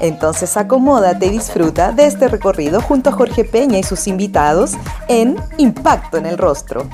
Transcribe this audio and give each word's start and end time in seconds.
Entonces 0.00 0.56
acomódate 0.56 1.26
y 1.26 1.30
disfruta 1.30 1.92
de 1.92 2.06
este 2.06 2.26
recorrido 2.28 2.80
junto 2.80 3.10
a 3.10 3.12
Jorge 3.12 3.44
Peña 3.44 3.78
y 3.78 3.82
sus 3.82 4.06
invitados 4.06 4.72
en 5.08 5.36
Impacto 5.58 6.16
en 6.16 6.24
el 6.24 6.38
Rostro. 6.38 6.88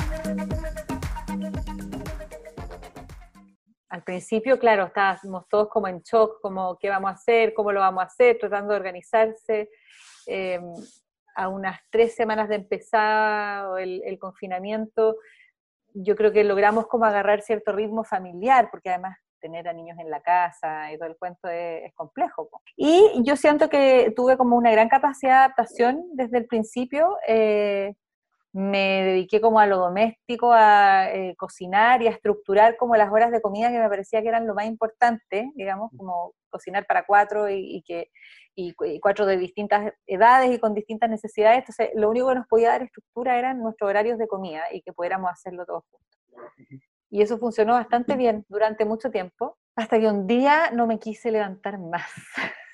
Al 3.88 4.02
principio, 4.02 4.58
claro, 4.58 4.86
estábamos 4.86 5.48
todos 5.48 5.68
como 5.68 5.86
en 5.86 6.00
shock, 6.00 6.40
como 6.42 6.76
qué 6.78 6.90
vamos 6.90 7.10
a 7.10 7.14
hacer, 7.14 7.54
cómo 7.54 7.70
lo 7.70 7.78
vamos 7.78 8.02
a 8.02 8.06
hacer, 8.06 8.38
tratando 8.40 8.72
de 8.72 8.80
organizarse. 8.80 9.70
Em, 10.26 10.64
a 11.36 11.48
unas 11.48 11.78
tres 11.90 12.14
semanas 12.14 12.48
de 12.48 12.56
empezar 12.56 13.78
el, 13.78 14.02
el 14.04 14.18
confinamiento, 14.18 15.16
yo 15.92 16.16
creo 16.16 16.32
que 16.32 16.44
logramos 16.44 16.86
como 16.88 17.04
agarrar 17.04 17.42
cierto 17.42 17.72
ritmo 17.72 18.04
familiar, 18.04 18.68
porque 18.70 18.88
además 18.88 19.18
tener 19.40 19.68
a 19.68 19.72
niños 19.72 19.98
en 19.98 20.10
la 20.10 20.20
casa 20.20 20.92
y 20.92 20.98
todo 20.98 21.08
el 21.08 21.16
cuento 21.16 21.48
es, 21.48 21.92
complejo. 21.94 22.48
Y 22.76 23.22
yo 23.24 23.36
siento 23.36 23.68
que 23.68 24.12
tuve 24.16 24.36
como 24.36 24.56
una 24.56 24.70
gran 24.70 24.88
capacidad 24.88 25.32
de 25.32 25.38
adaptación 25.38 26.04
desde 26.14 26.38
el 26.38 26.46
principio. 26.46 27.16
Eh, 27.26 27.94
me 28.56 29.04
dediqué 29.04 29.38
como 29.40 29.60
a 29.60 29.66
lo 29.66 29.76
doméstico, 29.76 30.50
a 30.50 31.10
eh, 31.12 31.34
cocinar 31.36 32.00
y 32.00 32.06
a 32.06 32.10
estructurar 32.10 32.78
como 32.78 32.96
las 32.96 33.12
horas 33.12 33.30
de 33.30 33.42
comida 33.42 33.70
que 33.70 33.78
me 33.78 33.88
parecía 33.88 34.22
que 34.22 34.28
eran 34.28 34.46
lo 34.46 34.54
más 34.54 34.64
importante, 34.64 35.52
digamos, 35.54 35.90
como 35.94 36.32
cocinar 36.48 36.86
para 36.86 37.04
cuatro 37.04 37.50
y, 37.50 37.82
que 37.86 38.10
y, 38.54 38.72
cuatro 39.00 39.26
de 39.26 39.36
distintas 39.36 39.92
edades 40.06 40.54
y 40.54 40.58
con 40.58 40.72
distintas 40.72 41.10
necesidades. 41.10 41.58
Entonces, 41.58 41.90
lo 41.94 42.08
único 42.08 42.28
que 42.28 42.36
nos 42.36 42.46
podía 42.46 42.70
dar 42.70 42.82
estructura 42.82 43.38
eran 43.38 43.60
nuestros 43.60 43.90
horarios 43.90 44.18
de 44.18 44.26
comida 44.26 44.62
y 44.72 44.80
que 44.80 44.94
pudiéramos 44.94 45.30
hacerlo 45.30 45.66
todos 45.66 45.84
juntos. 45.90 46.86
Y 47.16 47.22
eso 47.22 47.38
funcionó 47.38 47.72
bastante 47.72 48.14
bien 48.14 48.44
durante 48.46 48.84
mucho 48.84 49.10
tiempo, 49.10 49.56
hasta 49.74 49.98
que 49.98 50.06
un 50.06 50.26
día 50.26 50.70
no 50.72 50.86
me 50.86 50.98
quise 50.98 51.30
levantar 51.30 51.78
más. 51.78 52.10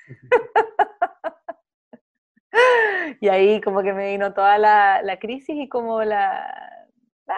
y 3.21 3.29
ahí 3.29 3.61
como 3.61 3.81
que 3.81 3.93
me 3.93 4.11
vino 4.11 4.33
toda 4.33 4.57
la, 4.57 5.01
la 5.01 5.17
crisis 5.17 5.55
y 5.55 5.69
como 5.69 6.03
la, 6.03 6.89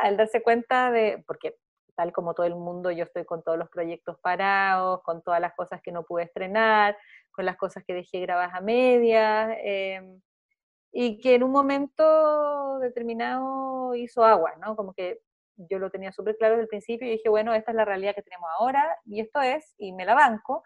el 0.03 0.17
darse 0.17 0.41
cuenta 0.41 0.89
de, 0.89 1.23
porque 1.27 1.57
tal 1.93 2.11
como 2.11 2.33
todo 2.33 2.47
el 2.47 2.55
mundo, 2.55 2.89
yo 2.89 3.03
estoy 3.03 3.23
con 3.23 3.43
todos 3.43 3.59
los 3.59 3.69
proyectos 3.69 4.17
parados, 4.19 5.03
con 5.03 5.21
todas 5.21 5.39
las 5.39 5.53
cosas 5.53 5.83
que 5.83 5.91
no 5.91 6.05
pude 6.05 6.23
estrenar, 6.23 6.97
con 7.29 7.45
las 7.45 7.55
cosas 7.55 7.83
que 7.85 7.93
dejé 7.93 8.21
grabadas 8.21 8.55
a 8.55 8.61
medias, 8.61 9.55
em, 9.61 10.21
y 10.91 11.19
que 11.19 11.35
en 11.35 11.43
un 11.43 11.51
momento 11.51 12.79
determinado 12.79 13.93
hizo 13.93 14.25
agua, 14.25 14.55
¿no? 14.59 14.75
Como 14.75 14.95
que 14.95 15.19
yo 15.57 15.79
lo 15.79 15.89
tenía 15.89 16.11
súper 16.11 16.35
claro 16.37 16.55
desde 16.55 16.63
el 16.63 16.69
principio 16.69 17.07
y 17.07 17.11
dije, 17.11 17.29
bueno, 17.29 17.53
esta 17.53 17.71
es 17.71 17.77
la 17.77 17.85
realidad 17.85 18.15
que 18.15 18.21
tenemos 18.21 18.49
ahora 18.59 18.97
y 19.05 19.21
esto 19.21 19.41
es, 19.41 19.73
y 19.77 19.93
me 19.93 20.05
la 20.05 20.13
banco, 20.13 20.63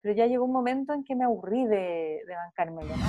pero 0.00 0.14
ya 0.14 0.26
llegó 0.26 0.44
un 0.44 0.52
momento 0.52 0.92
en 0.92 1.04
que 1.04 1.14
me 1.14 1.24
aburrí 1.24 1.66
de, 1.66 2.22
de 2.26 2.34
bancármelo, 2.34 2.96
¿no? 2.96 3.04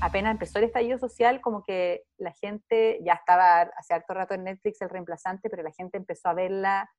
Apenas 0.00 0.32
empezó 0.32 0.58
el 0.58 0.64
estallido 0.64 0.98
social, 0.98 1.40
como 1.40 1.62
que 1.64 2.04
la 2.18 2.32
gente, 2.32 2.98
ya 3.02 3.14
estaba 3.14 3.62
hace 3.62 3.94
harto 3.94 4.12
rato 4.12 4.34
en 4.34 4.44
Netflix 4.44 4.82
el 4.82 4.90
reemplazante, 4.90 5.48
pero 5.48 5.62
la 5.62 5.72
gente 5.72 5.96
empezó 5.96 6.28
a 6.28 6.34
verla, 6.34 6.90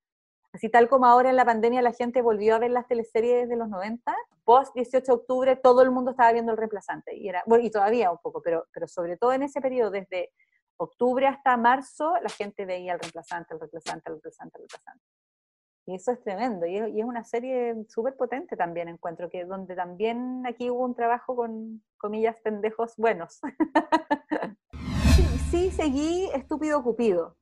así 0.52 0.70
tal 0.70 0.90
como 0.90 1.06
ahora 1.06 1.30
en 1.30 1.36
la 1.36 1.46
pandemia 1.46 1.82
la 1.82 1.94
gente 1.94 2.22
volvió 2.22 2.56
a 2.56 2.60
ver 2.60 2.72
las 2.72 2.88
teleseries 2.88 3.50
de 3.50 3.56
los 3.56 3.70
90, 3.70 4.16
post 4.44 4.74
18 4.74 5.06
de 5.06 5.14
octubre 5.14 5.56
todo 5.56 5.84
el 5.84 5.92
mundo 5.92 6.12
estaba 6.12 6.32
viendo 6.32 6.52
el 6.52 6.58
reemplazante, 6.58 7.16
y, 7.16 7.30
era, 7.30 7.44
bueno, 7.46 7.64
y 7.64 7.70
todavía 7.70 8.12
un 8.12 8.18
poco, 8.18 8.42
pero, 8.42 8.66
pero 8.74 8.88
sobre 8.88 9.18
todo 9.18 9.34
en 9.34 9.44
ese 9.44 9.62
periodo, 9.62 9.92
desde 9.92 10.32
octubre 10.78 11.28
hasta 11.28 11.58
marzo, 11.58 12.14
la 12.22 12.30
gente 12.30 12.66
veía 12.66 12.94
el 12.94 13.00
reemplazante, 13.00 13.54
el 13.54 13.60
reemplazante, 13.60 14.10
el 14.10 14.14
reemplazante, 14.14 14.58
el 14.58 14.62
reemplazante. 14.62 15.06
Y 15.88 15.96
eso 15.96 16.12
es 16.12 16.22
tremendo. 16.22 16.66
Y 16.66 16.78
es, 16.78 17.06
una 17.06 17.24
serie 17.24 17.74
súper 17.88 18.16
potente 18.16 18.58
también, 18.58 18.90
encuentro, 18.90 19.30
que 19.30 19.46
donde 19.46 19.74
también 19.74 20.46
aquí 20.46 20.70
hubo 20.70 20.84
un 20.84 20.96
trabajo 20.96 21.36
con, 21.36 21.82
comillas, 21.98 22.40
pendejos 22.42 22.96
buenos. 22.98 23.40
sí, 25.50 25.72
seguí 25.72 26.30
Estúpido 26.34 26.84
Cupido, 26.84 27.38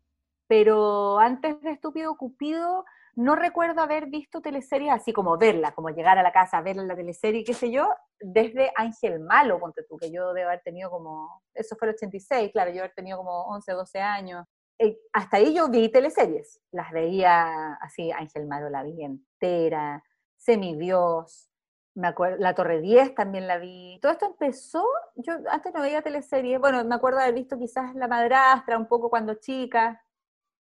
pero 0.48 1.18
antes 1.18 1.60
de 1.62 1.72
Estúpido 1.72 2.16
Cupido 2.18 2.86
no 3.16 3.36
recuerdo 3.36 3.82
haber 3.82 4.08
visto 4.08 4.42
teleseries 4.42 4.92
así 4.92 5.14
como 5.14 5.38
verla, 5.38 5.74
como 5.74 5.90
llegar 5.90 6.18
a 6.18 6.24
la 6.24 6.32
casa, 6.32 6.62
ver 6.62 6.76
la 6.76 6.96
teleserie, 6.96 7.44
qué 7.44 7.54
sé 7.54 7.72
yo, 7.72 7.90
desde 8.20 8.72
Ángel 8.76 9.22
Malo, 9.22 9.60
ponte 9.60 9.84
tú, 9.84 9.98
que 9.98 10.12
yo 10.12 10.34
debo 10.34 10.50
haber 10.50 10.62
tenido 10.62 10.90
como, 10.90 11.42
eso 11.54 11.76
fue 11.78 11.88
el 11.90 11.96
86, 11.96 12.52
claro, 12.52 12.72
yo 12.72 12.80
haber 12.80 12.94
tenido 12.94 13.18
como 13.18 13.44
11, 13.48 13.72
12 13.72 14.00
años. 14.00 14.46
Eh, 14.78 14.98
hasta 15.14 15.38
ahí 15.38 15.56
yo 15.56 15.70
vi 15.70 15.90
teleseries, 15.90 16.62
las 16.72 16.92
veía 16.92 17.76
así, 17.76 18.12
Ángel 18.12 18.46
Malo 18.46 18.70
la 18.70 18.84
vi 18.84 19.04
entera, 19.04 20.04
Semidios, 20.36 21.50
me 21.96 22.08
acuerdo, 22.10 22.38
La 22.40 22.54
Torre 22.54 22.82
10 22.82 23.16
también 23.16 23.48
la 23.48 23.58
vi. 23.58 23.98
Todo 24.02 24.12
esto 24.12 24.26
empezó, 24.26 24.86
yo 25.16 25.34
antes 25.50 25.74
no 25.74 25.82
veía 25.82 26.02
teleseries, 26.02 26.60
bueno, 26.60 26.84
me 26.84 26.96
acuerdo 26.96 27.20
haber 27.20 27.34
visto 27.34 27.58
quizás 27.58 27.96
La 27.96 28.10
Madrastra 28.10 28.78
un 28.78 28.88
poco 28.88 29.10
cuando 29.10 29.36
chica, 29.36 30.05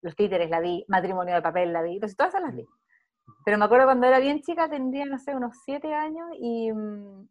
los 0.07 0.15
títeres 0.15 0.49
la 0.49 0.61
vi, 0.61 0.85
matrimonio 0.87 1.35
de 1.35 1.43
papel 1.43 1.73
la 1.73 1.83
vi, 1.83 1.95
entonces 1.95 2.17
todas 2.17 2.33
esas 2.33 2.47
las 2.47 2.55
vi. 2.55 2.65
Pero 3.45 3.59
me 3.59 3.65
acuerdo 3.65 3.87
cuando 3.87 4.07
era 4.07 4.21
bien 4.21 4.41
chica, 4.41 4.71
tendría, 4.71 5.05
no 5.05 5.19
sé, 5.19 5.35
unos 5.35 5.57
siete 5.65 5.93
años, 5.93 6.29
y 6.39 6.73
mm, 6.73 7.29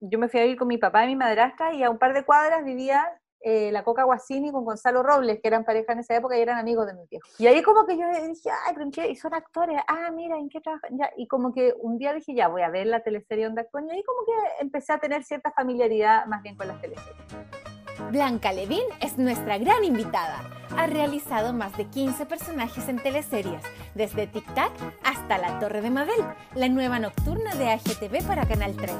yo 0.00 0.18
me 0.18 0.28
fui 0.28 0.40
a 0.40 0.42
vivir 0.42 0.58
con 0.58 0.68
mi 0.68 0.76
papá 0.76 1.04
y 1.04 1.08
mi 1.08 1.16
madrastra, 1.16 1.72
y 1.72 1.82
a 1.82 1.88
un 1.88 1.98
par 1.98 2.12
de 2.12 2.22
cuadras 2.22 2.62
vivía 2.62 3.08
eh, 3.40 3.72
la 3.72 3.84
Coca 3.84 4.04
Guasini 4.04 4.52
con 4.52 4.66
Gonzalo 4.66 5.02
Robles, 5.02 5.40
que 5.40 5.48
eran 5.48 5.64
pareja 5.64 5.94
en 5.94 6.00
esa 6.00 6.14
época 6.14 6.36
y 6.36 6.42
eran 6.42 6.58
amigos 6.58 6.86
de 6.86 6.92
mi 6.92 7.06
viejo. 7.06 7.26
Y 7.38 7.46
ahí 7.46 7.62
como 7.62 7.86
que 7.86 7.96
yo 7.96 8.06
dije, 8.06 8.50
ay, 8.50 8.74
pero 8.74 8.84
¿en 8.84 8.90
qué? 8.90 9.08
Y 9.08 9.16
son 9.16 9.32
actores, 9.32 9.80
ah, 9.88 10.10
mira, 10.10 10.36
¿en 10.36 10.50
qué 10.50 10.60
trabajan? 10.60 10.98
Ya. 10.98 11.10
Y 11.16 11.26
como 11.26 11.54
que 11.54 11.72
un 11.78 11.96
día 11.96 12.12
dije, 12.12 12.34
ya, 12.34 12.48
voy 12.48 12.60
a 12.60 12.68
ver 12.68 12.86
la 12.86 13.02
teleserie 13.02 13.46
donde 13.46 13.62
actúan, 13.62 13.88
y 13.88 13.92
ahí 13.92 14.02
como 14.02 14.26
que 14.26 14.62
empecé 14.62 14.92
a 14.92 14.98
tener 14.98 15.24
cierta 15.24 15.50
familiaridad 15.52 16.26
más 16.26 16.42
bien 16.42 16.54
con 16.54 16.68
las 16.68 16.78
teleseries. 16.82 17.73
Blanca 18.10 18.52
Levín 18.52 18.82
es 19.00 19.18
nuestra 19.18 19.58
gran 19.58 19.84
invitada. 19.84 20.50
Ha 20.76 20.86
realizado 20.86 21.52
más 21.52 21.76
de 21.76 21.86
15 21.86 22.26
personajes 22.26 22.88
en 22.88 22.98
teleseries, 22.98 23.62
desde 23.94 24.26
Tic 24.26 24.44
Tac 24.54 24.72
hasta 25.04 25.38
La 25.38 25.58
Torre 25.60 25.80
de 25.80 25.90
Mabel, 25.90 26.24
la 26.54 26.68
nueva 26.68 26.98
nocturna 26.98 27.54
de 27.54 27.70
AGTV 27.70 28.26
para 28.26 28.46
Canal 28.46 28.74
13. 28.74 28.94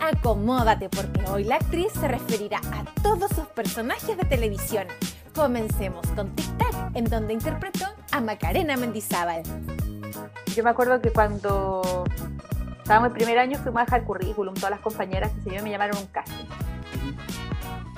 Acomódate 0.00 0.88
porque 0.88 1.24
hoy 1.30 1.44
la 1.44 1.56
actriz 1.56 1.92
se 1.98 2.08
referirá 2.08 2.58
a 2.72 2.84
todos 3.02 3.30
sus 3.30 3.46
personajes 3.46 4.16
de 4.16 4.24
televisión. 4.24 4.86
Comencemos 5.34 6.06
con 6.08 6.34
Tic 6.34 6.58
Tac, 6.58 6.96
en 6.96 7.04
donde 7.04 7.32
interpretó 7.32 7.86
a 8.12 8.20
Macarena 8.20 8.76
Mendizábal. 8.76 9.42
Yo 10.54 10.64
me 10.64 10.70
acuerdo 10.70 11.00
que 11.00 11.10
cuando 11.10 12.04
estábamos 12.78 13.08
en 13.08 13.14
primer 13.14 13.38
año 13.38 13.58
fuimos 13.58 13.82
a 13.82 13.84
dejar 13.84 14.04
currículum, 14.04 14.54
todas 14.54 14.70
las 14.70 14.80
compañeras 14.80 15.30
que 15.44 15.50
se 15.50 15.62
me 15.62 15.70
llamaron 15.70 15.96
un 15.96 16.06
casting 16.06 16.46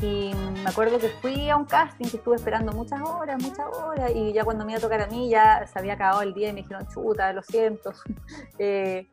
y 0.02 0.32
me 0.34 0.68
acuerdo 0.68 0.98
que 0.98 1.08
fui 1.08 1.48
a 1.50 1.56
un 1.56 1.64
casting 1.64 2.06
que 2.06 2.16
estuve 2.16 2.36
esperando 2.36 2.72
muchas 2.72 3.00
horas, 3.02 3.42
muchas 3.42 3.66
horas, 3.66 4.12
y 4.14 4.32
ya 4.32 4.44
cuando 4.44 4.64
me 4.64 4.72
iba 4.72 4.78
a 4.78 4.80
tocar 4.80 5.02
a 5.02 5.06
mí 5.06 5.28
ya 5.28 5.66
se 5.66 5.78
había 5.78 5.94
acabado 5.94 6.22
el 6.22 6.32
día 6.34 6.48
y 6.48 6.52
me 6.52 6.62
dijeron, 6.62 6.86
chuta, 6.88 7.32
lo 7.32 7.42
siento. 7.42 7.92
eh, 8.58 9.08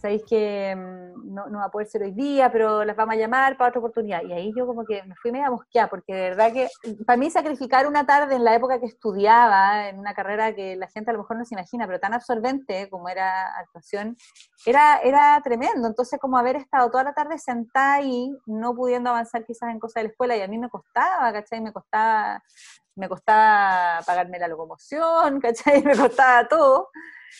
sabéis 0.00 0.22
que 0.28 0.74
mm, 0.74 1.34
no, 1.34 1.46
no, 1.48 1.58
va 1.58 1.64
a 1.64 1.70
poder 1.70 1.88
ser 1.88 2.02
hoy 2.02 2.12
día, 2.12 2.50
pero 2.50 2.84
las 2.84 2.96
vamos 2.96 3.14
a 3.14 3.18
llamar 3.18 3.56
para 3.56 3.68
otra 3.68 3.80
oportunidad. 3.80 4.22
Y 4.22 4.32
ahí 4.32 4.52
yo 4.56 4.66
como 4.66 4.84
que 4.84 5.02
me 5.02 5.14
fui 5.16 5.32
media 5.32 5.50
mosqueada, 5.50 5.88
porque 5.88 6.14
de 6.14 6.30
verdad 6.30 6.52
que 6.52 6.68
para 7.06 7.16
mí 7.16 7.30
sacrificar 7.30 7.86
una 7.86 8.06
tarde 8.06 8.36
en 8.36 8.44
la 8.44 8.54
época 8.54 8.80
que 8.80 8.86
estudiaba, 8.86 9.88
en 9.88 9.98
una 9.98 10.14
carrera 10.14 10.54
que 10.54 10.76
la 10.76 10.88
gente 10.88 11.10
a 11.10 11.14
lo 11.14 11.20
mejor 11.20 11.36
no 11.36 11.44
se 11.44 11.54
imagina, 11.54 11.86
pero 11.86 12.00
tan 12.00 12.14
absorbente 12.14 12.88
como 12.88 13.08
era 13.08 13.48
actuación, 13.58 14.16
era, 14.64 15.00
era 15.00 15.40
tremendo. 15.42 15.88
Entonces 15.88 16.18
como 16.20 16.38
haber 16.38 16.56
estado 16.56 16.90
toda 16.90 17.04
la 17.04 17.14
tarde 17.14 17.38
sentada 17.38 17.94
ahí, 17.94 18.30
no 18.46 18.74
pudiendo 18.74 19.10
avanzar 19.10 19.44
quizás 19.44 19.70
en 19.70 19.80
cosas 19.80 19.96
de 19.96 20.02
la 20.04 20.10
escuela, 20.10 20.36
y 20.36 20.42
a 20.42 20.48
mí 20.48 20.58
me 20.58 20.68
costaba, 20.68 21.32
¿cachai? 21.32 21.60
Me 21.60 21.72
costaba, 21.72 22.42
me 22.98 23.08
costaba 23.08 24.02
pagarme 24.04 24.38
la 24.38 24.48
locomoción, 24.48 25.40
¿cachai? 25.40 25.82
Me 25.82 25.96
costaba 25.96 26.46
todo. 26.48 26.90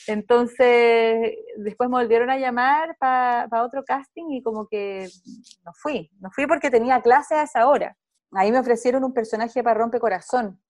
Entonces, 0.07 1.35
después 1.57 1.91
me 1.91 1.97
volvieron 1.97 2.31
a 2.31 2.39
llamar 2.39 2.97
para 2.99 3.65
otro 3.65 3.85
casting 3.85 4.31
y 4.31 4.43
como 4.43 4.67
que 4.69 5.09
no 5.65 5.73
fui, 5.75 6.11
no 6.21 6.31
fui 6.31 6.47
porque 6.47 6.71
tenía 6.71 7.03
clase 7.03 7.35
a 7.35 7.43
esa 7.43 7.69
hora. 7.69 7.97
Ahí 8.33 8.53
me 8.53 8.59
ofrecieron 8.59 9.05
un 9.05 9.13
personaje 9.13 9.63
para 9.63 9.79
Rompe 9.79 9.99
Corazón. 9.99 10.61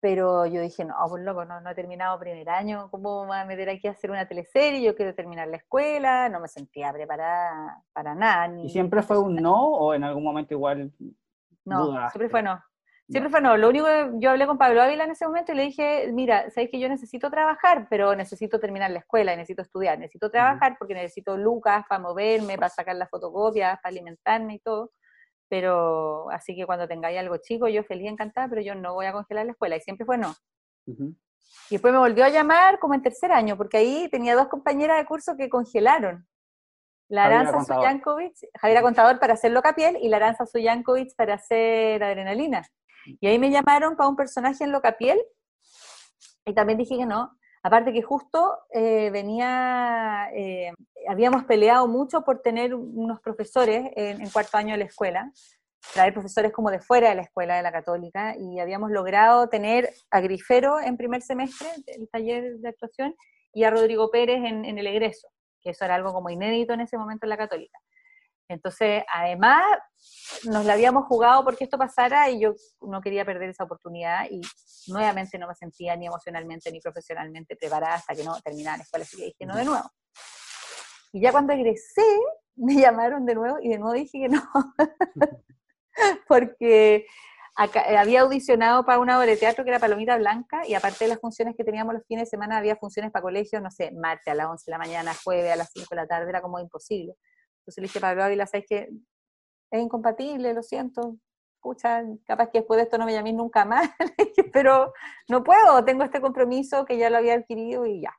Pero 0.00 0.46
yo 0.46 0.60
dije, 0.60 0.84
no, 0.84 0.94
pues 1.08 1.22
loco, 1.22 1.44
no, 1.44 1.60
no 1.60 1.70
he 1.70 1.74
terminado 1.74 2.18
primer 2.18 2.48
año, 2.48 2.88
¿cómo 2.90 3.22
me 3.22 3.28
voy 3.28 3.38
a 3.38 3.44
meter 3.44 3.68
aquí 3.68 3.86
a 3.86 3.92
hacer 3.92 4.10
una 4.10 4.26
teleserie? 4.26 4.82
Yo 4.82 4.96
quiero 4.96 5.14
terminar 5.14 5.46
la 5.48 5.58
escuela, 5.58 6.28
no 6.28 6.40
me 6.40 6.48
sentía 6.48 6.92
preparada 6.92 7.82
para 7.92 8.14
nada. 8.14 8.60
¿Y 8.62 8.70
siempre 8.70 9.02
fue 9.02 9.18
un 9.18 9.36
no 9.36 9.72
o 9.74 9.94
en 9.94 10.04
algún 10.04 10.24
momento 10.24 10.54
igual 10.54 10.92
No, 11.64 12.08
siempre 12.10 12.28
fue 12.28 12.42
no. 12.42 12.60
Siempre 13.10 13.28
fue 13.28 13.40
no. 13.40 13.56
Lo 13.56 13.68
único 13.68 13.86
que 13.86 14.10
yo 14.18 14.30
hablé 14.30 14.46
con 14.46 14.56
Pablo 14.56 14.82
Ávila 14.82 15.02
en 15.04 15.10
ese 15.10 15.26
momento 15.26 15.50
y 15.50 15.56
le 15.56 15.62
dije, 15.64 16.10
mira, 16.12 16.48
sabes 16.50 16.70
que 16.70 16.78
yo 16.78 16.88
necesito 16.88 17.28
trabajar, 17.28 17.88
pero 17.90 18.14
necesito 18.14 18.60
terminar 18.60 18.92
la 18.92 19.00
escuela, 19.00 19.34
necesito 19.34 19.62
estudiar, 19.62 19.98
necesito 19.98 20.30
trabajar 20.30 20.76
porque 20.78 20.94
necesito 20.94 21.36
lucas 21.36 21.84
para 21.88 22.00
moverme, 22.00 22.54
para 22.54 22.68
sacar 22.68 22.94
las 22.94 23.10
fotocopias, 23.10 23.80
para 23.82 23.90
alimentarme 23.90 24.54
y 24.54 24.58
todo. 24.60 24.92
Pero 25.48 26.30
así 26.30 26.54
que 26.54 26.64
cuando 26.66 26.86
tengáis 26.86 27.18
algo 27.18 27.36
chico, 27.38 27.66
yo 27.66 27.82
feliz, 27.82 28.08
encantada, 28.08 28.48
pero 28.48 28.60
yo 28.60 28.76
no 28.76 28.94
voy 28.94 29.06
a 29.06 29.12
congelar 29.12 29.44
la 29.44 29.52
escuela. 29.52 29.76
Y 29.76 29.80
siempre 29.80 30.06
fue 30.06 30.16
no. 30.16 30.32
Y 30.86 31.16
después 31.70 31.92
me 31.92 31.98
volvió 31.98 32.24
a 32.24 32.28
llamar 32.28 32.78
como 32.78 32.94
en 32.94 33.02
tercer 33.02 33.32
año, 33.32 33.56
porque 33.56 33.78
ahí 33.78 34.08
tenía 34.08 34.36
dos 34.36 34.46
compañeras 34.46 34.98
de 34.98 35.06
curso 35.06 35.36
que 35.36 35.48
congelaron. 35.50 36.28
La 37.08 37.24
Aranza 37.24 37.64
Suyankovic, 37.64 38.36
Javiera 38.56 38.82
Contador 38.82 39.18
para 39.18 39.32
hacer 39.32 39.50
Locapiel 39.50 39.98
y 40.00 40.08
la 40.08 40.18
Aranza 40.18 40.46
Suyankovic 40.46 41.16
para 41.16 41.34
hacer 41.34 42.04
Adrenalina. 42.04 42.62
Y 43.06 43.26
ahí 43.26 43.38
me 43.38 43.50
llamaron 43.50 43.96
para 43.96 44.08
un 44.08 44.16
personaje 44.16 44.64
en 44.64 44.72
Locapiel 44.72 45.20
y 46.44 46.54
también 46.54 46.78
dije 46.78 46.96
que 46.96 47.06
no. 47.06 47.36
Aparte 47.62 47.92
que 47.92 48.02
justo 48.02 48.58
eh, 48.72 49.10
venía, 49.10 50.30
eh, 50.34 50.72
habíamos 51.08 51.44
peleado 51.44 51.86
mucho 51.88 52.22
por 52.22 52.40
tener 52.40 52.74
unos 52.74 53.20
profesores 53.20 53.90
en, 53.96 54.30
cuarto 54.30 54.56
año 54.56 54.72
de 54.72 54.78
la 54.78 54.84
escuela, 54.86 55.30
traer 55.92 56.14
profesores 56.14 56.52
como 56.52 56.70
de 56.70 56.80
fuera 56.80 57.10
de 57.10 57.16
la 57.16 57.22
escuela 57.22 57.56
de 57.56 57.62
la 57.62 57.70
católica, 57.70 58.34
y 58.38 58.60
habíamos 58.60 58.90
logrado 58.90 59.48
tener 59.50 59.90
a 60.10 60.20
Grifero 60.20 60.80
en 60.80 60.96
primer 60.96 61.20
semestre, 61.20 61.68
el 61.86 62.08
taller 62.08 62.56
de 62.56 62.68
actuación, 62.68 63.14
y 63.52 63.64
a 63.64 63.70
Rodrigo 63.70 64.10
Pérez 64.10 64.38
en, 64.38 64.64
en 64.64 64.78
el 64.78 64.86
egreso, 64.86 65.28
que 65.60 65.70
eso 65.70 65.84
era 65.84 65.96
algo 65.96 66.14
como 66.14 66.30
inédito 66.30 66.72
en 66.72 66.80
ese 66.80 66.96
momento 66.96 67.26
en 67.26 67.30
la 67.30 67.36
católica. 67.36 67.78
Entonces, 68.50 69.04
además, 69.12 69.62
nos 70.44 70.64
la 70.64 70.72
habíamos 70.72 71.04
jugado 71.06 71.44
porque 71.44 71.64
esto 71.64 71.78
pasara 71.78 72.28
y 72.30 72.40
yo 72.40 72.54
no 72.80 73.00
quería 73.00 73.24
perder 73.24 73.50
esa 73.50 73.62
oportunidad 73.62 74.26
y 74.28 74.40
nuevamente 74.88 75.38
no 75.38 75.46
me 75.46 75.54
sentía 75.54 75.94
ni 75.94 76.06
emocionalmente 76.06 76.72
ni 76.72 76.80
profesionalmente 76.80 77.54
preparada 77.54 77.94
hasta 77.94 78.14
que 78.14 78.24
no 78.24 78.40
terminara 78.40 78.78
la 78.78 78.82
escuela, 78.82 79.04
así 79.04 79.16
que 79.16 79.24
dije 79.26 79.46
no 79.46 79.56
de 79.56 79.64
nuevo. 79.64 79.88
Y 81.12 81.20
ya 81.20 81.30
cuando 81.30 81.52
egresé, 81.52 82.02
me 82.56 82.74
llamaron 82.74 83.24
de 83.24 83.36
nuevo 83.36 83.58
y 83.62 83.68
de 83.68 83.78
nuevo 83.78 83.92
dije 83.94 84.18
que 84.18 84.28
no, 84.28 84.42
porque 86.28 86.96
eh, 86.96 87.96
había 87.96 88.22
audicionado 88.22 88.84
para 88.84 88.98
una 88.98 89.16
obra 89.16 89.30
de 89.30 89.36
teatro 89.36 89.62
que 89.62 89.70
era 89.70 89.78
Palomita 89.78 90.18
Blanca 90.18 90.66
y 90.66 90.74
aparte 90.74 91.04
de 91.04 91.10
las 91.10 91.20
funciones 91.20 91.54
que 91.56 91.62
teníamos 91.62 91.94
los 91.94 92.04
fines 92.04 92.24
de 92.24 92.30
semana, 92.30 92.58
había 92.58 92.74
funciones 92.74 93.12
para 93.12 93.22
colegios, 93.22 93.62
no 93.62 93.70
sé, 93.70 93.92
martes 93.92 94.26
a 94.26 94.34
las 94.34 94.48
11 94.48 94.64
de 94.66 94.72
la 94.72 94.78
mañana, 94.78 95.14
jueves 95.22 95.52
a 95.52 95.56
las 95.56 95.70
5 95.72 95.86
de 95.90 95.96
la 95.96 96.06
tarde, 96.08 96.30
era 96.30 96.42
como 96.42 96.58
imposible. 96.58 97.14
Entonces 97.60 97.82
le 97.82 97.88
dije, 97.88 98.00
Pablo 98.00 98.24
Ávila, 98.24 98.46
¿sabes 98.46 98.66
que 98.68 98.88
Es 99.70 99.82
incompatible, 99.82 100.54
lo 100.54 100.62
siento. 100.62 101.16
Escucha, 101.56 102.02
capaz 102.26 102.50
que 102.50 102.60
después 102.60 102.78
de 102.78 102.84
esto 102.84 102.96
no 102.96 103.04
me 103.04 103.12
llaméis 103.12 103.36
nunca 103.36 103.64
más, 103.66 103.90
pero 104.52 104.92
no 105.28 105.44
puedo, 105.44 105.84
tengo 105.84 106.04
este 106.04 106.20
compromiso 106.20 106.86
que 106.86 106.96
ya 106.96 107.10
lo 107.10 107.18
había 107.18 107.34
adquirido 107.34 107.84
y 107.84 108.00
ya. 108.00 108.16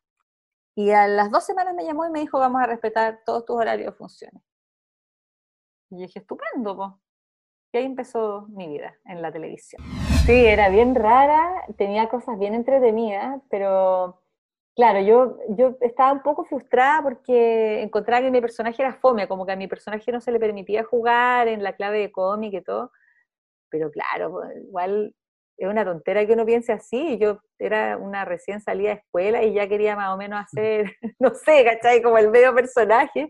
Y 0.75 0.91
a 0.91 1.07
las 1.07 1.31
dos 1.31 1.45
semanas 1.45 1.73
me 1.75 1.83
llamó 1.83 2.05
y 2.05 2.11
me 2.11 2.19
dijo, 2.19 2.39
vamos 2.39 2.61
a 2.61 2.67
respetar 2.67 3.21
todos 3.25 3.45
tus 3.45 3.55
horarios 3.57 3.91
de 3.91 3.97
funciones. 3.97 4.43
Y 5.89 5.97
dije, 6.03 6.19
estupendo, 6.19 6.75
pues. 6.75 6.91
Y 7.73 7.77
ahí 7.77 7.85
empezó 7.85 8.47
mi 8.49 8.67
vida 8.67 8.95
en 9.05 9.21
la 9.21 9.31
televisión. 9.31 9.81
Sí, 10.25 10.45
era 10.45 10.69
bien 10.69 10.93
rara, 10.93 11.65
tenía 11.77 12.09
cosas 12.09 12.37
bien 12.37 12.53
entretenidas, 12.53 13.41
pero 13.49 14.20
Claro, 14.75 15.01
yo, 15.01 15.37
yo 15.49 15.75
estaba 15.81 16.13
un 16.13 16.21
poco 16.23 16.45
frustrada 16.45 17.03
porque 17.03 17.81
encontraba 17.81 18.21
que 18.23 18.31
mi 18.31 18.39
personaje 18.39 18.81
era 18.81 18.93
fome, 18.95 19.27
como 19.27 19.45
que 19.45 19.51
a 19.51 19.55
mi 19.57 19.67
personaje 19.67 20.11
no 20.13 20.21
se 20.21 20.31
le 20.31 20.39
permitía 20.39 20.83
jugar 20.85 21.49
en 21.49 21.61
la 21.61 21.75
clave 21.75 21.99
de 21.99 22.11
cómic 22.11 22.53
y 22.53 22.61
todo. 22.63 22.91
Pero 23.69 23.91
claro, 23.91 24.31
pues, 24.31 24.57
igual 24.57 25.15
es 25.57 25.69
una 25.69 25.85
tontera 25.85 26.25
que 26.25 26.33
uno 26.33 26.45
piense 26.45 26.73
así. 26.73 27.17
Yo 27.19 27.39
era 27.59 27.97
una 27.97 28.25
recién 28.25 28.61
salida 28.61 28.89
de 28.91 28.95
escuela 28.97 29.43
y 29.43 29.53
ya 29.53 29.67
quería 29.69 29.95
más 29.95 30.13
o 30.13 30.17
menos 30.17 30.41
hacer, 30.41 30.93
no 31.19 31.33
sé, 31.35 31.65
¿cachai? 31.65 32.01
Como 32.03 32.17
el 32.19 32.31
medio 32.31 32.55
personaje. 32.55 33.29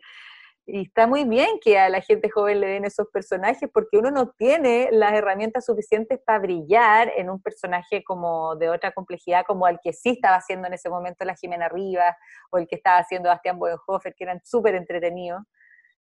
Y 0.68 0.84
está 0.84 1.08
muy 1.08 1.26
bien 1.26 1.60
que 1.60 1.80
a 1.80 1.90
la 1.90 2.02
gente 2.02 2.30
joven 2.30 2.62
le 2.62 2.68
den 2.68 2.86
esos 2.86 3.08
personajes 3.12 3.68
porque 3.74 3.98
uno 3.98 4.12
no 4.12 4.30
tiene 4.30 4.90
las 4.92 5.14
herramientas 5.14 5.66
suficientes 5.66 6.20
para 6.24 6.40
brillar 6.40 7.12
en 7.18 7.30
un 7.30 7.42
personaje 7.42 8.04
como 8.04 8.56
de 8.56 8.70
otra 8.70 8.92
complejidad 8.92 9.44
como 9.46 9.68
el 9.68 9.80
que 9.84 9.92
sí 9.92 10.12
estaba 10.12 10.36
haciendo 10.36 10.68
en 10.68 10.76
ese 10.76 10.90
momento 10.90 11.26
la 11.26 11.36
Jimena 11.36 11.68
Rivas 11.68 12.16
o 12.52 12.60
el 12.60 12.68
que 12.68 12.76
estaba 12.76 13.00
haciendo 13.00 13.30
Bastián 13.30 13.58
Bodenhofer, 13.58 14.14
que 14.16 14.24
eran 14.24 14.40
súper 14.44 14.76
entretenidos. 14.76 15.42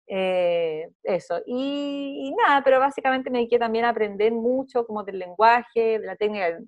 Eh, 0.09 0.89
eso, 1.05 1.41
y, 1.47 2.35
nada, 2.37 2.63
pero 2.65 2.81
básicamente 2.81 3.31
me 3.31 3.39
dediqué 3.39 3.59
también 3.59 3.85
a 3.85 3.91
aprender 3.91 4.33
mucho 4.33 4.87
como 4.87 5.05
del 5.05 5.19
lenguaje, 5.19 5.99
de 6.01 6.07
la 6.07 6.17
técnica. 6.17 6.59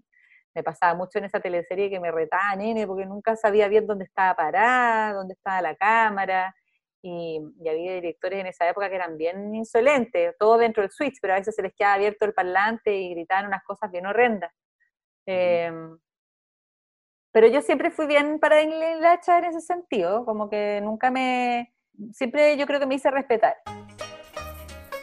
Me 0.55 0.63
pasaba 0.63 0.95
mucho 0.95 1.19
en 1.19 1.25
esa 1.25 1.41
teleserie 1.41 1.91
que 1.91 2.01
me 2.01 2.11
retaba, 2.13 2.55
nene, 2.57 2.87
porque 2.87 3.07
nunca 3.07 3.37
sabía 3.37 3.69
bien 3.69 3.87
dónde 3.87 4.05
estaba 4.05 4.35
parada, 4.35 5.15
dónde 5.15 5.35
estaba 5.35 5.63
la 5.63 5.75
cámara 5.77 6.55
y, 7.02 7.41
había 7.69 7.94
directores 7.94 8.41
en 8.41 8.47
esa 8.47 8.69
época 8.69 8.88
que 8.88 8.97
eran 8.97 9.17
bien 9.17 9.55
insolentes, 9.55 10.37
todo 10.38 10.58
dentro 10.58 10.82
del 10.82 10.91
switch, 10.91 11.19
pero 11.20 11.35
a 11.35 11.38
veces 11.38 11.55
se 11.55 11.62
les 11.62 11.75
quedaba 11.75 11.94
abierto 11.94 12.25
el 12.25 12.35
parlante 12.35 12.94
y 12.94 13.11
gritaban 13.11 13.47
unas 13.47 13.64
cosas 13.64 13.91
bien 13.91 14.06
horrendas. 14.06 14.52
Em, 15.26 15.99
pero 17.32 17.47
yo 17.47 17.62
siempre 17.62 17.91
fui 17.91 18.06
bien 18.06 18.38
para 18.41 18.56
hacha 19.12 19.38
en 19.38 19.44
ese 19.44 19.61
sentido, 19.61 20.25
como 20.25 20.50
que 20.50 20.81
nunca 20.82 21.11
me, 21.11 21.73
siempre 22.12 22.56
yo 22.56 22.67
creo 22.67 22.81
que 22.81 22.87
me 22.87 22.97
hice 22.97 23.11
respetar. 23.11 23.56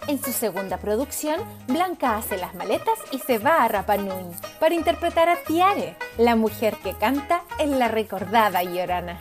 En 0.07 0.19
su 0.19 0.31
segunda 0.31 0.77
producción, 0.77 1.41
Blanca 1.67 2.15
hace 2.15 2.37
las 2.37 2.55
maletas 2.55 2.97
y 3.11 3.19
se 3.19 3.39
va 3.39 3.63
a 3.63 3.67
Rapa 3.67 3.97
Nui 3.97 4.31
para 4.57 4.73
interpretar 4.73 5.27
a 5.27 5.35
Tiare, 5.43 5.95
la 6.17 6.37
mujer 6.37 6.75
que 6.81 6.93
canta 6.93 7.43
en 7.59 7.77
la 7.77 7.89
recordada 7.89 8.63
Llorana 8.63 9.19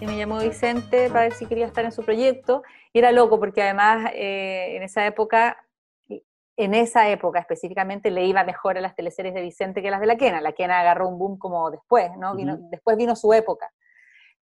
y 0.00 0.06
me 0.06 0.16
llamó 0.16 0.38
Vicente 0.38 1.08
para 1.08 1.22
ver 1.22 1.32
si 1.34 1.46
quería 1.46 1.66
estar 1.66 1.84
en 1.84 1.92
su 1.92 2.02
proyecto. 2.02 2.62
Y 2.92 2.98
era 2.98 3.12
loco 3.12 3.38
porque 3.38 3.62
además 3.62 4.10
eh, 4.14 4.76
en 4.76 4.82
esa 4.82 5.06
época, 5.06 5.58
en 6.56 6.74
esa 6.74 7.08
época 7.10 7.38
específicamente, 7.38 8.10
le 8.10 8.24
iba 8.24 8.42
mejor 8.44 8.78
a 8.78 8.80
las 8.80 8.94
teleseries 8.94 9.34
de 9.34 9.42
Vicente 9.42 9.82
que 9.82 9.88
a 9.88 9.90
las 9.90 10.00
de 10.00 10.06
la 10.06 10.16
Quena. 10.16 10.40
La 10.40 10.52
Quena 10.52 10.80
agarró 10.80 11.08
un 11.08 11.18
boom 11.18 11.38
como 11.38 11.70
después, 11.70 12.10
¿no? 12.16 12.34
Después 12.70 12.96
vino 12.96 13.14
su 13.14 13.32
época. 13.34 13.70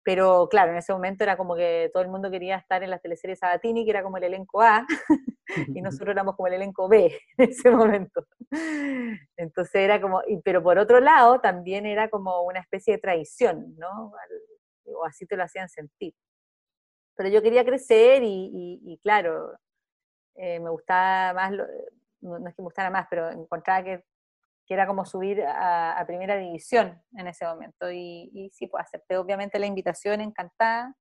Pero 0.04 0.48
claro, 0.48 0.71
en 0.71 0.77
ese 0.77 0.94
momento 0.94 1.24
era 1.24 1.36
como 1.36 1.56
que 1.56 1.89
todo 1.92 2.01
el 2.01 2.09
mundo 2.09 2.31
quería 2.31 2.56
estar 2.56 2.81
en 2.81 2.92
las 2.92 3.01
teleseries 3.01 3.39
Sabatini, 3.39 3.83
que 3.83 3.92
era 3.92 4.04
como 4.04 4.18
el 4.18 4.24
elenco 4.24 4.62
A, 4.62 4.86
y 5.75 5.81
nosotros 5.81 6.12
éramos 6.12 6.36
como 6.36 6.48
el 6.48 6.54
elenco 6.54 6.88
B 6.88 7.12
en 7.38 7.50
ese 7.50 7.69
momento. 7.71 8.25
Entonces 9.35 9.76
era 9.76 9.99
como, 9.99 10.21
pero 10.45 10.64
por 10.64 10.78
otro 10.78 11.02
lado 11.02 11.42
también 11.42 11.85
era 11.85 12.09
como 12.09 12.44
una 12.44 12.59
especie 12.59 12.94
de 12.94 12.99
traición, 12.99 13.76
¿no? 13.78 14.14
O 14.96 15.06
así 15.06 15.26
te 15.26 15.38
lo 15.38 15.44
hacían 15.44 15.70
sentir. 15.70 16.14
Pero 17.16 17.30
yo 17.30 17.42
quería 17.42 17.64
crecer 17.66 18.22
y, 18.24 19.00
claro, 19.02 19.58
eh, 20.36 20.60
me 20.60 20.70
gustaba 20.70 21.34
más, 21.34 21.52
no 22.22 22.48
es 22.48 22.56
que 22.56 22.62
me 22.62 22.66
gustara 22.66 22.92
más, 22.92 23.08
pero 23.10 23.32
encontraba 23.32 23.84
que, 23.84 24.04
era 24.70 24.86
como 24.86 25.06
subir 25.06 25.42
a, 25.48 26.04
primera 26.06 26.36
división 26.36 27.02
en 27.14 27.28
ese 27.28 27.46
momento. 27.46 27.90
Y, 27.92 28.52
sí, 28.54 28.68
pues 28.68 28.84
acepté 28.84 29.18
obviamente 29.18 29.58
la 29.60 29.66
invitación, 29.66 30.22
encantada, 30.22 30.94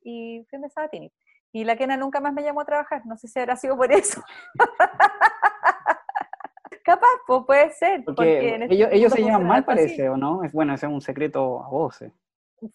y 0.00 0.46
fui 0.48 0.64
a 0.64 0.68
Sabatini. 0.68 1.12
Y 1.52 1.64
la 1.64 1.76
Kena 1.76 1.98
nunca 1.98 2.20
más 2.20 2.32
me 2.32 2.42
llamó 2.42 2.62
a 2.62 2.64
trabajar, 2.64 3.04
no 3.04 3.16
sé 3.16 3.28
si 3.28 3.38
habrá 3.38 3.56
sido 3.56 3.76
por 3.76 3.92
eso. 3.92 4.22
Capaz, 6.84 7.06
pues 7.26 7.42
puede 7.46 7.70
ser. 7.72 8.02
Porque, 8.04 8.54
este 8.54 8.74
ellos, 8.74 8.88
ellos 8.90 9.12
se 9.12 9.22
llaman 9.22 9.46
mal, 9.46 9.64
parece, 9.64 10.08
¿o 10.08 10.16
no? 10.16 10.42
Es 10.42 10.52
bueno, 10.52 10.74
ese 10.74 10.86
es 10.86 10.92
un 10.92 11.02
secreto 11.02 11.62
a 11.62 11.68
voces 11.68 12.12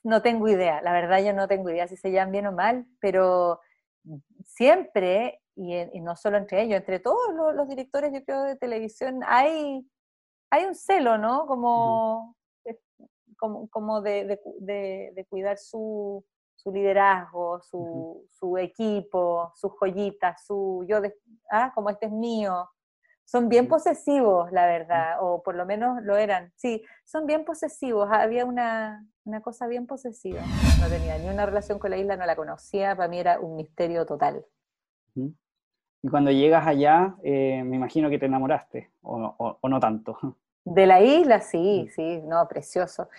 no 0.03 0.21
tengo 0.21 0.47
idea, 0.47 0.81
la 0.81 0.91
verdad 0.91 1.23
yo 1.23 1.33
no 1.33 1.47
tengo 1.47 1.69
idea 1.69 1.87
si 1.87 1.97
se 1.97 2.11
llaman 2.11 2.31
bien 2.31 2.47
o 2.47 2.51
mal, 2.51 2.85
pero 2.99 3.59
siempre, 4.45 5.41
y, 5.55 5.99
no 6.01 6.15
solo 6.15 6.37
entre 6.37 6.63
ellos, 6.63 6.77
entre 6.77 6.99
todos 6.99 7.33
los, 7.55 7.67
directores, 7.67 8.11
yo 8.13 8.23
creo, 8.23 8.43
de 8.43 8.55
televisión, 8.55 9.21
hay, 9.25 9.85
hay 10.49 10.65
un 10.65 10.75
celo, 10.75 11.17
¿no? 11.17 11.45
Como, 11.47 12.35
como, 13.37 13.69
como 13.69 14.01
de, 14.01 14.39
cuidar 15.29 15.57
su, 15.57 16.23
liderazgo, 16.65 17.61
su, 17.61 18.57
equipo, 18.57 19.51
sus 19.55 19.71
joyitas, 19.79 20.45
su 20.45 20.85
yo, 20.87 21.01
ah, 21.49 21.71
como 21.73 21.89
este 21.89 22.07
es 22.07 22.11
mío, 22.11 22.69
son 23.27 23.49
bien 23.49 23.67
posesivos, 23.67 24.53
la 24.53 24.65
verdad, 24.65 25.17
o 25.19 25.43
por 25.43 25.53
lo 25.55 25.65
menos 25.65 26.01
lo 26.01 26.15
eran. 26.15 26.53
Sí, 26.55 26.85
son 27.03 27.25
bien 27.25 27.43
posesivos, 27.43 28.07
había 28.09 28.45
una, 28.45 29.05
cosa 29.43 29.67
bien 29.67 29.85
posesiva. 29.85 30.39
No 30.79 30.87
tenía 30.87 31.17
ni 31.17 31.27
una 31.27 31.45
relación 31.45 31.77
con 31.77 31.91
la 31.91 31.97
isla, 31.97 32.15
no 32.15 32.25
la 32.25 32.37
conocía, 32.37 32.95
para 32.95 33.09
mí 33.09 33.19
era 33.19 33.41
un 33.41 33.57
misterio 33.57 34.05
total. 34.05 34.45
Y 35.13 36.07
cuando 36.09 36.31
llegas 36.31 36.65
allá, 36.65 37.15
eh, 37.21 37.63
me 37.65 37.75
imagino 37.75 38.09
que 38.09 38.17
te 38.17 38.27
enamoraste, 38.27 38.91
o, 39.01 39.59
no 39.61 39.79
tanto. 39.81 40.37
De 40.63 40.85
la 40.85 41.01
isla, 41.01 41.41
sí, 41.41 41.89
sí, 41.93 42.21
no, 42.23 42.47
precioso. 42.47 43.09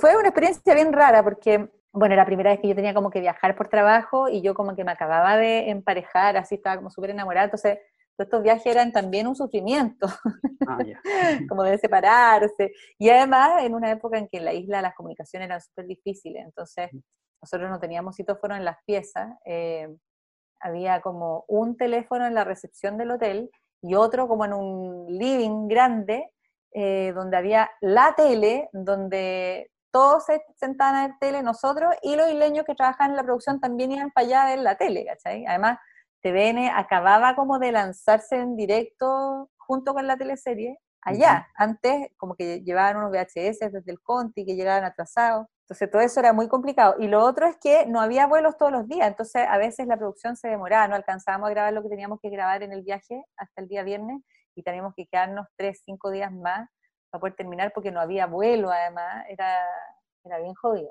Fue 0.00 0.16
una 0.16 0.28
experiencia 0.28 0.74
bien 0.74 0.90
rara 0.90 1.22
porque, 1.22 1.68
bueno, 1.92 2.14
era 2.14 2.22
la 2.22 2.26
primera 2.26 2.50
vez 2.50 2.60
que 2.60 2.68
yo 2.68 2.74
tenía 2.74 2.94
como 2.94 3.10
que 3.10 3.20
viajar 3.20 3.56
por 3.56 3.68
trabajo 3.68 4.26
y 4.30 4.40
yo 4.40 4.54
como 4.54 4.74
que 4.74 4.84
me 4.84 4.92
acababa 4.92 5.36
de 5.36 5.68
emparejar, 5.68 6.38
así 6.38 6.54
estaba 6.54 6.76
como 6.76 6.88
súper 6.88 7.10
enamorada, 7.10 7.44
entonces 7.44 7.78
estos 8.22 8.42
viajes 8.42 8.66
eran 8.66 8.92
también 8.92 9.26
un 9.26 9.34
sufrimiento, 9.34 10.06
ah, 10.68 10.78
como 11.48 11.64
de 11.64 11.78
separarse. 11.78 12.72
Y 12.98 13.08
además, 13.10 13.62
en 13.62 13.74
una 13.74 13.90
época 13.90 14.18
en 14.18 14.28
que 14.28 14.38
en 14.38 14.44
la 14.44 14.52
isla 14.52 14.82
las 14.82 14.94
comunicaciones 14.94 15.46
eran 15.46 15.60
súper 15.60 15.86
difíciles, 15.86 16.44
entonces 16.44 16.90
nosotros 17.42 17.70
no 17.70 17.78
teníamos 17.78 18.16
citófono 18.16 18.56
en 18.56 18.64
las 18.64 18.76
piezas, 18.86 19.36
eh, 19.44 19.88
había 20.60 21.00
como 21.02 21.44
un 21.48 21.76
teléfono 21.76 22.26
en 22.26 22.34
la 22.34 22.44
recepción 22.44 22.96
del 22.96 23.10
hotel 23.10 23.50
y 23.82 23.96
otro 23.96 24.28
como 24.28 24.46
en 24.46 24.54
un 24.54 25.06
living 25.08 25.68
grande, 25.68 26.30
eh, 26.72 27.12
donde 27.14 27.36
había 27.36 27.70
la 27.82 28.14
tele, 28.16 28.70
donde 28.72 29.70
todos 29.92 30.24
se 30.24 30.42
sentaban 30.56 30.94
a 30.96 31.06
ver 31.06 31.16
tele, 31.20 31.42
nosotros 31.42 31.94
y 32.02 32.16
los 32.16 32.28
isleños 32.28 32.64
que 32.64 32.74
trabajaban 32.74 33.10
en 33.10 33.16
la 33.16 33.22
producción 33.22 33.60
también 33.60 33.92
iban 33.92 34.10
para 34.10 34.26
allá 34.26 34.42
a 34.42 34.46
ver 34.46 34.58
la 34.60 34.76
tele, 34.76 35.04
¿cachai? 35.04 35.44
Además, 35.46 35.78
TVN 36.24 36.70
acababa 36.74 37.36
como 37.36 37.58
de 37.58 37.70
lanzarse 37.70 38.36
en 38.36 38.56
directo 38.56 39.50
junto 39.58 39.92
con 39.92 40.06
la 40.06 40.16
teleserie 40.16 40.78
allá. 41.02 41.46
Antes, 41.54 42.08
como 42.16 42.34
que 42.34 42.62
llevaban 42.62 42.96
unos 42.96 43.10
VHS 43.10 43.70
desde 43.70 43.92
el 43.92 44.00
Conti 44.00 44.46
que 44.46 44.56
llegaban 44.56 44.84
atrasados. 44.84 45.46
Entonces, 45.64 45.90
todo 45.90 46.00
eso 46.00 46.20
era 46.20 46.32
muy 46.32 46.48
complicado. 46.48 46.96
Y 46.98 47.08
lo 47.08 47.22
otro 47.22 47.46
es 47.46 47.58
que 47.58 47.84
no 47.86 48.00
había 48.00 48.26
vuelos 48.26 48.56
todos 48.56 48.72
los 48.72 48.88
días, 48.88 49.06
entonces 49.06 49.46
a 49.46 49.58
veces 49.58 49.86
la 49.86 49.98
producción 49.98 50.34
se 50.36 50.48
demoraba, 50.48 50.88
no 50.88 50.94
alcanzábamos 50.94 51.48
a 51.48 51.50
grabar 51.50 51.74
lo 51.74 51.82
que 51.82 51.90
teníamos 51.90 52.18
que 52.22 52.30
grabar 52.30 52.62
en 52.62 52.72
el 52.72 52.82
viaje 52.82 53.22
hasta 53.36 53.60
el 53.60 53.68
día 53.68 53.82
viernes 53.82 54.22
y 54.54 54.62
teníamos 54.62 54.94
que 54.96 55.06
quedarnos 55.06 55.46
tres, 55.56 55.82
cinco 55.84 56.10
días 56.10 56.32
más 56.32 56.68
para 57.10 57.20
poder 57.20 57.34
terminar 57.34 57.72
porque 57.74 57.92
no 57.92 58.00
había 58.00 58.26
vuelo, 58.26 58.70
además, 58.70 59.26
era, 59.28 59.58
era 60.24 60.38
bien 60.38 60.54
jodido. 60.54 60.90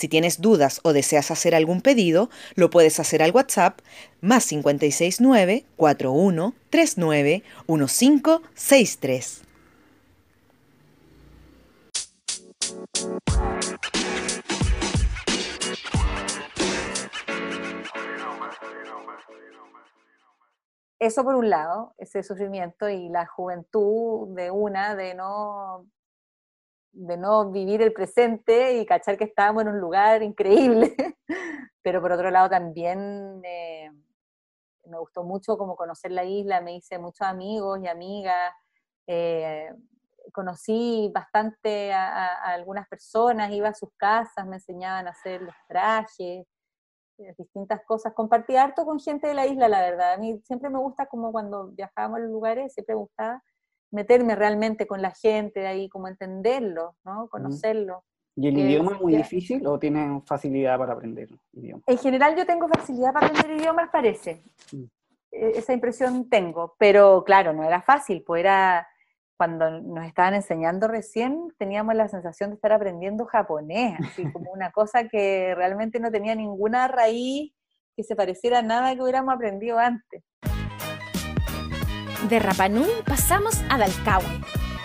Si 0.00 0.08
tienes 0.08 0.40
dudas 0.40 0.80
o 0.82 0.94
deseas 0.94 1.30
hacer 1.30 1.54
algún 1.54 1.82
pedido, 1.82 2.30
lo 2.54 2.70
puedes 2.70 2.98
hacer 2.98 3.22
al 3.22 3.32
WhatsApp 3.32 3.80
más 4.22 4.46
569 4.46 5.66
41 5.76 6.54
39 6.70 7.42
1563. 7.68 9.42
Eso 20.98 21.24
por 21.24 21.34
un 21.34 21.50
lado, 21.50 21.92
ese 21.98 22.22
sufrimiento 22.22 22.88
y 22.88 23.10
la 23.10 23.26
juventud 23.26 24.34
de 24.34 24.50
una, 24.50 24.94
de 24.94 25.14
no 25.14 25.84
de 26.92 27.16
no 27.16 27.50
vivir 27.50 27.82
el 27.82 27.92
presente 27.92 28.78
y 28.78 28.86
cachar 28.86 29.16
que 29.16 29.24
estábamos 29.24 29.62
en 29.62 29.68
un 29.68 29.80
lugar 29.80 30.22
increíble, 30.22 30.94
pero 31.82 32.00
por 32.00 32.12
otro 32.12 32.30
lado 32.30 32.48
también 32.48 33.40
eh, 33.44 33.90
me 34.86 34.98
gustó 34.98 35.22
mucho 35.22 35.56
como 35.56 35.76
conocer 35.76 36.10
la 36.10 36.24
isla, 36.24 36.60
me 36.60 36.76
hice 36.76 36.98
muchos 36.98 37.26
amigos 37.26 37.80
y 37.82 37.88
amigas, 37.88 38.52
eh, 39.06 39.72
conocí 40.32 41.10
bastante 41.14 41.92
a, 41.92 42.52
algunas 42.52 42.88
personas, 42.88 43.52
iba 43.52 43.68
a 43.68 43.74
sus 43.74 43.90
casas, 43.96 44.46
me 44.46 44.56
enseñaban 44.56 45.06
a 45.06 45.10
hacer 45.10 45.42
los 45.42 45.54
trajes, 45.68 46.46
eh, 47.18 47.34
distintas 47.38 47.82
cosas, 47.86 48.14
compartí 48.14 48.56
harto 48.56 48.84
con 48.84 48.98
gente 49.00 49.28
de 49.28 49.34
la 49.34 49.46
isla, 49.46 49.68
la 49.68 49.80
verdad, 49.80 50.14
a 50.14 50.18
mí 50.18 50.40
siempre 50.44 50.70
me 50.70 50.78
gusta 50.78 51.06
como 51.06 51.32
cuando 51.32 51.68
viajábamos 51.68 52.18
a 52.18 52.22
los 52.22 52.30
lugares, 52.30 52.72
siempre 52.72 52.94
me 52.94 53.00
gustaba 53.02 53.42
meterme 53.90 54.34
realmente 54.34 54.86
con 54.86 55.02
la 55.02 55.10
gente 55.10 55.60
de 55.60 55.66
ahí, 55.66 55.88
como 55.88 56.08
entenderlo, 56.08 56.96
¿no? 57.04 57.28
Conocerlo. 57.28 58.04
¿Y 58.36 58.48
el 58.48 58.58
idioma 58.58 58.92
es 58.92 59.00
muy 59.00 59.16
difícil 59.16 59.66
o 59.66 59.78
tienen 59.78 60.24
facilidad 60.24 60.78
para 60.78 60.92
aprender 60.94 61.28
idiomas? 61.52 61.82
En 61.86 61.98
general 61.98 62.36
yo 62.36 62.46
tengo 62.46 62.68
facilidad 62.68 63.12
para 63.12 63.26
aprender 63.26 63.58
idiomas, 63.58 63.90
parece. 63.90 64.42
Mm. 64.72 64.84
E, 65.32 65.58
esa 65.58 65.72
impresión 65.72 66.28
tengo, 66.28 66.74
pero 66.78 67.24
claro, 67.24 67.52
no 67.52 67.64
era 67.64 67.82
fácil, 67.82 68.22
pues 68.24 68.40
era 68.40 68.86
cuando 69.36 69.80
nos 69.80 70.06
estaban 70.06 70.34
enseñando 70.34 70.86
recién, 70.86 71.48
teníamos 71.56 71.94
la 71.94 72.08
sensación 72.08 72.50
de 72.50 72.56
estar 72.56 72.72
aprendiendo 72.72 73.24
japonés, 73.24 73.98
así 74.00 74.30
como 74.32 74.52
una 74.52 74.70
cosa 74.72 75.08
que 75.08 75.54
realmente 75.54 75.98
no 75.98 76.10
tenía 76.10 76.34
ninguna 76.34 76.88
raíz 76.88 77.54
que 77.96 78.02
se 78.02 78.14
pareciera 78.14 78.58
a 78.58 78.62
nada 78.62 78.94
que 78.94 79.02
hubiéramos 79.02 79.34
aprendido 79.34 79.78
antes. 79.78 80.22
De 82.28 82.38
Rapanui 82.38 82.90
pasamos 83.06 83.62
a 83.70 83.78
Dalcahue. 83.78 84.40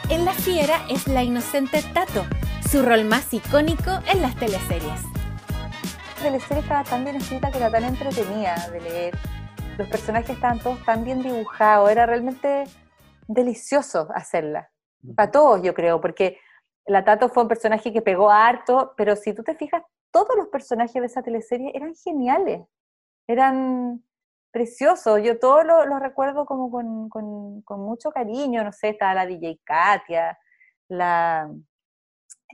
En 0.10 0.24
La 0.24 0.32
Fiera 0.32 0.78
es 0.90 1.06
la 1.08 1.22
inocente 1.22 1.84
Tato, 1.94 2.24
su 2.72 2.82
rol 2.82 3.04
más 3.04 3.34
icónico 3.34 3.92
en 4.10 4.22
las 4.22 4.36
teleseries. 4.38 5.04
La 6.18 6.24
teleserie 6.24 6.64
estaba 6.64 6.84
tan 6.86 7.04
bien 7.04 7.18
escrita 7.18 7.52
que 7.52 7.58
era 7.58 7.70
tan 7.70 7.84
entretenida 7.84 8.70
de 8.72 8.80
leer. 8.80 9.18
Los 9.78 9.90
personajes 9.90 10.30
estaban 10.30 10.60
todos 10.60 10.82
tan 10.86 11.04
bien 11.04 11.22
dibujados, 11.22 11.92
era 11.92 12.06
realmente 12.06 12.64
delicioso 13.28 14.08
hacerla. 14.16 14.72
Para 15.16 15.30
todos, 15.30 15.62
yo 15.62 15.74
creo, 15.74 16.00
porque 16.00 16.40
la 16.86 17.04
Tato 17.04 17.28
fue 17.28 17.44
un 17.44 17.50
personaje 17.50 17.92
que 17.92 18.02
pegó 18.02 18.32
harto, 18.32 18.94
pero 18.96 19.18
si 19.18 19.34
tú 19.34 19.44
te 19.44 19.56
fijas, 19.56 19.84
todos 20.10 20.38
los 20.38 20.48
personajes 20.48 21.02
de 21.02 21.08
esa 21.08 21.22
teleserie 21.22 21.74
eran 21.76 21.96
geniales. 21.96 22.62
Eran 23.28 24.05
precioso. 24.56 25.18
Yo 25.18 25.38
todo 25.38 25.64
lo, 25.66 26.00
recuerdo 26.00 26.46
como 26.46 26.72
con, 26.72 27.62
mucho 27.82 28.10
cariño. 28.10 28.64
No 28.64 28.72
sé, 28.72 28.90
estaba 28.90 29.14
la 29.14 29.26
DJ 29.26 29.60
Katia, 29.66 30.40
la. 30.88 31.50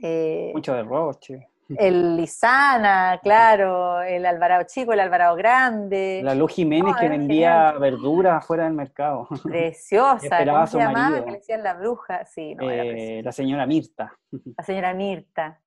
Eh, 0.02 0.50
mucho 0.52 0.74
de 0.74 0.82
Roche. 0.82 1.48
El 1.78 2.16
Lisana, 2.16 3.20
claro, 3.22 4.02
el 4.02 4.26
Alvarado 4.26 4.64
Chico, 4.66 4.92
el 4.92 4.98
Alvarado 4.98 5.36
Grande. 5.36 6.22
La 6.24 6.34
Luz 6.34 6.54
Jiménez 6.54 6.92
que 6.98 7.08
vendía 7.08 7.70
verduras 7.78 8.44
fuera 8.44 8.64
del 8.64 8.74
mercado. 8.74 9.28
Preciosa, 9.44 10.44
¿cómo 10.44 10.66
se 10.66 10.78
llamaba? 10.78 11.24
Que 11.24 11.30
le 11.30 11.36
decían 11.38 11.62
la 11.62 11.74
bruja, 11.74 12.24
sí. 12.24 12.56
Eh, 12.60 13.22
la 13.22 13.30
señora 13.30 13.64
Mirta. 13.64 14.12
La 14.58 14.64
señora 14.64 14.92
Mirta. 14.92 15.60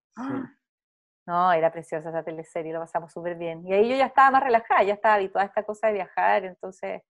No, 1.26 1.52
era 1.52 1.72
preciosa 1.72 2.10
esa 2.10 2.24
teleserie, 2.24 2.72
lo 2.72 2.80
pasamos 2.80 3.12
súper 3.12 3.36
bien. 3.36 3.66
Y 3.66 3.74
ahí 3.74 3.90
yo 3.90 3.96
ya 3.96 4.06
estaba 4.06 4.30
más 4.32 4.44
relajada, 4.44 4.84
ya 4.84 4.94
estaba 4.94 5.16
habituada 5.16 5.46
a 5.46 5.48
esta 5.48 5.64
cosa 5.64 5.88
de 5.88 5.94
viajar, 5.94 6.46
entonces 6.46 7.02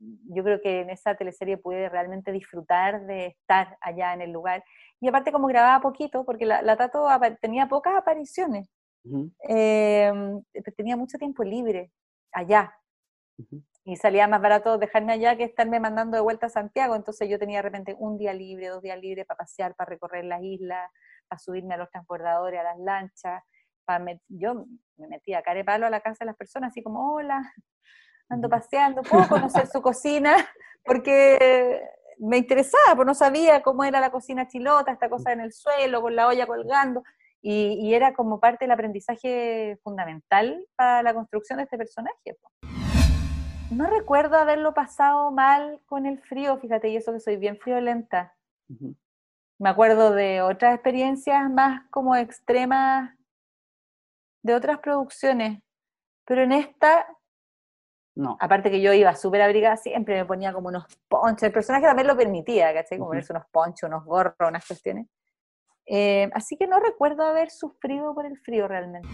yo 0.00 0.44
creo 0.44 0.60
que 0.60 0.80
en 0.80 0.90
esa 0.90 1.16
teleserie 1.16 1.58
pude 1.58 1.88
realmente 1.88 2.32
disfrutar 2.32 3.04
de 3.06 3.26
estar 3.26 3.76
allá 3.80 4.14
en 4.14 4.22
el 4.22 4.30
lugar. 4.30 4.64
Y 5.00 5.08
aparte 5.08 5.32
como 5.32 5.48
grababa 5.48 5.80
poquito, 5.82 6.24
porque 6.24 6.46
la, 6.46 6.76
Tato 6.76 7.06
tenía 7.40 7.68
pocas 7.68 7.94
apariciones, 7.94 8.68
em, 9.42 10.42
tenía 10.76 10.96
mucho 10.96 11.18
tiempo 11.18 11.42
libre 11.42 11.92
allá. 12.32 12.72
Y 13.84 13.96
salía 13.96 14.28
más 14.28 14.40
barato 14.40 14.78
dejarme 14.78 15.12
allá 15.12 15.36
que 15.36 15.44
estarme 15.44 15.80
mandando 15.80 16.16
de 16.16 16.22
vuelta 16.22 16.46
a 16.46 16.50
Santiago. 16.50 16.94
Entonces 16.94 17.28
yo 17.28 17.38
tenía 17.38 17.58
de 17.58 17.62
repente 17.62 17.96
un 17.98 18.18
día 18.18 18.32
libre, 18.32 18.68
dos 18.68 18.82
días 18.82 18.98
libres 18.98 19.26
para 19.26 19.38
pasear, 19.38 19.74
para 19.74 19.90
recorrer 19.90 20.24
las 20.24 20.42
islas, 20.42 20.90
para 21.28 21.38
subirme 21.38 21.74
a 21.74 21.78
los 21.78 21.90
transbordadores, 21.90 22.60
a 22.60 22.64
las 22.64 22.78
lanchas 22.78 23.42
yo 24.28 24.66
me 24.96 25.08
metía 25.08 25.38
a 25.38 25.64
palo 25.64 25.86
a 25.86 25.90
la 25.90 26.00
casa 26.00 26.18
de 26.20 26.26
las 26.26 26.36
personas, 26.36 26.70
así 26.70 26.82
como, 26.82 27.14
hola, 27.14 27.52
ando 28.28 28.48
paseando, 28.48 29.02
puedo 29.02 29.28
conocer 29.28 29.66
su 29.66 29.80
cocina, 29.80 30.34
porque 30.84 31.80
me 32.18 32.38
interesaba, 32.38 32.94
porque 32.96 33.06
no 33.06 33.14
sabía 33.14 33.62
cómo 33.62 33.84
era 33.84 34.00
la 34.00 34.10
cocina 34.10 34.48
chilota, 34.48 34.92
esta 34.92 35.08
cosa 35.08 35.32
en 35.32 35.40
el 35.40 35.52
suelo, 35.52 36.02
con 36.02 36.16
la 36.16 36.26
olla 36.26 36.46
colgando, 36.46 37.02
y, 37.40 37.94
era 37.94 38.14
como 38.14 38.40
parte 38.40 38.64
del 38.64 38.72
aprendizaje 38.72 39.78
fundamental 39.84 40.66
para 40.74 41.02
la 41.02 41.14
construcción 41.14 41.58
de 41.58 41.64
este 41.64 41.78
personaje. 41.78 42.36
No 43.70 43.86
recuerdo 43.86 44.36
haberlo 44.36 44.74
pasado 44.74 45.30
mal 45.30 45.80
con 45.86 46.04
el 46.06 46.18
frío, 46.20 46.58
fíjate, 46.58 46.88
y 46.88 46.96
eso 46.96 47.12
que 47.12 47.20
soy 47.20 47.36
bien 47.36 47.58
friolenta. 47.58 48.34
Me 49.58 49.68
acuerdo 49.68 50.12
de 50.12 50.42
otras 50.42 50.74
experiencias 50.74 51.48
más 51.50 51.82
como 51.90 52.16
extremas 52.16 53.17
de 54.48 54.54
otras 54.54 54.78
producciones, 54.80 55.60
pero 56.24 56.42
en 56.42 56.52
esta, 56.52 57.06
no. 58.18 58.36
Aparte 58.40 58.68
que 58.68 58.80
yo 58.80 58.92
iba 58.92 59.14
súper 59.14 59.42
abrigada, 59.42 59.76
siempre 59.76 60.16
me 60.16 60.24
ponía 60.24 60.52
como 60.52 60.68
unos 60.68 60.86
ponchos. 61.08 61.44
El 61.44 61.52
personaje 61.52 61.86
también 61.86 62.08
lo 62.08 62.16
permitía, 62.16 62.74
¿cachai? 62.74 62.98
Como 62.98 63.10
ponerse 63.10 63.32
unos 63.32 63.46
ponchos, 63.52 63.88
unos 63.88 64.04
gorros, 64.04 64.34
unas 64.40 64.66
cuestiones. 64.66 65.06
Eh, 65.86 66.28
así 66.34 66.56
que 66.56 66.66
no 66.66 66.80
recuerdo 66.80 67.22
haber 67.22 67.50
sufrido 67.50 68.14
por 68.16 68.26
el 68.26 68.36
frío 68.38 68.66
realmente. 68.66 69.08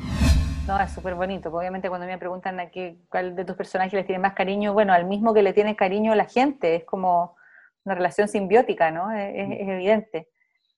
No, 0.66 0.80
es 0.80 0.90
súper 0.90 1.16
bonito. 1.16 1.50
Obviamente 1.50 1.90
cuando 1.90 2.06
me 2.06 2.16
preguntan 2.16 2.58
a 2.60 2.70
qué, 2.70 2.96
cuál 3.10 3.36
de 3.36 3.44
tus 3.44 3.56
personajes 3.56 3.92
les 3.92 4.06
tiene 4.06 4.20
más 4.20 4.32
cariño, 4.32 4.72
bueno, 4.72 4.94
al 4.94 5.04
mismo 5.04 5.34
que 5.34 5.42
le 5.42 5.52
tiene 5.52 5.76
cariño 5.76 6.14
la 6.14 6.24
gente, 6.24 6.76
es 6.76 6.84
como 6.84 7.36
una 7.84 7.94
relación 7.94 8.26
simbiótica, 8.26 8.90
¿no? 8.90 9.12
Es, 9.12 9.34
es 9.34 9.68
evidente. 9.68 10.30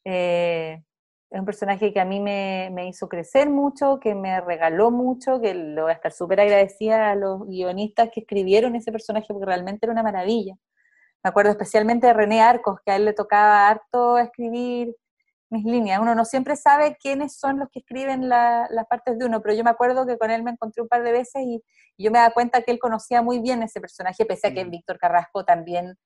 Eh, 0.04 0.82
es 1.30 1.40
un 1.40 1.44
personaje 1.44 1.92
que 1.92 2.00
a 2.00 2.04
mí 2.04 2.20
me, 2.20 2.70
me, 2.72 2.88
hizo 2.88 3.08
crecer 3.08 3.50
mucho, 3.50 3.98
que 4.00 4.14
me 4.14 4.40
regaló 4.40 4.90
mucho, 4.90 5.40
que 5.40 5.54
lo 5.54 5.82
voy 5.82 5.90
a 5.90 5.94
estar 5.94 6.12
súper 6.12 6.40
agradecida 6.40 7.10
a 7.10 7.16
los 7.16 7.46
guionistas 7.46 8.10
que 8.12 8.20
escribieron 8.20 8.76
ese 8.76 8.92
personaje, 8.92 9.26
porque 9.28 9.46
realmente 9.46 9.86
era 9.86 9.92
una 9.92 10.02
maravilla. 10.02 10.54
Me 11.24 11.30
acuerdo 11.30 11.50
especialmente 11.50 12.06
de 12.06 12.12
René 12.12 12.40
Arcos, 12.40 12.78
que 12.84 12.92
a 12.92 12.96
él 12.96 13.04
le 13.04 13.12
tocaba 13.12 13.68
harto 13.68 14.18
escribir 14.18 14.94
mis 15.50 15.64
líneas. 15.64 16.00
Uno 16.00 16.14
no 16.14 16.24
siempre 16.24 16.56
sabe 16.56 16.96
quiénes 17.00 17.36
son 17.38 17.58
los 17.58 17.68
que 17.70 17.80
escriben 17.80 18.28
las 18.28 18.86
partes 18.88 19.18
de 19.18 19.26
uno, 19.26 19.42
pero 19.42 19.54
yo 19.54 19.64
me 19.64 19.70
acuerdo 19.70 20.06
que 20.06 20.18
con 20.18 20.30
él 20.30 20.42
me 20.42 20.52
encontré 20.52 20.82
un 20.82 20.88
par 20.88 21.02
de 21.02 21.12
veces 21.12 21.42
y, 21.42 21.62
yo 21.98 22.10
me 22.10 22.18
da 22.18 22.30
cuenta 22.30 22.60
que 22.60 22.70
él 22.70 22.78
conocía 22.78 23.22
muy 23.22 23.40
bien 23.40 23.62
ese 23.62 23.80
personaje, 23.80 24.26
pese 24.26 24.48
a 24.48 24.54
que 24.54 24.64
mm. 24.64 24.70
Víctor 24.70 24.98
Carrasco 24.98 25.44
también 25.44 25.96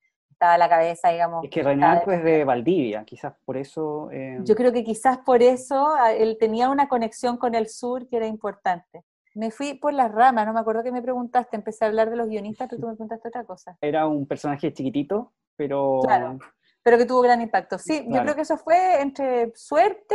estaba 0.40 0.56
la 0.56 0.70
cabeza, 0.70 1.10
digamos. 1.10 1.44
Es 1.44 1.50
que 1.50 1.62
René 1.62 1.84
Arco 1.84 2.12
es 2.12 2.24
de 2.24 2.44
Valdivia, 2.44 3.04
quizás 3.04 3.34
por 3.44 3.58
eso... 3.58 4.10
Eh, 4.10 4.38
yo 4.42 4.56
creo 4.56 4.72
que 4.72 4.82
quizás 4.82 5.18
por 5.18 5.42
eso 5.42 5.94
él 6.16 6.38
tenía 6.40 6.70
una 6.70 6.88
conexión 6.88 7.36
con 7.36 7.54
el 7.54 7.68
sur 7.68 8.08
que 8.08 8.16
era 8.16 8.26
importante. 8.26 9.04
Me 9.34 9.50
fui 9.50 9.74
por 9.74 9.92
las 9.92 10.10
ramas, 10.10 10.46
no 10.46 10.54
me 10.54 10.60
acuerdo 10.60 10.82
que 10.82 10.92
me 10.92 11.02
preguntaste, 11.02 11.56
empecé 11.56 11.84
a 11.84 11.88
hablar 11.88 12.08
de 12.08 12.16
los 12.16 12.26
guionistas, 12.26 12.68
pero 12.70 12.80
tú 12.80 12.86
me 12.88 12.94
preguntaste 12.94 13.28
otra 13.28 13.44
cosa. 13.44 13.76
Era 13.82 14.06
un 14.06 14.26
personaje 14.26 14.72
chiquitito, 14.72 15.32
pero... 15.56 16.00
Claro 16.02 16.38
pero 16.82 16.96
que 16.96 17.04
tuvo 17.04 17.20
gran 17.20 17.42
impacto. 17.42 17.78
Sí, 17.78 18.06
yo 18.08 18.22
creo 18.22 18.34
que 18.34 18.40
eso 18.40 18.56
fue 18.56 19.02
entre 19.02 19.52
suerte, 19.54 20.14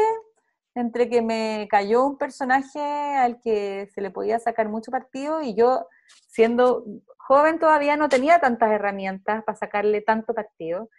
entre 0.76 1.10
que 1.10 1.22
me 1.22 1.68
cayó 1.70 2.06
un 2.06 2.18
personaje 2.18 2.80
al 2.80 3.40
que 3.42 3.90
se 3.94 4.02
le 4.02 4.12
podía 4.12 4.40
sacar 4.40 4.68
mucho 4.68 4.92
partido 4.92 5.42
y 5.42 5.56
yo, 5.56 5.88
siendo 6.28 6.84
joven 7.18 7.60
todavía, 7.60 7.96
no 7.96 8.10
tenía 8.10 8.40
tantas 8.40 8.72
herramientas 8.72 9.44
para 9.46 9.58
sacarle 9.58 10.02
tanto 10.02 10.34
partido, 10.34 10.90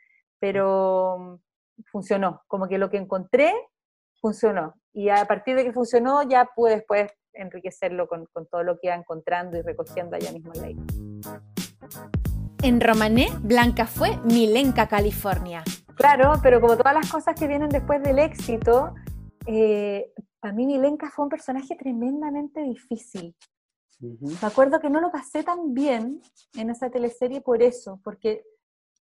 pero 0.40 1.40
funcionó, 1.92 2.42
como 2.48 2.68
que 2.68 2.78
lo 2.78 2.88
que 2.88 2.96
encontré 2.96 3.52
funcionó. 4.20 4.74
Y 4.94 5.10
a 5.10 5.26
partir 5.26 5.56
de 5.56 5.64
que 5.64 5.72
funcionó 5.72 6.22
ya 6.22 6.50
pude 6.56 6.76
después 6.76 7.12
enriquecerlo 7.34 8.08
con, 8.08 8.24
con 8.32 8.46
todo 8.46 8.62
lo 8.62 8.78
que 8.78 8.86
iba 8.86 8.94
encontrando 8.94 9.58
y 9.58 9.62
recogiendo 9.62 10.16
allá 10.16 10.32
mismo 10.32 10.52
en 10.54 10.62
la 10.62 10.70
isla. 10.70 11.42
En 12.62 12.80
Romané, 12.80 13.28
Blanca 13.42 13.86
fue 13.86 14.16
Milenka, 14.24 14.88
California. 14.88 15.62
Claro, 15.96 16.32
pero 16.42 16.62
como 16.62 16.78
todas 16.78 16.94
las 16.94 17.10
cosas 17.10 17.38
que 17.38 17.46
vienen 17.46 17.68
después 17.68 18.02
del 18.02 18.18
éxito, 18.18 18.94
eh, 19.46 20.12
para 20.40 20.54
mí 20.54 20.66
Milenka 20.66 21.10
fue 21.10 21.24
un 21.24 21.28
personaje 21.28 21.76
tremendamente 21.76 22.62
difícil. 22.62 23.36
Me 23.98 24.36
acuerdo 24.42 24.78
que 24.80 24.90
no 24.90 25.00
lo 25.00 25.10
pasé 25.10 25.42
tan 25.42 25.72
bien 25.72 26.20
en 26.54 26.70
esa 26.70 26.90
teleserie 26.90 27.40
por 27.40 27.62
eso, 27.62 28.00
porque 28.04 28.44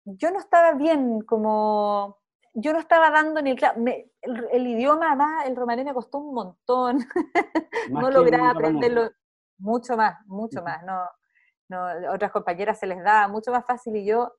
yo 0.06 0.32
no 0.32 0.40
estaba 0.40 0.74
bien 0.74 1.22
como... 1.22 2.18
Yo 2.56 2.74
no 2.74 2.80
estaba 2.80 3.12
dando 3.12 3.42
ni 3.44 3.52
el, 3.52 3.60
el, 4.52 4.68
idioma, 4.68 5.16
más 5.16 5.46
el 5.46 5.56
romané 5.56 5.84
me 5.84 5.94
costó 5.94 6.18
un 6.18 6.34
montón. 6.34 6.98
no 7.92 8.10
lograba 8.10 8.50
aprenderlo 8.50 9.12
mucho 9.60 9.96
más, 9.96 10.18
mucho 10.26 10.64
más. 10.64 10.84
No, 10.84 11.06
no, 11.70 12.12
otras 12.12 12.32
compañeras 12.32 12.80
se 12.80 12.88
les 12.88 13.04
daba 13.04 13.28
mucho 13.28 13.52
más 13.52 13.66
fácil 13.66 13.96
y 13.98 14.06
yo 14.06 14.34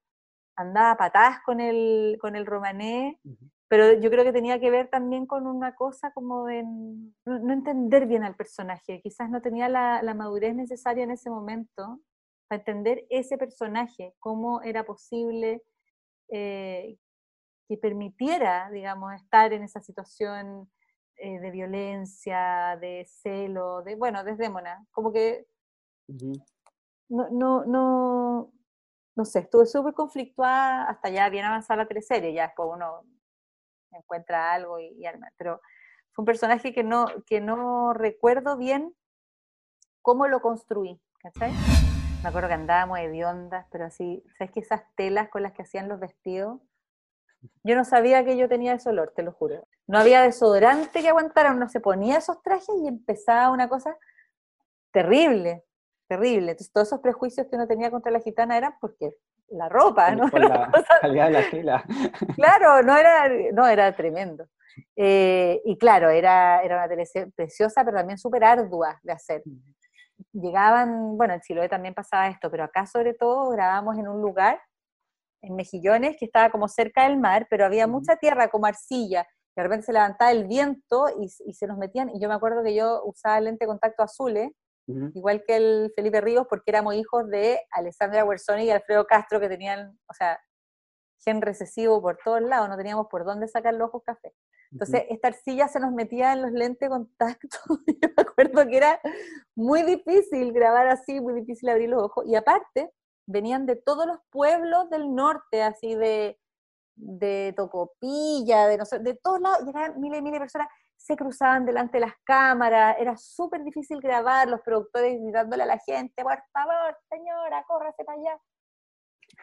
andaba 0.57 0.97
patadas 0.97 1.39
con 1.45 1.61
el, 1.61 2.19
con 2.21 2.35
el 2.35 2.47
romané, 2.47 3.21
pero 3.71 3.93
yo 3.93 4.11
creo 4.11 4.25
que 4.25 4.33
tenía 4.33 4.59
que 4.59 4.69
ver 4.69 4.89
también 4.89 5.27
con 5.27 5.47
una 5.47 5.77
cosa 5.77 6.11
como 6.13 6.45
de 6.47 6.65
no, 6.65 7.53
entender 7.53 8.07
bien 8.07 8.25
al 8.25 8.35
personaje, 8.35 9.01
quizás 9.01 9.31
no 9.31 9.41
tenía 9.41 9.69
la, 9.69 10.13
madurez 10.13 10.57
necesaria 10.57 11.05
en 11.05 11.13
ese 11.13 11.31
momento 11.31 12.01
para 12.49 12.59
entender 12.59 13.07
ese 13.11 13.39
personaje, 13.39 14.13
cómo 14.19 14.61
era 14.63 14.85
posible 14.85 15.63
eh, 16.31 16.99
que 17.69 17.77
permitiera, 17.77 18.69
digamos, 18.73 19.15
estar 19.15 19.53
en 19.53 19.63
esa 19.63 19.81
situación 19.81 20.69
eh, 21.15 21.39
de 21.39 21.51
violencia, 21.53 22.77
de 22.81 23.07
celo, 23.23 23.83
de, 23.83 23.95
bueno, 23.95 24.25
desde 24.25 24.51
Mona, 24.51 24.85
como 24.91 25.13
que 25.13 25.47
no, 27.09 27.29
no, 27.31 27.65
no, 27.67 28.53
no 29.15 29.25
sé, 29.25 29.39
estuve 29.39 29.67
súper 29.67 29.95
conflictuada 29.95 30.91
hasta 30.91 31.09
ya 31.09 31.29
bien 31.29 31.45
avanzada 31.45 31.85
la 31.85 31.89
teleserie, 31.89 32.33
ya 32.33 32.49
después 32.49 32.69
uno 32.73 33.05
encuentra 33.99 34.53
algo 34.53 34.79
y, 34.79 35.05
arma, 35.07 35.29
pero 35.37 35.61
fue 36.13 36.23
un 36.23 36.27
personaje 36.27 36.73
que 36.73 36.83
no, 36.85 37.07
que 37.27 37.41
no 37.41 37.93
recuerdo 37.93 38.57
bien 38.57 38.95
cómo 40.03 40.29
lo 40.29 40.41
construí, 40.41 41.01
¿cachai? 41.21 41.53
Me 42.23 42.29
acuerdo 42.29 42.49
que 42.49 42.55
andábamos 42.55 42.99
hediondas, 42.99 43.67
pero 43.71 43.87
así, 43.87 44.23
¿sabes 44.37 44.53
que 44.53 44.61
esas 44.61 44.83
telas 44.95 45.29
con 45.29 45.43
las 45.43 45.53
que 45.53 45.63
hacían 45.63 45.89
los 45.89 46.01
vestidos? 46.01 46.61
Yo 47.63 47.75
no 47.75 47.85
sabía 47.85 48.25
que 48.25 48.37
yo 48.37 48.49
tenía 48.49 48.75
ese 48.75 48.91
olor, 48.91 49.13
te 49.17 49.23
lo 49.23 49.33
juro. 49.33 49.67
No 49.87 49.99
había 49.99 50.23
desodorante 50.23 51.01
que 51.01 51.09
aguantara, 51.09 51.53
uno 51.53 51.69
se 51.69 51.81
ponía 51.81 52.19
esos 52.19 52.43
trajes 52.43 52.75
y 52.83 52.89
empezaba 52.89 53.51
una 53.51 53.69
cosa 53.69 53.97
terrible 54.93 55.65
terrible. 56.11 56.57
Todos 56.73 56.89
esos 56.89 57.01
prejuicios 57.01 57.47
que 57.47 57.55
uno 57.55 57.69
tenía 57.69 57.91
contra 57.91 58.11
la 58.11 58.21
gitana 58.21 58.57
eran 58.57 58.75
porque 58.81 59.15
la 59.51 59.69
ropa, 59.69 60.15
¿no? 60.15 60.27
la 60.33 60.71
calidad 61.01 61.27
de 61.27 61.33
la 61.33 61.51
tela. 61.51 61.85
Claro, 62.37 62.83
no 62.83 62.97
era, 62.97 63.29
no, 63.53 63.67
era 63.67 63.95
tremendo. 63.95 64.47
Eh, 64.97 65.61
y 65.65 65.77
claro, 65.77 66.11
era, 66.11 66.63
era 66.63 66.77
una 66.77 66.89
tele 66.89 67.05
preciosa, 67.35 67.85
pero 67.85 67.99
también 67.99 68.19
súper 68.19 68.45
ardua 68.45 68.99
de 69.03 69.13
hacer. 69.13 69.43
Llegaban, 70.33 71.17
bueno, 71.17 71.35
en 71.35 71.41
Chiloé 71.41 71.69
también 71.69 71.95
pasaba 71.95 72.29
esto, 72.29 72.51
pero 72.51 72.65
acá 72.65 72.87
sobre 72.87 73.15
todo 73.15 73.51
grabamos 73.51 73.99
en 73.99 74.09
un 74.09 74.21
lugar, 74.21 74.61
en 75.43 75.57
Mejillones, 75.57 76.17
que 76.19 76.27
estaba 76.27 76.51
como 76.51 76.69
cerca 76.69 77.05
del 77.05 77.19
mar, 77.19 77.47
pero 77.49 77.65
había 77.65 77.87
mucha 77.87 78.17
tierra 78.17 78.49
como 78.49 78.67
arcilla, 78.67 79.27
de 79.57 79.63
repente 79.63 79.87
se 79.87 79.93
levantaba 79.93 80.31
el 80.31 80.47
viento 80.47 81.07
y, 81.19 81.29
y, 81.47 81.55
se 81.55 81.67
nos 81.67 81.77
metían, 81.77 82.11
y 82.11 82.21
yo 82.21 82.29
me 82.29 82.35
acuerdo 82.35 82.63
que 82.63 82.75
yo 82.75 83.03
usaba 83.05 83.41
lente 83.41 83.65
de 83.65 83.69
contacto 83.69 84.03
azules, 84.03 84.51
igual 85.15 85.43
que 85.47 85.57
el 85.57 85.93
Felipe 85.95 86.21
Ríos, 86.21 86.47
porque 86.49 86.71
éramos 86.71 86.95
hijos 86.95 87.29
de 87.29 87.61
Alessandra 87.71 88.25
Guersoni 88.25 88.65
y 88.65 88.71
Alfredo 88.71 89.07
Castro, 89.07 89.41
que 89.41 89.49
tenían, 89.49 89.99
o 90.09 90.15
sea, 90.15 90.41
gen 91.25 91.43
recesivo 91.43 92.01
por 92.01 92.19
todos 92.25 92.41
lados, 92.41 92.69
no 92.69 92.77
teníamos 92.77 93.07
por 93.09 93.25
dónde 93.25 93.49
sacar 93.49 93.75
los 93.75 93.89
ojos 93.89 94.03
café. 94.05 94.35
Entonces, 94.73 95.05
esta 95.11 95.29
arcilla 95.29 95.67
se 95.67 95.81
nos 95.81 95.93
metía 95.93 96.33
en 96.33 96.43
los 96.43 96.53
lentes 96.53 96.81
de 96.81 96.89
contacto. 96.89 97.59
Yo 97.87 98.09
me 98.17 98.23
acuerdo 98.23 98.67
que 98.69 98.77
era 98.77 99.01
muy 99.57 99.83
difícil 99.83 100.53
grabar 100.53 100.87
así, 100.87 101.21
muy 101.21 101.35
difícil 101.35 101.69
abrir 101.69 101.89
los 101.89 102.05
ojos. 102.05 102.25
Y 102.27 102.37
aparte, 102.37 102.93
venían 103.27 103.67
de 103.67 103.77
todos 103.77 104.07
los 104.07 104.19
pueblos 104.31 104.89
del 104.91 105.13
norte, 105.13 105.63
así 105.63 105.97
de, 105.97 106.39
de 106.95 107.53
Tocopilla, 107.57 108.69
de, 108.69 108.79
no 108.79 108.85
sé, 108.85 109.01
de 109.01 109.15
todos 109.15 109.41
lados, 109.41 109.67
llegaban 109.67 110.01
miles 110.01 110.21
y 110.21 110.23
miles 110.23 110.35
de 110.35 110.41
personas 110.41 110.69
se 111.01 111.17
cruzaban 111.17 111.65
delante 111.65 111.97
de 111.97 112.07
las 112.07 112.15
cámaras, 112.25 112.97
era 112.99 113.17
súper 113.17 113.65
difícil 113.65 114.01
grabar, 114.03 114.47
los 114.49 114.61
productores 114.61 115.19
gritándole 115.19 115.63
a 115.63 115.67
la 115.67 115.79
gente, 115.79 116.23
por 116.23 116.43
favor, 116.53 116.99
señora, 117.09 117.65
córrase 117.67 118.05
para 118.05 118.21
allá. 118.21 118.39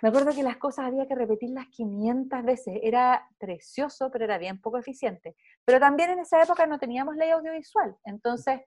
Me 0.03 0.09
acuerdo 0.09 0.35
que 0.35 0.43
las 0.43 0.57
cosas 0.57 0.85
había 0.85 1.07
que 1.07 1.15
repetirlas 1.15 1.65
500 1.69 2.43
veces, 2.43 2.79
era 2.83 3.27
precioso, 3.39 4.11
pero 4.11 4.25
era 4.25 4.37
bien 4.37 4.61
poco 4.61 4.77
eficiente. 4.77 5.35
Pero 5.65 5.79
también 5.79 6.11
en 6.11 6.19
esa 6.19 6.43
época 6.43 6.67
no 6.67 6.77
teníamos 6.77 7.15
ley 7.15 7.31
audiovisual, 7.31 7.97
entonces 8.03 8.61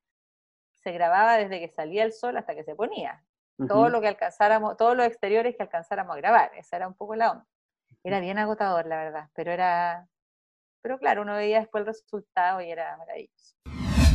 se 0.83 0.90
grababa 0.90 1.37
desde 1.37 1.61
que 1.61 1.68
salía 1.68 2.03
el 2.03 2.12
sol 2.12 2.37
hasta 2.38 2.57
que 2.57 2.64
se 2.64 2.74
ponía. 2.74 3.24
Todo 3.68 3.88
lo 3.88 4.00
que 4.00 4.09
alcanzáramos, 4.09 4.76
todos 4.76 4.96
los 4.96 5.07
exteriores 5.07 5.55
que 5.55 5.62
alcanzáramos 5.62 6.16
a 6.16 6.18
grabar, 6.18 6.50
esa 6.57 6.76
era 6.76 6.88
un 6.88 6.94
poco 6.94 7.14
la 7.14 7.33
onda. 7.33 7.46
Era 8.03 8.18
bien 8.18 8.38
agotador, 8.38 8.87
la 8.87 8.96
verdad, 8.96 9.29
pero 9.35 9.53
era, 9.53 10.09
pero 10.83 10.99
claro, 10.99 11.23
uno 11.23 11.35
veía 11.35 11.61
después 11.61 11.83
el 11.83 11.87
resultado 11.87 12.61
y 12.61 12.71
era 12.71 12.97
maravilloso. 12.97 13.57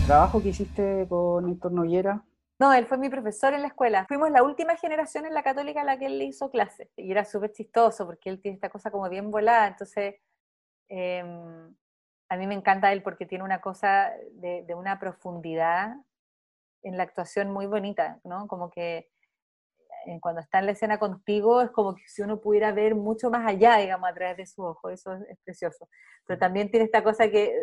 ¿Trabajo 0.06 0.42
que 0.42 0.50
hiciste 0.50 1.08
con 1.10 1.50
Héctor 1.50 1.72
Noguera? 1.72 2.24
No, 2.58 2.72
él 2.74 2.86
fue 2.86 2.98
mi 2.98 3.10
profesor 3.10 3.54
en 3.54 3.62
la 3.62 3.68
escuela. 3.68 4.06
Fuimos 4.08 4.32
la 4.32 4.44
última 4.44 4.78
generación 4.78 5.26
en 5.26 5.34
la 5.34 5.44
católica 5.44 5.82
a 5.82 5.84
la 5.84 5.98
que 5.98 6.06
él 6.06 6.18
le 6.18 6.26
hizo 6.26 6.50
clase. 6.50 6.90
Y 6.96 7.12
era 7.12 7.26
súper 7.26 7.52
chistoso 7.52 8.06
porque 8.06 8.30
él 8.30 8.42
tiene 8.42 8.56
esta 8.56 8.70
cosa 8.70 8.92
como 8.92 9.10
bien 9.10 9.30
volada. 9.30 9.68
Entonces, 9.68 10.16
em, 10.88 11.76
a 12.30 12.38
mí 12.38 12.48
me 12.48 12.56
encanta 12.56 12.94
él 12.94 13.04
porque 13.04 13.26
tiene 13.26 13.44
una 13.44 13.60
cosa 13.62 14.12
de, 14.32 14.64
de, 14.64 14.74
una 14.74 15.00
profundidad 15.00 15.96
en 16.84 16.98
la 16.98 17.04
actuación 17.04 17.52
muy 17.52 17.66
bonita, 17.66 18.20
¿no? 18.24 18.48
Como 18.48 18.70
que 18.70 19.10
cuando 20.22 20.42
está 20.42 20.60
en 20.60 20.68
la 20.68 20.72
escena 20.74 21.00
contigo, 21.00 21.62
es 21.62 21.72
como 21.72 21.96
que 21.96 22.04
si 22.08 22.22
uno 22.22 22.40
pudiera 22.40 22.72
ver 22.72 22.96
mucho 22.96 23.30
más 23.30 23.48
allá, 23.48 23.78
digamos, 23.78 24.10
a 24.10 24.14
través 24.14 24.38
de 24.38 24.46
su 24.46 24.64
ojo, 24.64 24.90
eso 24.90 25.14
es, 25.14 25.38
precioso. 25.44 25.90
Pero 26.26 26.40
también 26.40 26.70
tiene 26.70 26.86
esta 26.86 27.04
cosa 27.04 27.30
que 27.30 27.54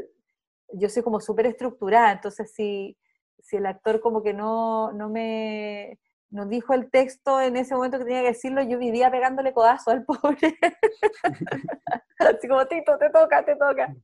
yo 0.75 0.89
soy 0.89 1.03
como 1.03 1.21
súper 1.21 1.47
estructurada, 1.47 2.13
entonces 2.13 2.53
si, 2.55 2.97
si 3.39 3.57
el 3.57 3.67
actor 3.67 4.01
como 4.01 4.23
que 4.23 4.33
no, 4.33 4.93
no, 4.93 5.09
me, 5.09 5.99
nos 6.31 6.49
dijo 6.49 6.73
el 6.75 6.91
texto 6.91 7.41
en 7.41 7.57
ese 7.57 7.75
momento 7.75 7.99
que 7.99 8.05
tenía 8.05 8.23
que 8.23 8.29
decirlo, 8.29 8.63
yo 8.63 8.79
vivía 8.79 9.11
pegándole 9.11 9.53
codazo 9.53 9.91
al 9.91 10.05
pobre. 10.07 10.59
Así 12.19 12.49
como, 12.49 12.67
Tito, 12.67 12.97
te 12.99 13.11
toca, 13.11 13.45
te 13.45 13.57
toca. 13.57 13.95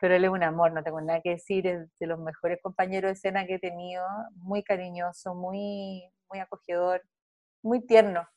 Pero 0.00 0.14
él 0.14 0.24
es 0.24 0.30
un 0.30 0.42
amor, 0.42 0.72
no 0.72 0.82
tengo 0.82 1.00
nada 1.00 1.20
que 1.20 1.30
decir, 1.30 1.66
es 1.66 1.88
de 1.98 2.06
los 2.06 2.18
mejores 2.18 2.60
compañeros 2.62 3.08
de 3.08 3.12
escena 3.14 3.46
que 3.46 3.54
he 3.54 3.58
tenido, 3.58 4.04
muy 4.36 4.62
cariñoso, 4.62 5.34
muy, 5.34 6.04
muy 6.30 6.40
acogedor, 6.40 7.02
muy 7.62 7.86
tierno, 7.86 8.28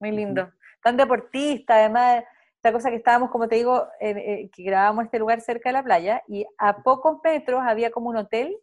muy 0.00 0.10
lindo. 0.10 0.50
Tan 0.82 0.96
deportista, 0.96 1.76
además, 1.76 2.24
esta 2.56 2.72
cosa 2.72 2.90
que 2.90 2.96
estábamos, 2.96 3.30
como 3.30 3.48
te 3.48 3.56
digo, 3.56 3.88
eh, 4.00 4.50
que 4.50 4.62
grabábamos 4.62 5.04
este 5.04 5.18
lugar 5.18 5.40
cerca 5.40 5.68
de 5.68 5.74
la 5.74 5.82
playa, 5.82 6.22
y 6.28 6.46
a 6.58 6.82
pocos 6.82 7.18
metros 7.22 7.62
había 7.62 7.90
como 7.90 8.10
un 8.10 8.16
hotel 8.16 8.56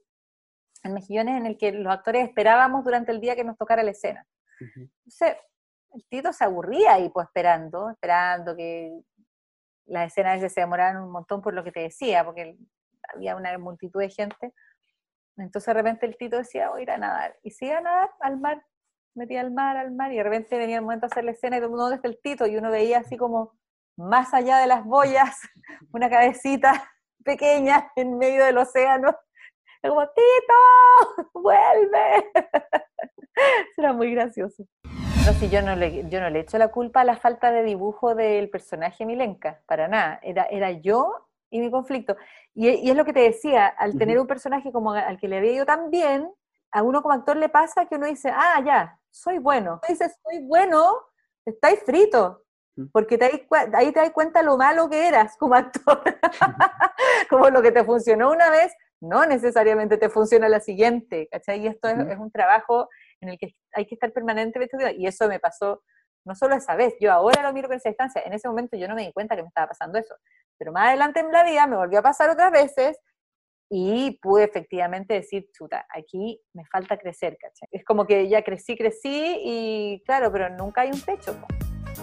en 0.83 0.93
Mejillones 0.93 1.37
en 1.37 1.45
el 1.45 1.57
que 1.57 1.71
los 1.71 1.93
actores 1.93 2.27
esperábamos 2.27 2.83
durante 2.83 3.11
el 3.11 3.21
día 3.21 3.35
que 3.35 3.43
nos 3.43 3.57
tocara 3.57 3.83
la 3.83 3.91
escena. 3.91 4.25
Entonces, 4.59 5.37
el 5.93 6.05
Tito 6.07 6.31
se 6.33 6.43
aburría 6.43 6.93
ahí 6.93 7.09
pues 7.09 7.27
esperando, 7.27 7.89
esperando 7.89 8.55
que 8.55 9.01
las 9.85 10.07
escenas 10.07 10.31
a 10.31 10.35
veces 10.35 10.53
se 10.53 10.61
demoraran 10.61 11.03
un 11.03 11.11
montón 11.11 11.41
por 11.41 11.53
lo 11.53 11.63
que 11.63 11.71
te 11.71 11.81
decía, 11.81 12.23
porque 12.23 12.57
había 13.13 13.35
una 13.35 13.57
multitud 13.57 13.99
de 13.99 14.09
gente. 14.09 14.53
Entonces 15.37 15.65
de 15.67 15.73
repente 15.73 16.05
el 16.05 16.17
Tito 16.17 16.37
decía, 16.37 16.69
voy 16.69 16.81
a 16.81 16.83
ir 16.83 16.91
a 16.91 16.97
nadar. 16.97 17.37
Y 17.43 17.51
se 17.51 17.65
iba 17.65 17.77
a 17.77 17.81
nadar 17.81 18.09
al 18.21 18.39
mar, 18.39 18.63
metía 19.15 19.41
al 19.41 19.51
mar, 19.51 19.77
al 19.77 19.91
mar, 19.91 20.11
y 20.11 20.17
de 20.17 20.23
repente 20.23 20.57
venía 20.57 20.77
el 20.77 20.81
momento 20.83 21.07
de 21.07 21.11
hacer 21.11 21.23
la 21.23 21.31
escena 21.31 21.57
y 21.57 21.59
todo 21.59 21.65
el 21.67 21.71
mundo, 21.71 21.89
¿dónde 21.89 22.07
el 22.07 22.19
Tito? 22.21 22.45
Y 22.45 22.57
uno 22.57 22.71
veía 22.71 22.99
así 22.99 23.17
como 23.17 23.53
más 23.97 24.33
allá 24.33 24.57
de 24.57 24.67
las 24.67 24.85
boyas, 24.85 25.37
una 25.93 26.09
cabecita 26.09 26.89
pequeña 27.23 27.91
en 27.95 28.17
medio 28.17 28.45
del 28.45 28.57
océano, 28.57 29.15
como, 29.81 30.01
Tito, 30.07 31.29
vuelve. 31.33 32.31
Era 33.77 33.93
muy 33.93 34.13
gracioso. 34.13 34.63
No, 35.25 35.33
si 35.33 35.49
yo 35.49 35.61
no, 35.61 35.75
le, 35.75 36.07
yo 36.09 36.19
no 36.19 36.29
le 36.29 36.39
echo 36.39 36.57
la 36.57 36.69
culpa 36.69 37.01
a 37.01 37.03
la 37.03 37.15
falta 37.15 37.51
de 37.51 37.63
dibujo 37.63 38.15
del 38.15 38.49
personaje 38.49 39.05
Milenka, 39.05 39.61
para 39.65 39.87
nada. 39.87 40.19
Era, 40.23 40.45
era 40.45 40.71
yo 40.71 41.27
y 41.51 41.59
mi 41.59 41.69
conflicto. 41.69 42.15
Y, 42.55 42.89
es 42.89 42.95
lo 42.95 43.05
que 43.05 43.13
te 43.13 43.19
decía, 43.19 43.67
al 43.67 43.97
tener 43.97 44.19
un 44.19 44.27
personaje 44.27 44.71
como 44.71 44.93
al 44.93 45.19
que 45.19 45.27
le 45.27 45.37
había 45.37 45.51
ido 45.51 45.65
tan 45.65 45.91
bien, 45.91 46.31
a 46.71 46.83
uno 46.83 47.01
como 47.01 47.13
actor 47.13 47.37
le 47.37 47.49
pasa 47.49 47.85
que 47.85 47.95
uno 47.95 48.07
dice, 48.07 48.31
ah, 48.33 48.61
ya, 48.65 48.99
soy 49.09 49.37
bueno. 49.37 49.73
Uno 49.73 49.81
dice, 49.87 50.09
soy 50.23 50.39
bueno, 50.45 50.95
estáis 51.45 51.81
frito. 51.83 52.45
Porque 52.93 53.19
ahí 53.73 53.91
te 53.91 53.99
das 53.99 54.11
cuenta 54.11 54.41
lo 54.41 54.57
malo 54.57 54.89
que 54.89 55.07
eras 55.07 55.35
como 55.37 55.55
actor. 55.55 56.01
como 57.29 57.49
lo 57.49 57.61
que 57.61 57.71
te 57.71 57.83
funcionó 57.83 58.31
una 58.31 58.49
vez, 58.49 58.73
no 59.01 59.25
necesariamente 59.25 59.97
te 59.97 60.09
funciona 60.09 60.47
la 60.47 60.59
siguiente, 60.59 61.27
¿cachai? 61.29 61.61
Y 61.61 61.67
esto 61.67 61.89
es, 61.89 62.17
un 62.17 62.31
trabajo 62.31 62.87
en 63.19 63.29
el 63.29 63.37
que 63.37 63.55
hay 63.73 63.85
que 63.85 63.95
estar 63.95 64.11
permanentemente 64.13 64.77
y 64.95 65.05
eso 65.05 65.27
me 65.27 65.39
pasó 65.39 65.83
no 66.23 66.35
solo 66.35 66.55
esa 66.55 66.75
vez, 66.75 66.93
yo 66.99 67.11
ahora 67.11 67.41
lo 67.41 67.53
miro 67.53 67.67
con 67.67 67.77
esa 67.77 67.89
distancia, 67.89 68.21
en 68.23 68.33
ese 68.33 68.47
momento 68.47 68.77
yo 68.77 68.87
no 68.87 68.95
me 68.95 69.01
di 69.01 69.13
cuenta 69.13 69.35
que 69.35 69.41
me 69.41 69.47
estaba 69.47 69.67
pasando 69.67 69.97
eso, 69.97 70.15
pero 70.57 70.71
más 70.71 70.89
adelante 70.89 71.19
en 71.19 71.31
la 71.31 71.43
vida 71.43 71.65
me 71.65 71.77
volvió 71.77 71.99
a 71.99 72.03
pasar 72.03 72.29
otras 72.29 72.51
veces 72.51 72.99
y 73.73 74.19
pude 74.21 74.43
efectivamente 74.43 75.13
decir, 75.13 75.47
chuta, 75.53 75.87
aquí 75.95 76.41
me 76.51 76.65
falta 76.65 76.97
crecer, 76.97 77.37
¿cachai? 77.39 77.69
Es 77.71 77.85
como 77.85 78.05
que 78.05 78.27
ya 78.27 78.43
crecí, 78.43 78.75
crecí 78.75 79.37
y 79.41 80.03
claro, 80.05 80.29
pero 80.29 80.49
nunca 80.49 80.81
hay 80.81 80.89
un 80.91 80.99
techo. 80.99 81.37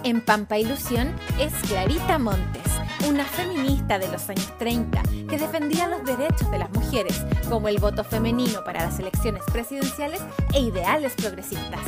En 0.03 0.25
Pampa 0.25 0.57
Ilusión 0.57 1.15
es 1.39 1.53
Clarita 1.69 2.17
Montes, 2.17 2.63
una 3.07 3.23
feminista 3.23 3.99
de 3.99 4.07
los 4.07 4.27
años 4.29 4.51
30 4.57 5.03
que 5.29 5.37
defendía 5.37 5.87
los 5.87 6.03
derechos 6.03 6.49
de 6.49 6.57
las 6.57 6.71
mujeres, 6.71 7.23
como 7.47 7.67
el 7.67 7.77
voto 7.77 8.03
femenino 8.03 8.63
para 8.63 8.85
las 8.85 8.99
elecciones 8.99 9.43
presidenciales 9.51 10.23
e 10.55 10.61
ideales 10.61 11.13
progresistas. 11.13 11.81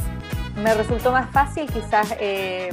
Me 0.58 0.76
resultó 0.76 1.12
más 1.12 1.32
fácil 1.32 1.66
quizás 1.72 2.16
eh, 2.20 2.70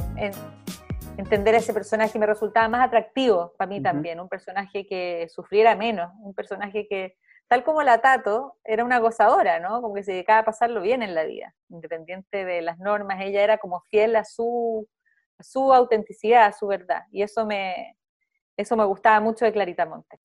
entender 1.19 1.53
a 1.53 1.57
ese 1.57 1.73
personaje, 1.73 2.17
me 2.17 2.25
resultaba 2.25 2.69
más 2.69 2.87
atractivo 2.87 3.53
para 3.57 3.67
mí 3.67 3.81
también, 3.81 4.21
un 4.21 4.29
personaje 4.29 4.87
que 4.87 5.27
sufriera 5.29 5.75
menos, 5.75 6.11
un 6.21 6.33
personaje 6.33 6.87
que, 6.87 7.17
tal 7.49 7.63
como 7.65 7.83
la 7.83 7.99
Tato, 7.99 8.55
era 8.63 8.85
una 8.85 8.99
gozadora, 8.99 9.59
¿no? 9.59 9.81
Como 9.81 9.95
que 9.95 10.03
se 10.03 10.13
dedicaba 10.13 10.39
a 10.39 10.45
pasarlo 10.45 10.81
bien 10.81 11.03
en 11.03 11.13
la 11.15 11.25
vida, 11.25 11.53
independiente 11.67 12.45
de 12.45 12.61
las 12.61 12.79
normas, 12.79 13.19
ella 13.21 13.43
era 13.43 13.57
como 13.57 13.81
fiel 13.81 14.15
a 14.15 14.23
su, 14.23 14.87
a 15.37 15.43
su 15.43 15.73
autenticidad, 15.73 16.45
a 16.45 16.53
su 16.53 16.67
verdad, 16.67 17.03
y 17.11 17.21
eso 17.21 17.45
me, 17.45 17.97
eso 18.55 18.77
me 18.77 18.85
gustaba 18.85 19.19
mucho 19.19 19.43
de 19.43 19.51
Clarita 19.51 19.85
Montes. 19.85 20.21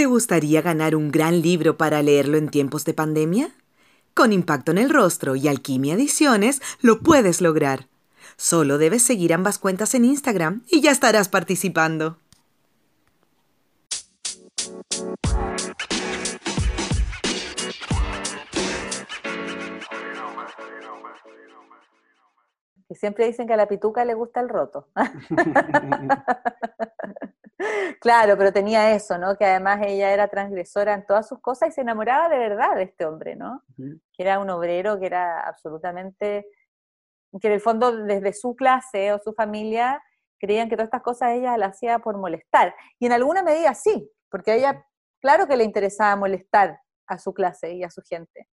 ¿Te 0.00 0.06
gustaría 0.06 0.62
ganar 0.62 0.96
un 0.96 1.10
gran 1.10 1.42
libro 1.42 1.76
para 1.76 2.02
leerlo 2.02 2.38
en 2.38 2.48
tiempos 2.48 2.86
de 2.86 2.94
pandemia? 2.94 3.50
Con 4.14 4.32
Impacto 4.32 4.70
en 4.70 4.78
el 4.78 4.88
Rostro 4.88 5.36
y 5.36 5.46
Alquimia 5.46 5.92
Ediciones 5.92 6.62
lo 6.80 7.00
puedes 7.00 7.42
lograr. 7.42 7.86
Solo 8.38 8.78
debes 8.78 9.02
seguir 9.02 9.34
ambas 9.34 9.58
cuentas 9.58 9.94
en 9.94 10.06
Instagram 10.06 10.62
y 10.70 10.80
ya 10.80 10.90
estarás 10.90 11.28
participando. 11.28 12.16
Y 22.88 22.94
siempre 22.94 23.26
dicen 23.26 23.46
que 23.46 23.52
a 23.52 23.58
la 23.58 23.68
pituca 23.68 24.06
le 24.06 24.14
gusta 24.14 24.40
el 24.40 24.48
roto. 24.48 24.88
claro, 28.00 28.36
pero 28.36 28.52
tenía 28.52 28.94
eso, 28.94 29.18
¿no? 29.18 29.36
Que 29.36 29.44
además 29.44 29.80
ella 29.84 30.12
era 30.12 30.28
transgresora 30.28 30.94
en 30.94 31.06
todas 31.06 31.28
sus 31.28 31.40
cosas 31.40 31.70
y 31.70 31.72
se 31.72 31.80
enamoraba 31.80 32.28
de 32.28 32.38
verdad 32.38 32.74
de 32.76 32.84
este 32.84 33.04
hombre, 33.04 33.36
¿no? 33.36 33.62
Que 33.76 34.22
era 34.22 34.38
un 34.38 34.50
obrero 34.50 34.98
que 34.98 35.06
era 35.06 35.40
absolutamente, 35.40 36.46
que 37.40 37.48
en 37.48 37.54
el 37.54 37.60
fondo 37.60 38.04
desde 38.04 38.32
su 38.32 38.54
clase 38.56 39.12
o 39.12 39.18
su 39.18 39.32
familia 39.32 40.02
creían 40.38 40.68
que 40.68 40.76
todas 40.76 40.88
estas 40.88 41.02
cosas 41.02 41.32
ella 41.32 41.56
las 41.56 41.76
hacía 41.76 41.98
por 41.98 42.16
molestar. 42.16 42.74
Y 42.98 43.06
en 43.06 43.12
alguna 43.12 43.42
medida 43.42 43.74
sí, 43.74 44.10
porque 44.30 44.52
a 44.52 44.54
ella, 44.54 44.86
claro 45.20 45.46
que 45.46 45.56
le 45.56 45.64
interesaba 45.64 46.16
molestar 46.16 46.80
a 47.06 47.18
su 47.18 47.34
clase 47.34 47.72
y 47.74 47.84
a 47.84 47.90
su 47.90 48.02
gente, 48.02 48.48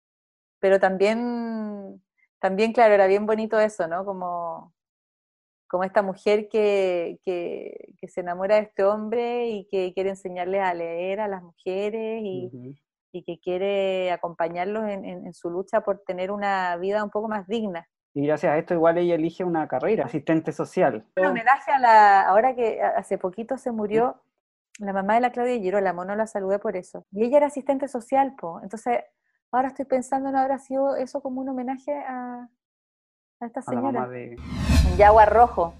pero 0.60 0.78
también 0.78 2.02
también, 2.42 2.72
claro, 2.72 2.92
era 2.92 3.06
bien 3.06 3.24
bonito 3.24 3.60
eso, 3.60 3.86
¿no? 3.86 4.04
Como, 4.04 4.74
como 5.72 5.82
esta 5.82 6.02
mujer 6.02 6.48
que, 6.48 7.18
que, 7.24 8.08
se 8.08 8.20
enamora 8.20 8.56
de 8.56 8.62
este 8.62 8.84
hombre 8.84 9.48
y 9.48 9.66
que 9.68 9.92
quiere 9.94 10.10
enseñarles 10.10 10.60
a 10.60 10.74
leer 10.74 11.18
a 11.18 11.26
las 11.26 11.42
mujeres 11.42 12.22
y, 12.22 12.78
y 13.10 13.24
que 13.24 13.40
quiere 13.40 14.12
acompañarlos 14.12 14.84
en, 14.88 15.04
en, 15.04 15.32
su 15.32 15.50
lucha 15.50 15.80
por 15.80 16.02
tener 16.04 16.30
una 16.30 16.76
vida 16.76 17.02
un 17.02 17.10
poco 17.10 17.28
más 17.28 17.48
digna. 17.48 17.88
Y 18.14 18.26
gracias 18.26 18.52
a 18.52 18.58
esto 18.58 18.74
igual 18.74 18.98
ella 18.98 19.14
elige 19.14 19.42
una 19.42 19.66
carrera, 19.66 20.04
asistente 20.04 20.52
social. 20.52 21.06
Un 21.16 21.26
homenaje 21.26 21.72
a 21.72 21.78
la, 21.78 22.20
ahora 22.28 22.54
que 22.54 22.80
hace 22.80 23.18
poquito 23.18 23.56
se 23.56 23.72
murió 23.72 24.22
la 24.78 24.92
mamá 24.92 25.14
de 25.14 25.22
la 25.22 25.32
Claudia 25.32 25.58
Girolamo, 25.58 26.04
no 26.04 26.14
la 26.14 26.26
saludé 26.26 26.58
por 26.58 26.76
eso. 26.76 27.06
Y 27.10 27.24
ella 27.24 27.38
era 27.38 27.46
asistente 27.46 27.88
social, 27.88 28.34
po. 28.38 28.60
Entonces, 28.62 29.00
Ahora 29.54 29.68
estoy 29.68 29.84
pensando 29.84 30.30
en 30.30 30.36
habrá 30.36 30.58
sido 30.58 30.96
eso 30.96 31.20
como 31.20 31.42
un 31.42 31.50
homenaje 31.50 31.92
a, 31.92 32.48
esta 33.38 33.60
señora. 33.60 34.08
De... 34.08 34.36
Jaguar 35.02 35.32
Rojo. 35.32 35.74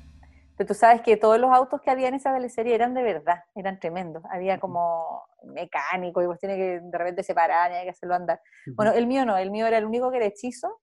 Pero 0.57 0.67
tú 0.67 0.75
sabes 0.75 1.01
que 1.01 1.17
todos 1.17 1.39
los 1.39 1.53
autos 1.53 1.81
que 1.81 1.91
había 1.91 2.09
en 2.09 2.15
esa 2.15 2.35
teleserie 2.35 2.75
eran 2.75 2.93
de 2.93 3.05
verdad, 3.05 3.45
eran 3.55 3.79
tremendos. 3.79 4.25
Había 4.29 4.59
como 4.59 5.23
mecánico 5.45 6.21
y 6.21 6.27
cuestiones 6.27 6.57
que 6.57 6.81
de 6.81 6.99
repente 6.99 7.23
se 7.23 7.33
paraban 7.33 7.73
y 7.73 7.77
hay 7.77 7.85
que 7.85 7.91
hacerlo 7.91 8.17
andar. 8.17 8.41
Bueno, 8.75 8.93
el 8.93 9.07
mío 9.07 9.25
no, 9.25 9.37
el 9.37 9.53
mío 9.53 9.67
era 9.67 9.79
el 9.79 9.85
único 9.85 10.11
que 10.11 10.17
era 10.17 10.27
hechizo 10.27 10.81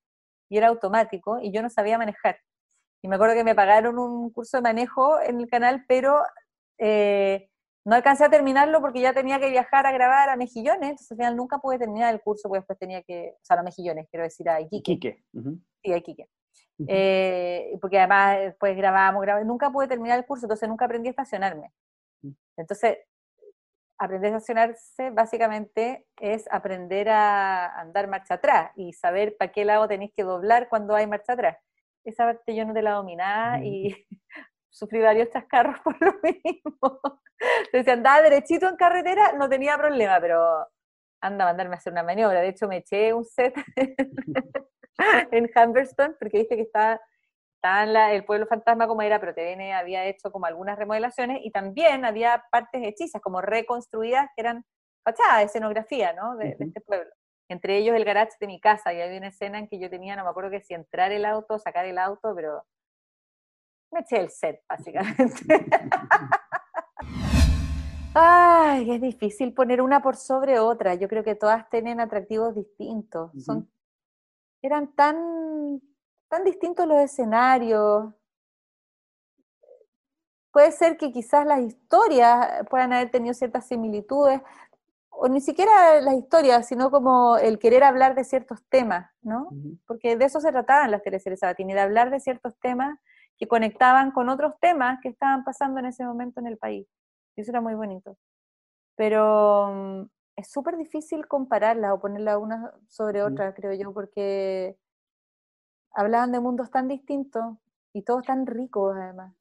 y 0.49 0.58
era 0.58 0.69
automático 0.69 1.39
y 1.41 1.52
yo 1.52 1.62
no 1.62 1.69
sabía 1.69 1.97
manejar. 1.97 2.39
Y 3.02 3.10
me 3.10 3.15
acuerdo 3.15 3.36
que 3.36 3.43
me 3.43 3.56
pagaron 3.56 3.99
un 3.99 4.32
curso 4.32 4.58
de 4.58 4.63
manejo 4.63 5.19
en 5.19 5.41
el 5.41 5.49
canal, 5.49 5.84
pero 5.86 6.23
eh, 6.78 7.49
no 7.86 7.95
alcancé 7.95 8.23
a 8.23 8.30
terminarlo 8.30 8.80
porque 8.80 9.02
ya 9.02 9.13
tenía 9.13 9.39
que 9.39 9.49
viajar 9.49 9.86
a 9.86 9.91
grabar 9.91 10.30
a 10.30 10.38
Mejillones, 10.38 10.91
entonces 10.91 11.12
al 11.12 11.17
final 11.17 11.36
nunca 11.36 11.60
pude 11.60 11.78
terminar 11.78 12.13
el 12.13 12.21
curso, 12.21 12.47
porque 12.47 12.60
después 12.60 12.80
tenía 12.80 13.04
que, 13.04 13.34
o 13.36 13.45
sea, 13.45 13.58
no 13.58 13.63
Mejillones, 13.63 14.08
quiero 14.10 14.23
decir 14.23 14.49
a 14.49 14.62
Iquique. 14.62 14.93
Iquique. 14.93 15.23
Sí, 15.84 15.91
a 15.91 15.97
Iquique. 15.97 16.30
Eh, 16.87 17.77
porque 17.81 17.97
además 17.99 18.39
después 18.39 18.75
grabábamos, 18.75 19.21
grabábamos, 19.21 19.47
nunca 19.47 19.69
pude 19.69 19.87
terminar 19.87 20.17
el 20.17 20.25
curso, 20.25 20.45
entonces 20.45 20.69
nunca 20.69 20.85
aprendí 20.85 21.07
a 21.07 21.11
estacionarme. 21.11 21.73
Entonces, 22.55 22.97
aprender 23.97 24.33
a 24.33 24.37
estacionarse 24.37 25.09
básicamente 25.11 26.07
es 26.19 26.47
aprender 26.51 27.09
a 27.09 27.79
andar 27.79 28.07
marcha 28.07 28.35
atrás 28.35 28.71
y 28.75 28.93
saber 28.93 29.35
para 29.37 29.51
qué 29.51 29.65
lado 29.65 29.87
tenéis 29.87 30.11
que 30.15 30.23
doblar 30.23 30.69
cuando 30.69 30.95
hay 30.95 31.05
marcha 31.05 31.33
atrás. 31.33 31.57
Esa 32.05 32.25
parte 32.25 32.55
yo 32.55 32.65
no 32.65 32.73
te 32.73 32.81
la 32.81 32.91
dominaba 32.91 33.59
y 33.63 34.07
sufrí 34.69 35.01
varios 35.01 35.29
chascarros 35.29 35.79
por 35.83 36.01
lo 36.01 36.13
mismo. 36.23 37.01
Entonces, 37.65 37.93
andaba 37.93 38.21
derechito 38.21 38.67
en 38.67 38.75
carretera, 38.75 39.33
no 39.33 39.49
tenía 39.49 39.77
problema, 39.77 40.19
pero 40.19 40.67
anda 41.21 41.43
a 41.45 41.47
mandarme 41.47 41.75
a 41.75 41.77
hacer 41.77 41.91
una 41.91 42.03
maniobra. 42.03 42.41
De 42.41 42.49
hecho, 42.49 42.67
me 42.67 42.77
eché 42.77 43.13
un 43.13 43.25
set 43.25 43.53
en 45.31 45.49
Humberston, 45.55 46.15
porque 46.19 46.39
viste 46.39 46.55
que 46.55 46.63
está 46.63 47.01
estaba 47.62 47.83
en 47.83 47.91
la- 47.91 48.13
el 48.13 48.23
pueblo 48.23 48.47
fantasma 48.47 48.88
como 48.88 49.01
era, 49.01 49.19
pero 49.19 49.33
TVN 49.33 49.73
había 49.73 50.05
hecho 50.05 50.31
como 50.31 50.45
algunas 50.45 50.77
remodelaciones 50.79 51.41
y 51.43 51.51
también 51.51 52.05
había 52.05 52.45
partes 52.51 52.81
hechizas, 52.85 53.21
como 53.21 53.41
reconstruidas, 53.41 54.27
que 54.33 54.41
eran 54.43 54.63
fachadas, 55.03 55.43
escenografía, 55.43 56.13
¿no? 56.13 56.38
De, 56.38 56.45
de 56.45 56.55
Ujú. 56.55 56.63
este 56.63 56.79
pueblo. 56.81 57.09
Entre 57.49 57.77
ellos 57.77 57.97
el 57.97 58.05
garage 58.05 58.31
de 58.39 58.47
mi 58.47 58.62
casa, 58.62 58.93
y 58.93 59.01
había 59.01 59.17
una 59.17 59.27
escena 59.27 59.59
en 59.59 59.67
que 59.67 59.77
yo 59.77 59.89
tenía, 59.89 60.15
no 60.15 60.23
me 60.23 60.29
acuerdo 60.29 60.51
que 60.51 60.62
si 60.62 60.73
entrar 60.73 61.12
el 61.12 61.25
auto, 61.25 61.59
sacar 61.59 61.83
el 61.85 61.97
auto, 61.97 62.33
pero 62.33 62.63
me 63.91 63.99
eché 64.01 64.21
el 64.21 64.29
set, 64.29 64.62
básicamente. 64.69 65.43
Ay, 68.13 68.89
es 68.91 69.01
difícil 69.01 69.53
poner 69.53 69.81
una 69.81 70.01
por 70.01 70.15
sobre 70.15 70.59
otra. 70.59 70.95
Yo 70.95 71.07
creo 71.07 71.23
que 71.23 71.35
todas 71.35 71.69
tienen 71.69 71.99
atractivos 71.99 72.55
distintos. 72.55 73.31
Ujú. 73.33 73.41
Son, 73.41 73.69
eran 74.61 74.93
tan, 74.95 75.81
tan 76.27 76.43
distintos 76.43 76.87
los 76.87 76.97
escenarios. 76.97 78.13
Puede 80.51 80.71
ser 80.71 80.97
que 80.97 81.11
quizás 81.11 81.45
las 81.45 81.59
historias 81.61 82.67
puedan 82.69 82.93
haber 82.93 83.11
tenido 83.11 83.33
ciertas 83.33 83.67
similitudes, 83.67 84.41
o 85.09 85.27
ni 85.27 85.41
siquiera 85.41 85.99
las 86.01 86.15
historias, 86.15 86.67
sino 86.67 86.91
como 86.91 87.37
el 87.37 87.59
querer 87.59 87.83
hablar 87.83 88.15
de 88.15 88.23
ciertos 88.23 88.63
temas, 88.69 89.11
¿no? 89.21 89.49
Porque 89.85 90.15
de 90.15 90.25
eso 90.25 90.39
se 90.39 90.51
trataban 90.51 90.91
las 90.91 91.03
teleseries 91.03 91.41
Sabatini, 91.41 91.73
de 91.73 91.81
hablar 91.81 92.09
de 92.09 92.21
ciertos 92.21 92.57
temas 92.59 92.97
que 93.37 93.47
conectaban 93.47 94.11
con 94.11 94.29
otros 94.29 94.53
temas 94.59 94.99
que 95.01 95.09
estaban 95.09 95.43
pasando 95.43 95.79
en 95.79 95.87
ese 95.87 96.05
momento 96.05 96.39
en 96.39 96.47
el 96.47 96.57
país. 96.57 96.87
Y 97.35 97.41
eso 97.41 97.51
era 97.51 97.61
muy 97.61 97.73
bonito. 97.73 98.17
Pero 98.95 99.71
mm, 99.73 100.01
es 100.39 100.52
súper 100.52 100.78
difícil 100.78 101.28
compararlas 101.28 101.91
o 101.91 101.99
ponerlas 101.99 102.38
una 102.38 102.73
sobre 102.88 103.21
otra, 103.21 103.54
creo 103.54 103.73
yo, 103.73 103.93
porque 103.93 104.78
hablaban 105.93 106.32
de 106.32 106.39
mundos 106.39 106.71
tan 106.71 106.88
distintos 106.88 107.58
y 107.93 108.04
todos 108.04 108.25
tan 108.25 108.45
ricos 108.45 108.95
además. 108.95 109.36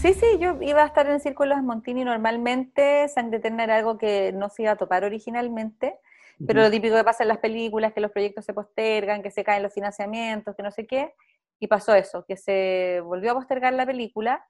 Sí, 0.00 0.14
sí, 0.14 0.38
yo 0.38 0.60
iba 0.62 0.82
a 0.82 0.86
estar 0.86 1.06
en 1.06 1.14
el 1.14 1.20
Círculo 1.20 1.54
de 1.54 1.62
Montini 1.62 2.04
normalmente, 2.04 3.08
Sangre 3.08 3.38
Eterna 3.38 3.64
era 3.64 3.76
algo 3.76 3.98
que 3.98 4.32
no 4.32 4.48
se 4.48 4.62
iba 4.62 4.72
a 4.72 4.76
topar 4.76 5.04
originalmente, 5.04 5.98
pero 6.44 6.60
lo 6.60 6.70
típico 6.70 6.96
que 6.96 7.04
pasa 7.04 7.22
en 7.22 7.28
las 7.28 7.38
películas, 7.38 7.92
que 7.92 8.00
los 8.00 8.10
proyectos 8.10 8.44
se 8.44 8.52
postergan, 8.52 9.22
que 9.22 9.30
se 9.30 9.44
caen 9.44 9.62
los 9.62 9.72
financiamientos, 9.72 10.56
que 10.56 10.62
no 10.62 10.72
sé 10.72 10.86
qué, 10.86 11.14
y 11.60 11.68
pasó 11.68 11.94
eso, 11.94 12.24
que 12.24 12.36
se 12.36 13.00
volvió 13.04 13.32
a 13.32 13.34
postergar 13.34 13.72
la 13.74 13.86
película 13.86 14.44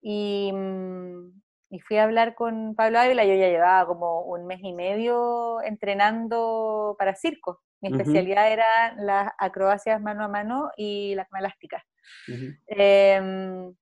y, 0.00 0.50
mm, 0.54 1.43
y 1.70 1.80
fui 1.80 1.96
a 1.96 2.04
hablar 2.04 2.34
con 2.34 2.74
Pablo 2.74 2.98
Ávila, 3.00 3.24
yo 3.24 3.34
ya 3.34 3.48
llevaba 3.48 3.86
como 3.86 4.22
un 4.22 4.46
mes 4.46 4.60
y 4.62 4.72
medio 4.72 5.60
entrenando 5.62 6.94
para 6.98 7.14
circo. 7.14 7.62
Mi 7.80 7.90
especialidad 7.90 8.50
era 8.50 8.94
las 8.96 9.32
acrobacias 9.38 10.00
mano 10.00 10.24
a 10.24 10.28
mano 10.28 10.70
y 10.76 11.14
las 11.14 11.28
elásticas. 11.38 11.82
Ujú. 12.28 12.54
Em, 12.66 13.74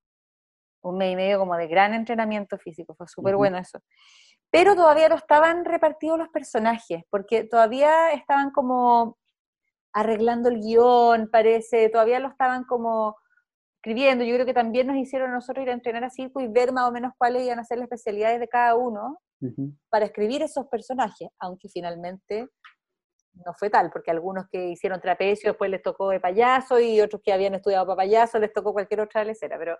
un 0.83 0.99
mes 0.99 1.13
y 1.13 1.17
medio 1.17 1.39
como 1.39 1.57
de 1.57 1.69
gran 1.69 1.95
entrenamiento 1.95 2.59
físico, 2.59 2.95
fue 2.95 3.07
súper 3.07 3.37
bueno 3.37 3.59
eso. 3.59 3.81
Pero 4.51 4.75
todavía 4.75 5.09
no 5.09 5.15
estaban 5.15 5.65
repartidos 5.65 6.19
los 6.19 6.29
personajes, 6.29 7.05
porque 7.11 7.45
todavía 7.45 8.13
estaban 8.13 8.51
como 8.51 9.19
arreglando 9.93 10.49
el 10.49 10.61
guion, 10.61 11.31
parece, 11.31 11.89
todavía 11.89 12.19
lo 12.19 12.29
estaban 12.29 12.65
como 12.65 13.17
escribiendo. 13.83 14.25
Yo 14.25 14.35
creo 14.35 14.47
que 14.47 14.55
también 14.55 14.87
nos 14.87 14.97
hicieron 14.97 15.31
a 15.31 15.35
nosotros 15.35 15.65
ir 15.65 15.71
a 15.71 15.75
entrenar 15.75 16.05
a 16.05 16.11
circo 16.11 16.41
y 16.41 16.47
ver 16.47 16.73
más 16.73 16.89
o 16.89 16.93
menos 16.93 17.13
cuáles 17.19 17.43
iban 17.43 17.59
a 17.59 17.65
ser 17.65 17.79
las 17.79 17.87
especialidades 17.87 18.39
de 18.39 18.47
cada 18.47 18.77
uno 18.77 19.19
para 19.91 20.05
escribir 20.05 20.41
esos 20.41 20.69
personajes, 20.69 21.29
aunque 21.41 21.69
finalmente 21.69 22.49
no 23.45 23.53
fue 23.55 23.71
tal, 23.71 23.91
porque 23.91 24.13
algunos 24.13 24.47
que 24.49 24.69
hicieron 24.69 25.01
trapecio 25.01 25.51
después 25.51 25.69
les 25.69 25.83
tocó 25.83 26.11
de 26.11 26.21
payaso 26.21 26.79
y 26.79 27.01
otros 27.01 27.21
que 27.25 27.33
habían 27.33 27.55
estudiado 27.57 27.85
para 27.85 27.97
payaso 27.97 28.39
les 28.39 28.53
tocó 28.53 28.73
cualquier 28.73 29.01
otra 29.01 29.25
lecera, 29.25 29.59
pero, 29.59 29.77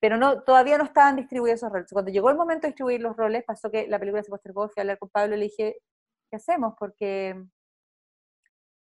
pero 0.00 0.16
no, 0.16 0.42
todavía 0.42 0.76
no 0.76 0.84
estaban 0.84 1.14
distribuidos 1.14 1.60
esos 1.60 1.70
roles. 1.70 1.88
Cuando 1.92 2.10
llegó 2.10 2.30
el 2.30 2.36
momento 2.36 2.62
de 2.62 2.70
distribuir 2.70 3.00
los 3.00 3.16
roles, 3.16 3.44
pasó 3.46 3.70
que 3.70 3.86
la 3.86 4.00
película 4.00 4.24
se 4.24 4.30
postergó, 4.30 4.68
fui 4.68 4.80
a 4.80 4.82
hablar 4.82 4.98
con 4.98 5.10
Pablo 5.10 5.36
y 5.36 5.38
le 5.38 5.44
dije, 5.44 5.76
¿qué 6.28 6.36
hacemos? 6.38 6.74
Porque 6.76 7.40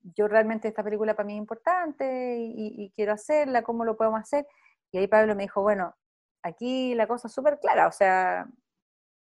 yo 0.02 0.28
realmente 0.28 0.68
esta 0.68 0.84
película 0.84 1.14
para 1.16 1.28
mí 1.28 1.34
es 1.34 1.40
importante 1.40 2.38
y, 2.40 2.74
y 2.78 2.92
quiero 2.92 3.14
hacerla, 3.14 3.64
¿cómo 3.64 3.86
lo 3.86 3.98
podemos 3.98 4.22
hacer? 4.22 4.48
Y 4.92 4.98
ahí 4.98 5.08
Pablo 5.08 5.36
me 5.36 5.44
dijo, 5.44 5.62
bueno, 5.62 5.96
aquí 6.44 6.96
la 6.96 7.08
cosa 7.08 7.28
es 7.28 7.34
súper 7.34 7.60
clara, 7.60 7.88
o 7.88 7.92
sea, 7.92 8.48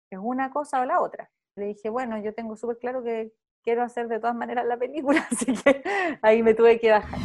es 0.09 0.19
una 0.21 0.51
cosa 0.51 0.81
o 0.81 0.86
la 0.86 1.01
otra. 1.01 1.29
Le 1.55 1.67
dije, 1.67 1.89
bueno, 1.89 2.17
yo 2.17 2.33
tengo 2.33 2.55
súper 2.55 2.77
claro 2.79 3.03
que 3.03 3.33
quiero 3.63 3.83
hacer 3.83 4.07
de 4.07 4.19
todas 4.19 4.36
maneras 4.36 4.65
la 4.65 4.77
película, 4.77 5.25
así 5.31 5.53
que 5.53 5.83
ahí 6.21 6.43
me 6.43 6.53
tuve 6.53 6.79
que 6.79 6.91
bajar. 6.91 7.19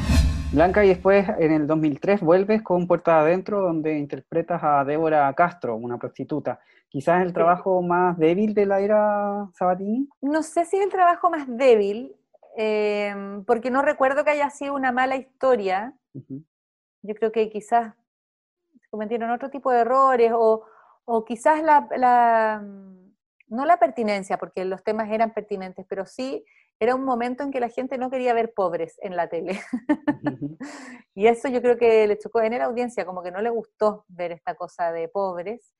Blanca, 0.52 0.82
y 0.82 0.88
después 0.88 1.28
en 1.38 1.52
el 1.52 1.66
2003 1.66 2.22
vuelves 2.22 2.62
con 2.62 2.86
Puerta 2.86 3.20
Adentro, 3.20 3.60
donde 3.60 3.98
interpretas 3.98 4.62
a 4.62 4.82
Débora 4.82 5.30
Castro, 5.34 5.76
una 5.76 5.98
prostituta. 5.98 6.58
Quizás 6.88 7.22
el 7.22 7.34
trabajo 7.34 7.82
más 7.82 8.16
débil 8.16 8.54
de 8.54 8.64
la 8.64 8.80
era 8.80 9.50
Sabatini. 9.54 10.08
No 10.22 10.42
sé 10.42 10.64
si 10.64 10.78
es 10.78 10.84
el 10.84 10.90
trabajo 10.90 11.28
más 11.28 11.44
débil, 11.46 12.16
eh, 12.60 13.14
porque 13.46 13.70
no 13.70 13.82
recuerdo 13.82 14.24
que 14.24 14.30
haya 14.30 14.50
sido 14.50 14.74
una 14.74 14.90
mala 14.90 15.14
historia. 15.14 15.94
Ujú. 16.12 16.44
Yo 17.02 17.14
creo 17.14 17.30
que 17.30 17.48
quizás 17.50 17.94
se 18.80 18.88
cometieron 18.90 19.30
otro 19.30 19.48
tipo 19.48 19.70
de 19.70 19.82
errores 19.82 20.32
o, 20.34 20.66
o 21.04 21.24
quizás 21.24 21.62
la, 21.62 21.88
la, 21.96 22.60
no 23.46 23.64
la 23.64 23.78
pertinencia, 23.78 24.38
porque 24.38 24.64
los 24.64 24.82
temas 24.82 25.08
eran 25.08 25.32
pertinentes, 25.32 25.86
pero 25.88 26.04
sí 26.04 26.44
era 26.80 26.96
un 26.96 27.04
momento 27.04 27.44
en 27.44 27.52
que 27.52 27.60
la 27.60 27.68
gente 27.68 27.96
no 27.96 28.10
quería 28.10 28.34
ver 28.34 28.52
pobres 28.52 28.98
en 29.02 29.14
la 29.14 29.28
tele. 29.28 29.60
Ujú. 30.24 30.58
Y 31.14 31.26
eso 31.26 31.48
yo 31.48 31.60
creo 31.60 31.76
que 31.76 32.06
le 32.06 32.16
chocó 32.16 32.40
en 32.42 32.56
la 32.56 32.66
audiencia, 32.66 33.04
como 33.04 33.24
que 33.24 33.32
no 33.32 33.40
le 33.40 33.50
gustó 33.50 34.04
ver 34.06 34.30
esta 34.30 34.54
cosa 34.54 34.92
de 34.92 35.08
pobres. 35.08 35.74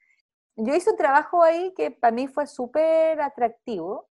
Yo 0.57 0.75
hice 0.75 0.91
un 0.91 0.97
trabajo 0.97 1.45
ahí 1.45 1.73
que 1.77 1.93
para 1.93 2.11
mí 2.11 2.27
fue 2.27 2.49
súper 2.49 3.21
atractivo, 3.21 4.09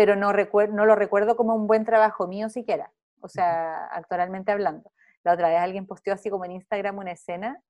pero 0.00 0.16
no, 0.16 0.32
recuer- 0.32 0.70
no 0.70 0.86
lo 0.86 0.94
recuerdo 0.94 1.36
como 1.36 1.54
un 1.54 1.66
buen 1.66 1.84
trabajo 1.84 2.26
mío 2.26 2.48
siquiera, 2.48 2.90
o 3.20 3.28
sea, 3.28 3.84
actualmente 3.88 4.50
hablando. 4.50 4.90
La 5.22 5.34
otra 5.34 5.50
vez 5.50 5.58
alguien 5.58 5.86
posteó 5.86 6.14
así 6.14 6.30
como 6.30 6.46
en 6.46 6.52
Instagram 6.52 6.96
una 6.96 7.12
escena, 7.12 7.62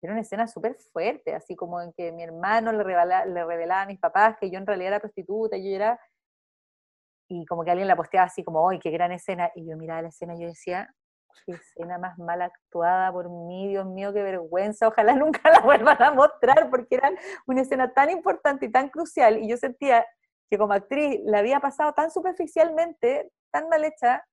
era 0.00 0.12
una 0.12 0.22
escena 0.22 0.46
súper 0.46 0.76
fuerte, 0.92 1.34
así 1.34 1.56
como 1.56 1.80
en 1.82 1.92
que 1.94 2.12
mi 2.12 2.22
hermano 2.22 2.70
le, 2.70 2.84
revela- 2.84 3.24
le 3.24 3.44
revelaba 3.44 3.82
a 3.82 3.86
mis 3.86 3.98
papás 3.98 4.36
que 4.38 4.50
yo 4.52 4.58
en 4.58 4.68
realidad 4.68 4.90
era 4.92 5.00
prostituta, 5.00 5.56
y 5.56 5.68
yo 5.68 5.74
era... 5.74 6.00
Y 7.28 7.44
como 7.46 7.64
que 7.64 7.72
alguien 7.72 7.88
la 7.88 7.96
posteaba 7.96 8.26
así 8.26 8.44
como, 8.44 8.70
¡ay, 8.70 8.78
qué 8.78 8.90
gran 8.92 9.10
escena! 9.10 9.50
Y 9.56 9.68
yo 9.68 9.76
miraba 9.76 10.02
la 10.02 10.08
escena 10.10 10.36
y 10.36 10.42
yo 10.42 10.46
decía, 10.46 10.88
qué 11.44 11.54
escena 11.54 11.98
más 11.98 12.16
mal 12.20 12.40
actuada 12.40 13.10
por 13.10 13.28
mí, 13.30 13.66
Dios 13.66 13.84
mío, 13.86 14.12
qué 14.12 14.22
vergüenza, 14.22 14.86
ojalá 14.86 15.12
nunca 15.16 15.50
la 15.50 15.58
vuelvan 15.62 16.00
a 16.00 16.12
mostrar, 16.12 16.70
porque 16.70 16.94
era 16.94 17.10
una 17.48 17.62
escena 17.62 17.92
tan 17.92 18.10
importante 18.10 18.66
y 18.66 18.70
tan 18.70 18.90
crucial, 18.90 19.38
y 19.38 19.48
yo 19.48 19.56
sentía 19.56 20.06
que 20.50 20.58
como 20.58 20.72
actriz 20.72 21.20
la 21.24 21.38
había 21.38 21.60
pasado 21.60 21.92
tan 21.92 22.10
superficialmente, 22.10 23.30
tan 23.50 23.68
mal 23.68 23.84
hecha, 23.84 24.24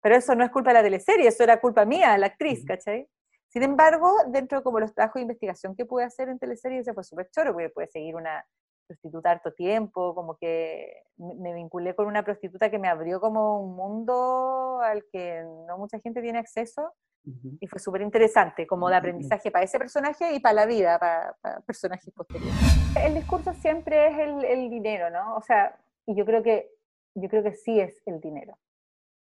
pero 0.00 0.16
eso 0.16 0.34
no 0.34 0.44
es 0.44 0.50
culpa 0.50 0.70
de 0.70 0.74
la 0.74 0.82
teleserie, 0.82 1.28
eso 1.28 1.42
era 1.42 1.60
culpa 1.60 1.84
mía, 1.84 2.16
la 2.18 2.26
actriz. 2.26 2.64
¿cachai? 2.64 3.08
Sin 3.48 3.62
embargo, 3.62 4.12
dentro 4.28 4.58
de 4.58 4.64
como 4.64 4.80
los 4.80 4.92
trabajos 4.92 5.14
de 5.14 5.22
investigación 5.22 5.74
que 5.74 5.86
pude 5.86 6.04
hacer 6.04 6.28
en 6.28 6.38
teleserie, 6.38 6.80
ese 6.80 6.92
fue 6.92 7.04
súper 7.04 7.30
choro, 7.30 7.52
porque 7.52 7.70
pude 7.70 7.86
seguir 7.86 8.16
una 8.16 8.44
prostituta 8.86 9.30
harto 9.30 9.52
tiempo, 9.52 10.14
como 10.14 10.36
que 10.36 11.04
me 11.16 11.54
vinculé 11.54 11.94
con 11.94 12.06
una 12.06 12.22
prostituta 12.22 12.70
que 12.70 12.78
me 12.78 12.88
abrió 12.88 13.20
como 13.20 13.60
un 13.60 13.76
mundo 13.76 14.80
al 14.82 15.04
que 15.12 15.42
no 15.66 15.78
mucha 15.78 15.98
gente 16.00 16.22
tiene 16.22 16.38
acceso, 16.38 16.92
Ujú. 17.26 17.56
y 17.60 17.66
fue 17.66 17.78
súper 17.78 18.02
interesante, 18.02 18.66
como 18.66 18.88
de 18.90 18.96
aprendizaje 18.96 19.50
para 19.50 19.64
ese 19.64 19.78
personaje 19.78 20.34
y 20.34 20.40
para 20.40 20.54
la 20.54 20.66
vida, 20.66 20.98
para, 20.98 21.34
para 21.40 21.60
personajes 21.60 22.12
posteriores. 22.12 22.54
El 23.02 23.14
discurso 23.14 23.54
siempre 23.54 24.08
es 24.08 24.18
el, 24.18 24.44
el 24.44 24.70
dinero, 24.70 25.08
¿no? 25.10 25.36
O 25.36 25.40
sea, 25.40 25.74
y 26.06 26.14
yo 26.14 26.26
creo 26.26 26.42
que, 26.42 26.70
yo 27.14 27.28
creo 27.28 27.42
que 27.42 27.54
sí 27.54 27.80
es 27.80 28.02
el 28.06 28.20
dinero. 28.20 28.58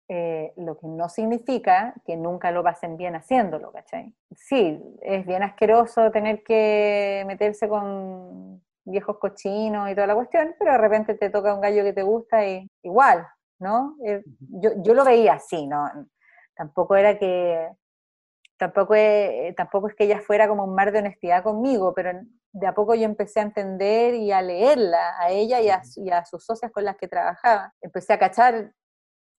Eh, 0.10 0.54
lo 0.58 0.78
que 0.78 0.88
no 0.88 1.08
significa 1.08 1.94
que 2.06 2.18
nunca 2.18 2.52
lo 2.52 2.62
pasen 2.62 2.98
bien 2.98 3.16
haciéndolo, 3.16 3.72
¿cachai? 3.72 4.14
Sí, 4.36 4.82
es 5.02 5.26
bien 5.26 5.44
asqueroso 5.44 6.12
tener 6.12 6.44
que 6.44 7.24
meterse 7.26 7.70
con 7.70 8.62
viejos 8.86 9.18
cochinos 9.20 9.90
y 9.90 9.96
toda 9.96 10.08
la 10.08 10.16
cuestión, 10.16 10.56
pero 10.60 10.74
de 10.74 10.78
repente 10.78 11.16
te 11.16 11.30
toca 11.30 11.54
un 11.54 11.62
gallo 11.62 11.84
que 11.84 11.94
te 11.94 12.04
gusta 12.04 12.46
y 12.46 12.70
igual, 12.84 13.28
¿no? 13.60 13.96
Eh, 14.06 14.24
yo, 14.40 14.72
yo 14.78 14.94
lo 14.94 15.06
veía 15.06 15.34
así, 15.34 15.68
¿no? 15.68 15.90
Tampoco 16.56 16.96
era 16.96 17.18
que, 17.18 17.70
tampoco 18.58 18.96
es, 18.96 19.56
tampoco 19.56 19.90
es 19.90 19.96
que 19.96 20.06
ella 20.06 20.22
fuera 20.22 20.48
como 20.48 20.64
un 20.64 20.76
mar 20.76 20.92
de 20.92 21.00
honestidad 21.00 21.44
conmigo, 21.44 21.94
pero 21.94 22.12
de 22.52 22.68
a 22.68 22.74
poco 22.74 22.96
yo 22.96 23.04
empecé 23.06 23.40
a 23.40 23.44
entender 23.44 24.14
y 24.14 24.32
a 24.32 24.42
leerla, 24.42 25.20
a 25.20 25.30
ella 25.32 25.60
y 25.60 25.70
a, 25.70 25.82
y 25.96 26.10
a 26.12 26.24
sus 26.26 26.46
socias 26.46 26.72
con 26.72 26.86
las 26.86 26.96
que 26.98 27.08
trabajaba. 27.08 27.74
Empecé 27.82 28.14
a 28.14 28.20
cachar 28.20 28.74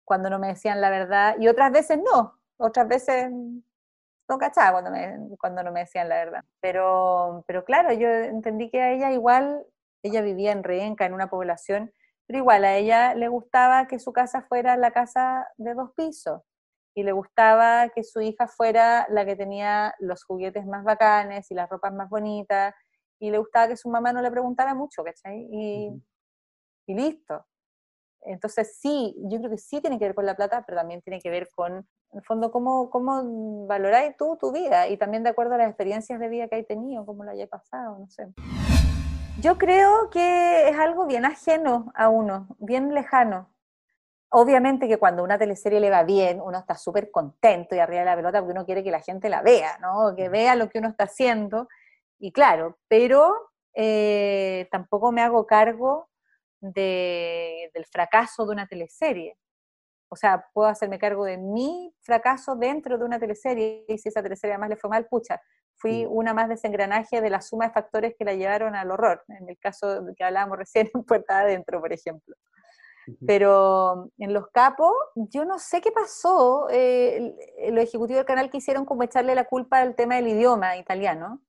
cuando 0.04 0.28
no 0.28 0.38
me 0.38 0.48
decían 0.48 0.80
la 0.80 0.90
verdad 0.90 1.36
y 1.38 1.48
otras 1.48 1.72
veces 1.72 1.98
no, 1.98 2.38
otras 2.58 2.88
veces 2.88 3.30
no 4.28 4.38
cachaba 4.38 4.72
cuando, 4.80 4.90
me, 4.90 5.36
cuando 5.38 5.62
no 5.62 5.72
me 5.72 5.80
decían 5.80 6.08
la 6.08 6.16
verdad. 6.16 6.44
Pero, 6.60 7.44
pero 7.46 7.64
claro, 7.64 7.92
yo 7.92 8.08
entendí 8.08 8.70
que 8.70 8.80
a 8.82 8.92
ella 8.92 9.12
igual, 9.12 9.66
ella 10.02 10.20
vivía 10.22 10.52
en 10.52 10.64
Rehenca, 10.64 11.06
en 11.06 11.14
una 11.14 11.28
población, 11.30 11.92
pero 12.26 12.38
igual 12.38 12.64
a 12.64 12.76
ella 12.76 13.14
le 13.14 13.28
gustaba 13.28 13.86
que 13.86 13.98
su 13.98 14.12
casa 14.12 14.42
fuera 14.48 14.76
la 14.76 14.92
casa 14.92 15.46
de 15.58 15.74
dos 15.74 15.90
pisos. 15.96 16.42
y 16.94 17.02
le 17.02 17.12
gustaba 17.12 17.88
que 17.90 18.04
su 18.04 18.20
hija 18.20 18.46
fuera 18.48 19.06
la 19.10 19.24
que 19.26 19.36
tenía 19.36 19.94
los 19.98 20.24
juguetes 20.24 20.64
más 20.66 20.84
bacanes 20.84 21.50
y 21.50 21.54
las 21.54 21.68
ropas 21.68 21.92
más 21.92 22.08
bonitas, 22.08 22.74
y 23.20 23.30
le 23.30 23.38
gustaba 23.38 23.68
que 23.68 23.76
su 23.76 23.88
mamá 23.90 24.12
no 24.12 24.22
le 24.22 24.30
preguntara 24.30 24.74
mucho, 24.74 25.02
¿cachai? 25.04 25.48
Y, 25.50 25.90
y 26.86 26.94
listo. 26.94 27.46
Entonces 28.22 28.78
sí, 28.80 29.14
yo 29.30 29.38
creo 29.38 29.50
que 29.50 29.58
sí 29.58 29.80
tiene 29.80 29.98
que 29.98 30.06
ver 30.06 30.14
con 30.14 30.26
la 30.26 30.36
plata, 30.36 30.64
pero 30.66 30.78
también 30.78 31.02
tiene 31.02 31.20
que 31.20 31.30
ver 31.30 31.48
con, 31.54 31.88
en 32.14 32.18
el 32.18 32.24
fondo, 32.24 32.52
cómo, 32.52 32.90
cómo 32.90 33.66
valoráis 33.66 34.16
tú 34.16 34.36
tu 34.40 34.52
vida 34.52 34.86
y 34.86 34.96
también 34.96 35.24
de 35.24 35.30
acuerdo 35.30 35.54
a 35.54 35.58
las 35.58 35.66
experiencias 35.66 36.20
de 36.20 36.28
vida 36.28 36.46
que 36.46 36.54
hay 36.54 36.64
tenido, 36.64 37.04
cómo 37.04 37.24
lo 37.24 37.32
haya 37.32 37.48
pasado, 37.48 37.98
no 37.98 38.08
sé. 38.08 38.28
Yo 39.40 39.58
creo 39.58 40.10
que 40.10 40.68
es 40.68 40.78
algo 40.78 41.06
bien 41.06 41.24
ajeno 41.24 41.90
a 41.96 42.08
uno, 42.08 42.46
bien 42.60 42.94
lejano. 42.94 43.50
Obviamente 44.30 44.86
que 44.86 44.96
cuando 44.96 45.24
una 45.24 45.38
teleserie 45.38 45.80
le 45.80 45.90
va 45.90 46.04
bien, 46.04 46.40
uno 46.40 46.56
está 46.56 46.76
súper 46.76 47.10
contento 47.10 47.74
y 47.74 47.80
arriba 47.80 48.00
de 48.00 48.06
la 48.06 48.16
pelota 48.16 48.38
porque 48.38 48.52
uno 48.52 48.64
quiere 48.64 48.84
que 48.84 48.92
la 48.92 49.00
gente 49.00 49.28
la 49.28 49.42
vea, 49.42 49.76
¿no? 49.80 50.14
Que 50.14 50.28
vea 50.28 50.54
lo 50.54 50.68
que 50.68 50.78
uno 50.78 50.88
está 50.88 51.04
haciendo. 51.04 51.66
Y 52.20 52.30
claro, 52.30 52.78
pero 52.86 53.34
eh, 53.74 54.68
tampoco 54.70 55.10
me 55.10 55.20
hago 55.20 55.46
cargo 55.46 56.08
del 56.60 57.86
fracaso 57.90 58.46
de 58.46 58.52
una 58.52 58.68
teleserie. 58.68 59.36
O 60.14 60.16
sea, 60.16 60.46
puedo 60.52 60.68
hacerme 60.68 61.00
cargo 61.00 61.24
de 61.24 61.36
mi 61.36 61.92
fracaso 62.00 62.54
dentro 62.54 62.96
de 62.96 63.04
una 63.04 63.18
teleserie 63.18 63.84
y 63.88 63.98
si 63.98 64.10
esa 64.10 64.22
teleserie 64.22 64.54
además 64.54 64.70
le 64.70 64.76
fue 64.76 64.88
mal, 64.88 65.06
pucha, 65.06 65.42
fui 65.74 66.06
una 66.08 66.32
más 66.32 66.48
desengranaje 66.48 67.20
de 67.20 67.30
la 67.30 67.40
suma 67.40 67.66
de 67.66 67.72
factores 67.72 68.14
que 68.16 68.24
la 68.24 68.34
llevaron 68.34 68.76
al 68.76 68.92
horror, 68.92 69.24
en 69.26 69.48
el 69.48 69.58
caso 69.58 70.04
que 70.16 70.22
hablábamos 70.22 70.58
recién 70.58 70.88
en 70.94 71.02
Puerta 71.02 71.40
Adentro, 71.40 71.80
por 71.80 71.92
ejemplo. 71.92 72.36
Pero 73.26 74.08
en 74.18 74.32
Los 74.32 74.46
Capos, 74.52 74.94
yo 75.16 75.44
no 75.44 75.58
sé 75.58 75.80
qué 75.80 75.90
pasó, 75.90 76.68
eh, 76.70 77.34
los 77.72 77.82
ejecutivos 77.82 78.20
del 78.20 78.24
canal 78.24 78.50
quisieron 78.50 78.84
como 78.84 79.02
echarle 79.02 79.34
la 79.34 79.46
culpa 79.46 79.80
al 79.80 79.96
tema 79.96 80.14
del 80.14 80.28
idioma 80.28 80.76
italiano, 80.76 81.42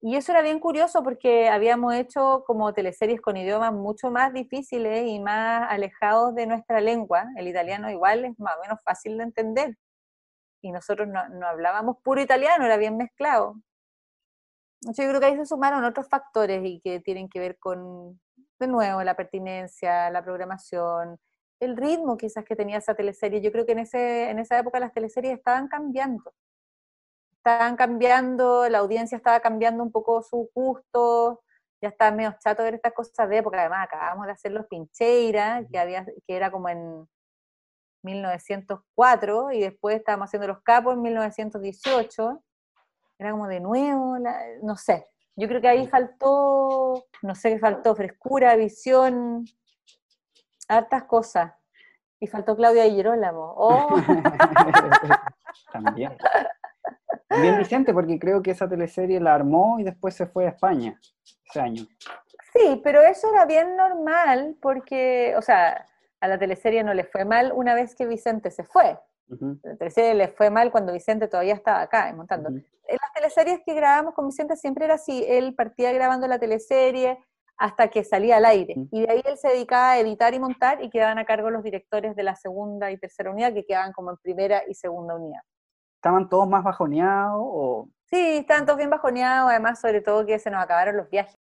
y 0.00 0.14
eso 0.14 0.30
era 0.30 0.42
bien 0.42 0.60
curioso 0.60 1.02
porque 1.02 1.48
habíamos 1.48 1.92
hecho 1.94 2.44
como 2.46 2.72
teleseries 2.72 3.20
con 3.20 3.36
idiomas 3.36 3.72
mucho 3.72 4.10
más 4.12 4.32
difíciles 4.32 5.08
y 5.08 5.18
más 5.18 5.66
alejados 5.68 6.34
de 6.36 6.46
nuestra 6.46 6.80
lengua. 6.80 7.24
El 7.36 7.48
italiano 7.48 7.90
igual 7.90 8.24
es 8.24 8.38
más 8.38 8.56
o 8.56 8.60
menos 8.60 8.78
fácil 8.84 9.18
de 9.18 9.24
entender. 9.24 9.76
Y 10.62 10.70
nosotros 10.70 11.08
no, 11.08 11.20
hablábamos 11.46 11.96
puro 12.02 12.20
italiano, 12.20 12.64
era 12.64 12.76
bien 12.76 12.96
mezclado. 12.96 13.56
Yo 14.82 15.08
creo 15.08 15.18
que 15.18 15.26
ahí 15.26 15.36
se 15.36 15.46
sumaron 15.46 15.84
otros 15.84 16.08
factores 16.08 16.62
y 16.64 16.80
que 16.80 17.00
tienen 17.00 17.28
que 17.28 17.40
ver 17.40 17.58
con, 17.58 18.20
de 18.60 18.66
nuevo, 18.68 19.02
la 19.02 19.16
pertinencia, 19.16 20.10
la 20.10 20.22
programación, 20.22 21.18
el 21.60 21.76
ritmo 21.76 22.16
quizás 22.16 22.44
que 22.44 22.54
tenía 22.54 22.78
esa 22.78 22.94
teleserie. 22.94 23.40
Yo 23.40 23.50
creo 23.50 23.66
que 23.66 23.72
en, 23.72 23.80
ese, 23.80 24.30
en 24.30 24.38
esa 24.38 24.58
época 24.60 24.78
las 24.78 24.92
teleseries 24.92 25.34
estaban 25.38 25.66
cambiando 25.66 26.32
estaban 27.48 27.76
cambiando, 27.76 28.68
la 28.68 28.78
audiencia 28.78 29.16
estaba 29.16 29.40
cambiando 29.40 29.82
un 29.82 29.90
poco 29.90 30.22
su 30.22 30.50
gusto, 30.54 31.42
ya 31.80 31.88
estaba 31.88 32.10
medio 32.10 32.34
chato 32.38 32.62
ver 32.62 32.74
estas 32.74 32.92
cosas 32.92 33.28
de 33.28 33.38
época, 33.38 33.60
además 33.60 33.86
acabamos 33.86 34.26
de 34.26 34.32
hacer 34.32 34.52
los 34.52 34.66
Pincheira, 34.66 35.64
que, 35.70 35.78
había, 35.78 36.04
que 36.04 36.36
era 36.36 36.50
como 36.50 36.68
en 36.68 37.08
1904, 38.02 39.52
y 39.52 39.60
después 39.60 39.96
estábamos 39.96 40.28
haciendo 40.28 40.48
los 40.48 40.62
capos 40.62 40.94
en 40.94 41.02
1918, 41.02 42.42
era 43.18 43.30
como 43.32 43.48
de 43.48 43.60
nuevo, 43.60 44.16
no 44.62 44.76
sé, 44.76 45.08
yo 45.36 45.48
creo 45.48 45.60
que 45.60 45.68
ahí 45.68 45.86
faltó, 45.86 47.06
no 47.22 47.34
sé 47.34 47.50
qué 47.50 47.58
faltó, 47.58 47.94
frescura, 47.94 48.56
visión, 48.56 49.44
hartas 50.68 51.04
cosas. 51.04 51.52
Y 52.20 52.26
faltó 52.26 52.56
Claudia 52.56 52.86
y 52.86 52.96
Girolamo. 52.96 53.54
Oh. 53.56 53.88
También. 55.72 56.16
También 57.26 57.58
Vicente, 57.58 57.92
porque 57.92 58.18
creo 58.18 58.42
que 58.42 58.50
esa 58.50 58.68
teleserie 58.68 59.20
la 59.20 59.34
armó 59.34 59.78
y 59.78 59.84
después 59.84 60.14
se 60.14 60.26
fue 60.26 60.46
a 60.46 60.50
España 60.50 60.98
ese 61.48 61.60
año. 61.60 61.86
Sí, 62.52 62.80
pero 62.82 63.02
eso 63.02 63.32
era 63.32 63.44
bien 63.44 63.76
normal 63.76 64.56
porque, 64.60 65.34
o 65.36 65.42
sea, 65.42 65.86
a 66.20 66.28
la 66.28 66.38
teleserie 66.38 66.82
no 66.82 66.94
le 66.94 67.04
fue 67.04 67.24
mal 67.24 67.52
una 67.54 67.74
vez 67.74 67.94
que 67.94 68.06
Vicente 68.06 68.50
se 68.50 68.64
fue. 68.64 68.98
A 69.30 69.68
la 69.68 69.76
teleserie 69.76 70.14
le 70.14 70.28
fue 70.28 70.50
mal 70.50 70.70
cuando 70.70 70.92
Vicente 70.92 71.28
todavía 71.28 71.54
estaba 71.54 71.82
acá 71.82 72.12
montando. 72.14 72.48
En 72.48 72.96
las 73.00 73.12
teleseries 73.14 73.60
que 73.64 73.74
grabamos 73.74 74.14
con 74.14 74.26
Vicente 74.26 74.56
siempre 74.56 74.86
era 74.86 74.94
así, 74.94 75.24
él 75.28 75.54
partía 75.54 75.92
grabando 75.92 76.26
la 76.26 76.38
teleserie 76.38 77.18
hasta 77.58 77.88
que 77.88 78.04
salía 78.04 78.38
al 78.38 78.46
aire. 78.46 78.74
Y 78.90 79.02
de 79.02 79.12
ahí 79.12 79.22
él 79.24 79.36
se 79.36 79.48
dedicaba 79.48 79.92
a 79.92 79.98
editar 79.98 80.32
y 80.32 80.38
montar 80.38 80.82
y 80.82 80.88
quedaban 80.88 81.18
a 81.18 81.24
cargo 81.24 81.50
los 81.50 81.62
directores 81.62 82.16
de 82.16 82.22
la 82.22 82.36
segunda 82.36 82.90
y 82.90 82.96
tercera 82.96 83.30
unidad 83.30 83.52
que 83.52 83.66
quedaban 83.66 83.92
como 83.92 84.10
en 84.10 84.16
primera 84.16 84.62
y 84.66 84.74
segunda 84.74 85.16
unidad. 85.16 85.42
¿Estaban 85.98 86.28
todos 86.28 86.48
más 86.48 86.62
bajoneados? 86.62 87.40
O... 87.42 87.88
Sí, 88.04 88.36
estaban 88.36 88.64
todos 88.64 88.78
bien 88.78 88.88
bajoneados, 88.88 89.50
además 89.50 89.80
sobre 89.80 90.00
todo 90.00 90.24
que 90.24 90.38
se 90.38 90.48
nos 90.48 90.62
acabaron 90.62 90.96
los 90.96 91.10
viajes. 91.10 91.34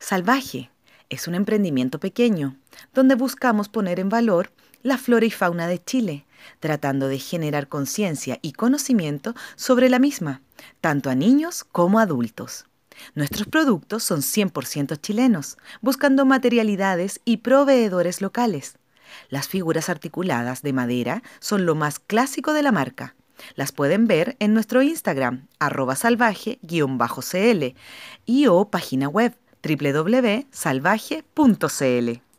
Salvaje 0.00 0.72
es 1.08 1.28
un 1.28 1.36
emprendimiento 1.36 2.00
pequeño 2.00 2.56
donde 2.92 3.14
buscamos 3.14 3.68
poner 3.68 4.00
en 4.00 4.08
valor 4.08 4.50
la 4.82 4.98
flora 4.98 5.26
y 5.26 5.30
fauna 5.30 5.68
de 5.68 5.78
Chile, 5.78 6.26
tratando 6.58 7.06
de 7.06 7.20
generar 7.20 7.68
conciencia 7.68 8.40
y 8.42 8.52
conocimiento 8.52 9.34
sobre 9.54 9.88
la 9.88 10.00
misma, 10.00 10.42
tanto 10.80 11.08
a 11.08 11.14
niños 11.14 11.62
como 11.62 12.00
a 12.00 12.02
adultos. 12.02 12.66
Nuestros 13.14 13.48
productos 13.48 14.04
son 14.04 14.20
100% 14.20 15.00
chilenos, 15.00 15.58
buscando 15.80 16.24
materialidades 16.24 17.20
y 17.24 17.38
proveedores 17.38 18.20
locales. 18.20 18.78
Las 19.28 19.48
figuras 19.48 19.88
articuladas 19.88 20.62
de 20.62 20.72
madera 20.72 21.22
son 21.40 21.66
lo 21.66 21.74
más 21.74 21.98
clásico 21.98 22.52
de 22.52 22.62
la 22.62 22.70
marca. 22.72 23.14
Las 23.54 23.72
pueden 23.72 24.06
ver 24.06 24.36
en 24.38 24.54
nuestro 24.54 24.82
Instagram, 24.82 25.48
arroba 25.58 25.96
salvaje-cl 25.96 27.74
y 28.24 28.46
o 28.46 28.70
página 28.70 29.08
web 29.08 29.36
www.salvaje.cl. 29.62 32.31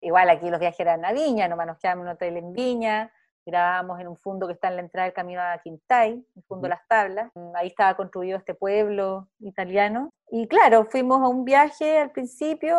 igual 0.00 0.30
aquí 0.30 0.50
los 0.50 0.60
viajes 0.60 0.80
eran 0.80 1.04
a 1.04 1.12
Viña, 1.12 1.48
nomás 1.48 1.66
nos 1.66 1.78
quedamos 1.78 2.02
en 2.04 2.08
un 2.08 2.14
hotel 2.14 2.36
en 2.36 2.52
Viña, 2.52 3.12
grabábamos 3.48 3.98
en 4.00 4.08
un 4.08 4.16
fondo 4.16 4.46
que 4.46 4.52
está 4.52 4.68
en 4.68 4.76
la 4.76 4.82
entrada 4.82 5.06
del 5.06 5.14
camino 5.14 5.40
a 5.40 5.58
Quintay, 5.58 6.24
el 6.36 6.42
fondo 6.44 6.64
de 6.64 6.68
las 6.68 6.86
tablas. 6.86 7.32
Ahí 7.54 7.68
estaba 7.68 7.96
construido 7.96 8.36
este 8.36 8.54
pueblo 8.54 9.28
italiano. 9.40 10.10
Y 10.30 10.46
claro, 10.48 10.84
fuimos 10.84 11.22
a 11.22 11.28
un 11.28 11.44
viaje 11.44 11.98
al 11.98 12.10
principio, 12.10 12.76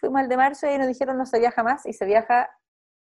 fuimos 0.00 0.20
al 0.20 0.28
de 0.28 0.36
marzo 0.36 0.70
y 0.70 0.76
nos 0.76 0.88
dijeron 0.88 1.16
no 1.16 1.24
se 1.24 1.38
viaja 1.38 1.62
más 1.62 1.86
y 1.86 1.92
se 1.92 2.04
viaja 2.04 2.50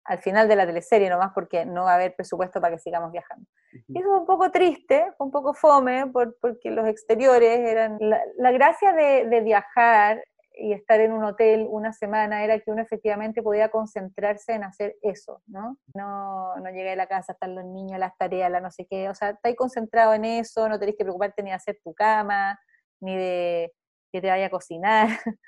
al 0.04 0.20
final 0.20 0.48
de 0.48 0.56
la 0.56 0.66
teleserie 0.66 1.10
nomás 1.10 1.32
porque 1.34 1.66
no 1.66 1.86
va 1.86 1.92
a 1.92 1.96
haber 1.96 2.16
presupuesto 2.16 2.60
para 2.60 2.76
que 2.76 2.80
sigamos 2.80 3.12
viajando. 3.12 3.48
Y 3.88 4.00
eso 4.00 4.10
fue 4.10 4.20
un 4.20 4.26
poco 4.26 4.52
triste, 4.52 5.12
fue 5.18 5.26
un 5.26 5.32
poco 5.32 5.54
fome, 5.54 6.08
porque 6.08 6.72
los 6.72 6.88
exteriores 6.88 7.60
eran... 7.60 7.98
La, 8.00 8.52
gracia 8.52 8.94
de, 8.94 9.26
de, 9.28 9.42
viajar 9.42 10.24
y 10.62 10.74
estar 10.74 11.00
en 11.00 11.12
un 11.12 11.24
hotel 11.24 11.66
una 11.70 11.94
semana 11.94 12.44
era 12.44 12.60
que 12.60 12.72
uno 12.72 12.82
efectivamente 12.82 13.42
podía 13.42 13.70
concentrarse 13.70 14.54
en 14.54 14.64
hacer 14.64 14.96
eso, 15.02 15.42
¿no? 15.48 15.78
No, 15.94 16.56
no 16.56 16.70
llegué 16.70 16.92
a 16.92 16.96
la 16.96 17.08
casa, 17.08 17.34
están 17.34 17.56
los 17.56 17.66
niños, 17.66 18.00
las 18.00 18.18
tareas, 18.18 18.52
la 18.52 18.62
no 18.62 18.72
sé 18.72 18.86
qué, 18.90 19.10
o 19.10 19.16
sea, 19.16 19.32
estáis 19.32 19.56
concentrado 19.56 20.14
en 20.14 20.26
eso, 20.26 20.70
no 20.70 20.80
tenés 20.80 20.96
que 20.98 21.04
preocuparte 21.04 21.44
ni 21.44 21.50
de 21.50 21.56
hacer 21.56 21.80
tu 21.84 21.94
cama, 21.94 22.60
ni 23.02 23.16
de 23.16 23.74
que 24.12 24.22
te 24.22 24.30
vaya 24.30 24.48
a 24.48 24.50
cocinar. 24.50 25.08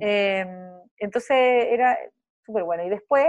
Em, 0.00 0.48
entonces 0.98 1.36
era 1.70 1.98
súper 2.44 2.64
bueno. 2.64 2.84
Y 2.84 2.90
después 2.90 3.26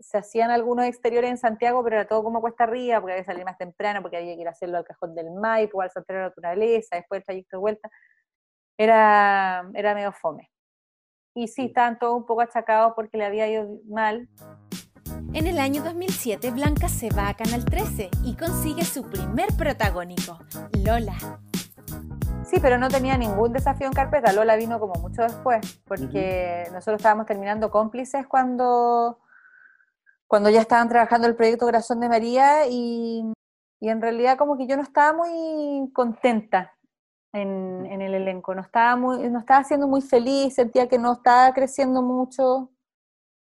se 0.00 0.18
hacían 0.18 0.50
algunos 0.50 0.86
exteriores 0.86 1.30
en 1.30 1.38
Santiago, 1.38 1.82
pero 1.82 1.96
era 1.96 2.06
todo 2.06 2.22
como 2.22 2.40
cuesta 2.40 2.64
arriba, 2.64 3.00
porque 3.00 3.12
había 3.12 3.24
que 3.24 3.30
salir 3.32 3.44
más 3.44 3.58
temprano, 3.58 4.02
porque 4.02 4.16
había 4.18 4.34
que 4.34 4.42
ir 4.42 4.48
a 4.48 4.52
hacerlo 4.52 4.78
al 4.78 4.84
cajón 4.84 5.14
del 5.14 5.30
Maipo, 5.30 5.80
al 5.80 5.90
Santuario 5.90 6.20
de 6.20 6.24
la 6.24 6.28
Naturaleza, 6.30 6.96
después 6.96 7.20
el 7.20 7.24
trayecto 7.24 7.56
de 7.56 7.60
vuelta. 7.60 7.90
Era, 8.76 9.68
era 9.74 9.94
medio 9.94 10.12
fome 10.12 10.50
y 11.38 11.48
sí, 11.48 11.66
estaban 11.66 11.98
todos 11.98 12.16
un 12.16 12.26
poco 12.26 12.40
achacados 12.40 12.92
porque 12.96 13.16
le 13.16 13.24
había 13.24 13.48
ido 13.48 13.68
mal. 13.88 14.28
En 15.32 15.46
el 15.46 15.58
año 15.58 15.82
2007, 15.82 16.50
Blanca 16.50 16.88
se 16.88 17.10
va 17.10 17.28
a 17.28 17.34
Canal 17.34 17.64
13 17.64 18.10
y 18.24 18.34
consigue 18.34 18.84
su 18.84 19.08
primer 19.08 19.48
protagónico, 19.56 20.38
Lola. 20.84 21.16
Sí, 22.44 22.58
pero 22.60 22.78
no 22.78 22.88
tenía 22.88 23.16
ningún 23.16 23.52
desafío 23.52 23.86
en 23.86 23.92
carpeta. 23.92 24.32
Lola 24.32 24.56
vino 24.56 24.80
como 24.80 24.94
mucho 25.00 25.22
después, 25.22 25.80
porque 25.86 26.64
nosotros 26.72 26.96
estábamos 26.96 27.26
terminando 27.26 27.70
cómplices 27.70 28.26
cuando, 28.26 29.20
cuando 30.26 30.50
ya 30.50 30.62
estaban 30.62 30.88
trabajando 30.88 31.28
el 31.28 31.36
proyecto 31.36 31.66
Corazón 31.66 32.00
de 32.00 32.08
María 32.08 32.66
y, 32.68 33.22
y 33.80 33.88
en 33.88 34.00
realidad 34.00 34.38
como 34.38 34.56
que 34.56 34.66
yo 34.66 34.76
no 34.76 34.82
estaba 34.82 35.12
muy 35.12 35.92
contenta 35.92 36.72
en, 37.32 37.86
en, 37.86 38.00
el 38.00 38.14
elenco. 38.14 38.54
No 38.54 38.62
estaba, 38.62 38.96
muy, 38.96 39.28
no 39.28 39.38
estaba 39.38 39.64
siendo 39.64 39.86
muy 39.88 40.00
feliz, 40.00 40.54
sentía 40.54 40.88
que 40.88 40.98
no 40.98 41.12
estaba 41.12 41.52
creciendo 41.52 42.02
mucho 42.02 42.70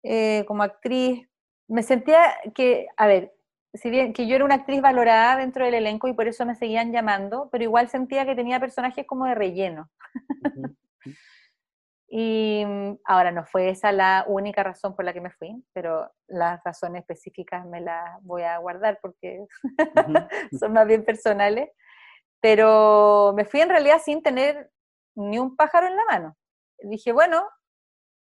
eh, 0.03 0.45
como 0.47 0.63
actriz. 0.63 1.27
Me 1.67 1.83
sentía 1.83 2.19
que, 2.53 2.87
a 2.97 3.07
ver, 3.07 3.33
si 3.73 3.89
bien 3.89 4.13
que 4.13 4.27
yo 4.27 4.35
era 4.35 4.45
una 4.45 4.55
actriz 4.55 4.81
valorada 4.81 5.37
dentro 5.37 5.63
del 5.63 5.75
elenco 5.75 6.07
y 6.07 6.13
por 6.13 6.27
eso 6.27 6.45
me 6.45 6.55
seguían 6.55 6.91
llamando, 6.91 7.49
pero 7.51 7.63
igual 7.63 7.87
sentía 7.89 8.25
que 8.25 8.35
tenía 8.35 8.59
personajes 8.59 9.05
como 9.07 9.25
de 9.25 9.35
relleno. 9.35 9.89
y 12.09 12.63
mm, 12.65 12.97
ahora 13.05 13.31
no 13.31 13.45
fue 13.45 13.69
esa 13.69 13.91
la 13.93 14.25
única 14.27 14.63
razón 14.63 14.95
por 14.95 15.05
la 15.05 15.13
que 15.13 15.21
me 15.21 15.31
fui, 15.31 15.63
pero 15.73 16.11
las 16.27 16.61
razones 16.65 17.01
específicas 17.01 17.65
me 17.65 17.79
las 17.79 18.21
voy 18.23 18.43
a 18.43 18.57
guardar 18.57 18.99
porque 19.01 19.45
son 20.59 20.73
más 20.73 20.85
bien 20.85 21.05
personales. 21.05 21.69
Pero 22.41 23.33
me 23.35 23.45
fui 23.45 23.61
en 23.61 23.69
realidad 23.69 24.01
sin 24.03 24.21
tener 24.21 24.71
ni 25.15 25.39
un 25.39 25.55
pájaro 25.55 25.87
en 25.87 25.95
la 25.95 26.05
mano. 26.05 26.37
Dije, 26.79 27.11
bueno, 27.11 27.47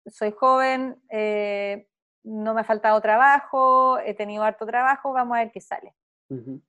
soy 0.07 0.33
joven, 0.33 1.01
eh, 1.11 1.89
no 2.25 2.55
me 2.55 2.63
ha 2.63 2.65
faltado 2.65 3.01
trabajo, 3.01 3.99
he 4.01 4.15
tenido 4.15 4.43
harto 4.43 4.67
trabajo, 4.67 5.13
vamos 5.13 5.37
a 5.37 5.41
ver 5.41 5.53
qué 5.53 5.61
sale. 5.61 5.95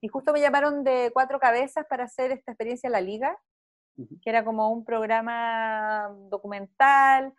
Y 0.01 0.07
justo 0.07 0.33
me 0.33 0.41
llamaron 0.41 0.83
de 0.83 1.11
cuatro 1.13 1.39
cabezas 1.39 1.85
para 1.87 2.05
hacer 2.05 2.31
esta 2.31 2.51
experiencia 2.51 2.87
en 2.87 2.93
la 2.93 3.01
liga, 3.01 3.37
que 3.95 4.29
era 4.29 4.43
como 4.43 4.71
un 4.71 4.83
programa 4.83 6.09
documental, 6.29 7.31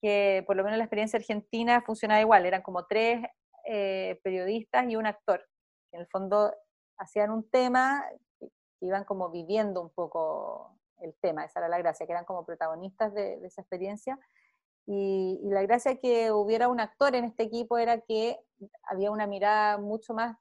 que 0.00 0.44
por 0.46 0.54
lo 0.54 0.62
menos 0.62 0.78
la 0.78 0.84
experiencia 0.84 1.18
argentina 1.18 1.82
funcionaba 1.82 2.20
igual, 2.20 2.46
eran 2.46 2.62
como 2.62 2.86
tres 2.86 3.24
eh, 3.64 4.20
periodistas 4.22 4.88
y 4.88 4.94
un 4.94 5.06
actor, 5.06 5.44
que 5.90 5.96
en 5.96 6.02
el 6.02 6.06
fondo 6.06 6.54
hacían 6.96 7.32
un 7.32 7.50
tema, 7.50 8.04
iban 8.84 9.04
como 9.04 9.30
viviendo 9.30 9.80
un 9.80 9.90
poco 9.90 10.76
el 11.00 11.14
tema, 11.14 11.44
esa 11.44 11.60
era 11.60 11.68
la 11.68 11.78
gracia, 11.78 12.06
que 12.06 12.12
eran 12.12 12.24
como 12.24 12.44
protagonistas 12.44 13.12
de, 13.14 13.38
de 13.38 13.46
esa 13.46 13.62
experiencia, 13.62 14.18
y, 14.86 15.40
la 15.44 15.62
gracia 15.62 15.98
que 15.98 16.30
hubiera 16.32 16.68
un 16.68 16.80
actor 16.80 17.14
en 17.14 17.24
este 17.24 17.44
equipo 17.44 17.78
era 17.78 18.00
que 18.00 18.38
había 18.82 19.10
una 19.10 19.26
mirada 19.26 19.78
mucho 19.78 20.14
más 20.14 20.36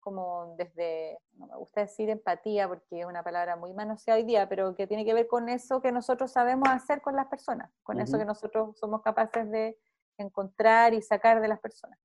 como 0.00 0.54
desde, 0.56 1.18
no 1.32 1.46
me 1.46 1.56
gusta 1.56 1.82
decir 1.82 2.08
empatía 2.08 2.66
porque 2.66 3.00
es 3.00 3.04
una 3.04 3.22
palabra 3.22 3.56
muy 3.56 3.74
manoseada 3.74 4.18
hoy 4.18 4.24
día, 4.24 4.48
pero 4.48 4.74
que 4.74 4.86
tiene 4.86 5.04
que 5.04 5.12
ver 5.12 5.26
con 5.26 5.48
eso 5.50 5.82
que 5.82 5.92
nosotros 5.92 6.32
sabemos 6.32 6.68
hacer 6.70 7.02
con 7.02 7.14
las 7.14 7.26
personas, 7.26 7.70
con 7.82 8.00
eso 8.00 8.16
que 8.16 8.24
nosotros 8.24 8.78
somos 8.78 9.02
capaces 9.02 9.50
de 9.50 9.78
encontrar 10.16 10.94
y 10.94 11.02
sacar 11.02 11.42
de 11.42 11.48
las 11.48 11.60
personas. 11.60 11.98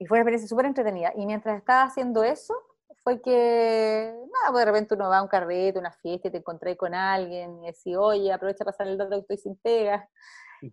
Y 0.00 0.06
fue 0.06 0.16
una 0.16 0.22
experiencia 0.22 0.48
súper 0.48 0.66
entretenida. 0.66 1.12
Y 1.14 1.26
mientras 1.26 1.56
estaba 1.58 1.84
haciendo 1.84 2.24
eso, 2.24 2.54
fue 3.08 3.22
que, 3.22 4.12
nada, 4.12 4.52
pues 4.52 4.66
de 4.66 4.70
repente 4.70 4.94
uno 4.94 5.08
va 5.08 5.18
a 5.18 5.22
un 5.22 5.28
carrete, 5.28 5.78
una 5.78 5.92
fiesta 5.92 6.28
y 6.28 6.30
te 6.30 6.38
encontré 6.38 6.76
con 6.76 6.94
alguien 6.94 7.62
y 7.62 7.66
decís, 7.68 7.96
oye, 7.96 8.30
aprovecha 8.30 8.66
para 8.66 8.72
pasar 8.72 8.88
el 8.88 8.98
dato 8.98 9.12
que 9.12 9.20
estoy 9.20 9.38
sin 9.38 9.56
pega. 9.56 10.06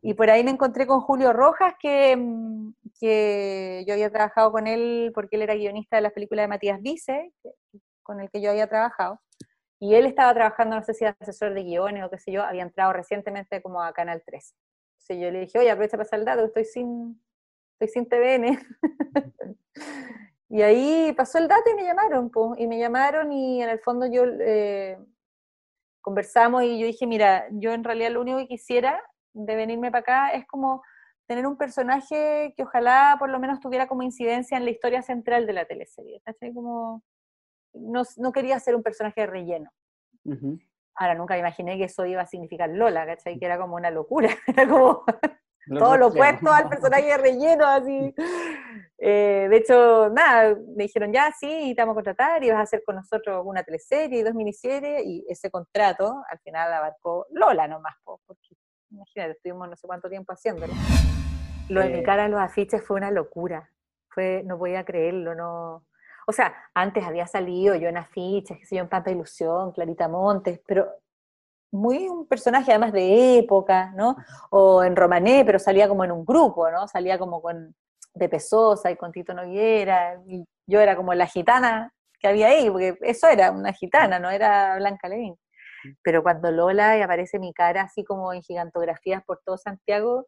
Y 0.01 0.15
por 0.15 0.29
ahí 0.29 0.43
me 0.43 0.51
encontré 0.51 0.85
con 0.85 0.99
Julio 0.99 1.31
Rojas, 1.31 1.75
que, 1.79 2.17
mm, 2.17 2.73
que 2.99 3.85
yo 3.87 3.93
había 3.93 4.11
trabajado 4.11 4.51
con 4.51 4.67
él 4.67 5.11
porque 5.13 5.37
él 5.37 5.43
era 5.43 5.55
guionista 5.55 5.95
de 5.95 6.01
las 6.01 6.11
películas 6.11 6.43
de 6.43 6.47
Matías 6.49 6.81
Vice, 6.81 7.31
con 8.03 8.19
el 8.19 8.29
que 8.29 8.41
yo 8.41 8.51
había 8.51 8.67
trabajado. 8.67 9.21
Y 9.79 9.95
él 9.95 10.05
estaba 10.05 10.33
trabajando, 10.33 10.75
no 10.75 10.83
sé 10.83 10.93
si 10.93 11.05
asesor 11.05 11.53
de 11.53 11.63
guiones 11.63 12.03
o 12.03 12.09
qué 12.09 12.17
sé 12.17 12.33
yo, 12.33 12.43
había 12.43 12.63
entrado 12.63 12.91
recientemente 12.91 13.61
como 13.61 13.81
a 13.81 13.93
Canal 13.93 14.21
13. 14.25 14.53
Entonces 14.95 15.23
yo 15.23 15.31
le 15.31 15.39
dije, 15.41 15.57
oye, 15.57 15.71
aprovecha 15.71 15.95
para 15.95 16.03
pasar 16.03 16.19
el 16.19 16.25
dato, 16.25 16.43
estoy 16.43 16.65
sin, 16.65 17.23
estoy 17.79 17.87
sin 17.87 18.09
TVN. 18.09 18.59
Y 20.49 20.61
ahí 20.61 21.13
pasó 21.13 21.39
el 21.39 21.47
dato 21.47 21.69
y 21.71 21.75
me 21.75 21.83
llamaron, 21.83 22.29
pues, 22.29 22.59
y 22.59 22.67
me 22.67 22.77
llamaron 22.77 23.31
y 23.31 23.63
en 23.63 23.69
el 23.69 23.79
fondo 23.79 24.05
yo 24.05 24.25
eh, 24.25 24.97
conversamos 26.01 26.63
y 26.63 26.79
yo 26.79 26.85
dije, 26.85 27.07
mira, 27.07 27.47
yo 27.51 27.71
en 27.73 27.83
realidad 27.83 28.11
lo 28.11 28.21
único 28.21 28.37
que 28.37 28.47
quisiera 28.47 29.01
de 29.33 29.55
venirme 29.55 29.89
para 29.89 30.01
acá 30.01 30.29
es 30.29 30.45
como 30.45 30.83
tener 31.27 31.47
un 31.47 31.57
personaje 31.57 32.53
que 32.55 32.63
ojalá 32.63 33.15
por 33.17 33.29
lo 33.29 33.39
menos 33.39 33.59
tuviera 33.59 33.87
como 33.87 34.03
incidencia 34.03 34.57
en 34.57 34.65
la 34.65 34.71
historia 34.71 35.01
central 35.01 35.47
de 35.47 35.53
la 35.53 35.65
teleserie, 35.65 36.21
¿cachai? 36.23 36.53
Como, 36.53 37.01
no, 37.73 38.03
no 38.17 38.31
quería 38.31 38.59
ser 38.59 38.75
un 38.75 38.83
personaje 38.83 39.21
de 39.21 39.27
relleno. 39.27 39.71
Ahora, 40.95 41.15
nunca 41.15 41.33
me 41.33 41.41
imaginé 41.41 41.77
que 41.77 41.85
eso 41.85 42.05
iba 42.05 42.21
a 42.21 42.27
significar 42.27 42.69
Lola, 42.69 43.05
¿cachai? 43.05 43.37
Que 43.37 43.45
era 43.45 43.57
como 43.57 43.75
una 43.75 43.89
locura, 43.91 44.29
era 44.47 44.67
como 44.67 45.03
todo 45.67 45.97
lo 45.97 46.07
opuesto 46.07 46.51
al 46.51 46.69
personaje 46.69 47.05
de 47.05 47.17
relleno, 47.17 47.65
así. 47.65 48.13
Eh, 48.97 49.47
de 49.49 49.57
hecho, 49.57 50.09
nada, 50.09 50.55
me 50.75 50.83
dijeron, 50.83 51.11
ya, 51.11 51.31
sí, 51.37 51.73
te 51.75 51.81
vamos 51.81 51.93
a 51.93 51.95
contratar 51.95 52.43
y 52.43 52.49
vas 52.49 52.59
a 52.59 52.63
hacer 52.63 52.83
con 52.85 52.95
nosotros 52.95 53.43
una 53.45 53.63
teleserie 53.63 54.19
y 54.19 54.23
dos 54.23 54.33
miniseries, 54.33 55.05
y 55.05 55.25
ese 55.27 55.51
contrato 55.51 56.23
al 56.29 56.39
final 56.39 56.71
abarcó 56.71 57.27
Lola 57.31 57.67
nomás, 57.67 57.95
porque 58.03 58.55
imagínate, 58.91 59.31
estuvimos 59.33 59.69
no 59.69 59.75
sé 59.75 59.85
cuánto 59.87 60.09
tiempo 60.09 60.31
haciéndolo. 60.31 60.73
Lo 61.69 61.81
de 61.81 61.89
mi 61.89 62.03
cara 62.03 62.25
en 62.25 62.31
los 62.31 62.39
afiches 62.39 62.83
fue 62.83 62.97
una 62.97 63.11
locura, 63.11 63.69
fue, 64.09 64.43
no 64.45 64.57
podía 64.57 64.85
creerlo, 64.85 65.35
no... 65.35 65.85
O 66.27 66.31
sea, 66.31 66.55
antes 66.73 67.03
había 67.03 67.27
salido 67.27 67.75
yo 67.75 67.87
en 67.87 67.97
afiches, 67.97 68.57
que 68.57 68.65
sé 68.65 68.77
yo, 68.77 68.81
en 68.81 68.89
Pampa 68.89 69.11
Ilusión, 69.11 69.71
Clarita 69.71 70.07
Montes, 70.07 70.59
pero 70.65 70.87
muy 71.71 72.07
un 72.07 72.27
personaje 72.27 72.71
además 72.71 72.93
de 72.93 73.37
época, 73.39 73.91
¿no? 73.95 74.15
O 74.49 74.83
en 74.83 74.95
Romané, 74.95 75.43
pero 75.45 75.59
salía 75.59 75.87
como 75.87 76.03
en 76.03 76.11
un 76.11 76.25
grupo, 76.25 76.69
¿no? 76.71 76.87
Salía 76.87 77.19
como 77.19 77.41
con 77.41 77.75
Pepe 78.13 78.39
Sosa 78.39 78.91
y 78.91 78.95
con 78.95 79.11
Tito 79.11 79.33
Noguera, 79.33 80.21
y 80.27 80.45
yo 80.67 80.79
era 80.79 80.95
como 80.95 81.13
la 81.13 81.27
gitana 81.27 81.91
que 82.19 82.27
había 82.27 82.47
ahí, 82.47 82.69
porque 82.69 82.97
eso 83.01 83.27
era 83.27 83.51
una 83.51 83.73
gitana, 83.73 84.19
no 84.19 84.29
era 84.29 84.77
Blanca 84.77 85.09
Levín. 85.09 85.35
Pero 86.03 86.23
cuando 86.23 86.51
Lola 86.51 86.97
y 86.97 87.01
aparece 87.01 87.39
mi 87.39 87.53
cara 87.53 87.83
así 87.83 88.03
como 88.03 88.33
en 88.33 88.41
gigantografías 88.41 89.23
por 89.23 89.41
todo 89.45 89.57
Santiago, 89.57 90.25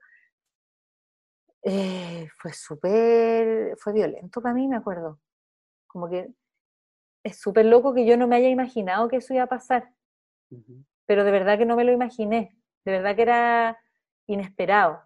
eh, 1.63 2.27
fue 2.37 2.53
súper, 2.53 3.75
fue 3.79 3.93
violento 3.93 4.41
para 4.41 4.53
mí, 4.53 4.67
me 4.67 4.77
acuerdo. 4.77 5.19
Como 5.87 6.09
que 6.09 6.27
es 7.23 7.39
súper 7.39 7.65
loco 7.65 7.93
que 7.93 8.05
yo 8.05 8.17
no 8.17 8.27
me 8.27 8.35
haya 8.35 8.49
imaginado 8.49 9.07
que 9.07 9.17
eso 9.17 9.33
iba 9.33 9.43
a 9.43 9.47
pasar 9.47 9.91
pero 11.07 11.23
de 11.23 11.31
verdad 11.31 11.57
que 11.57 11.65
no 11.65 11.75
me 11.75 11.83
lo 11.83 11.91
imaginé, 11.91 12.55
de 12.85 12.91
verdad 12.91 13.15
que 13.15 13.23
era 13.23 13.79
inesperado. 14.27 15.01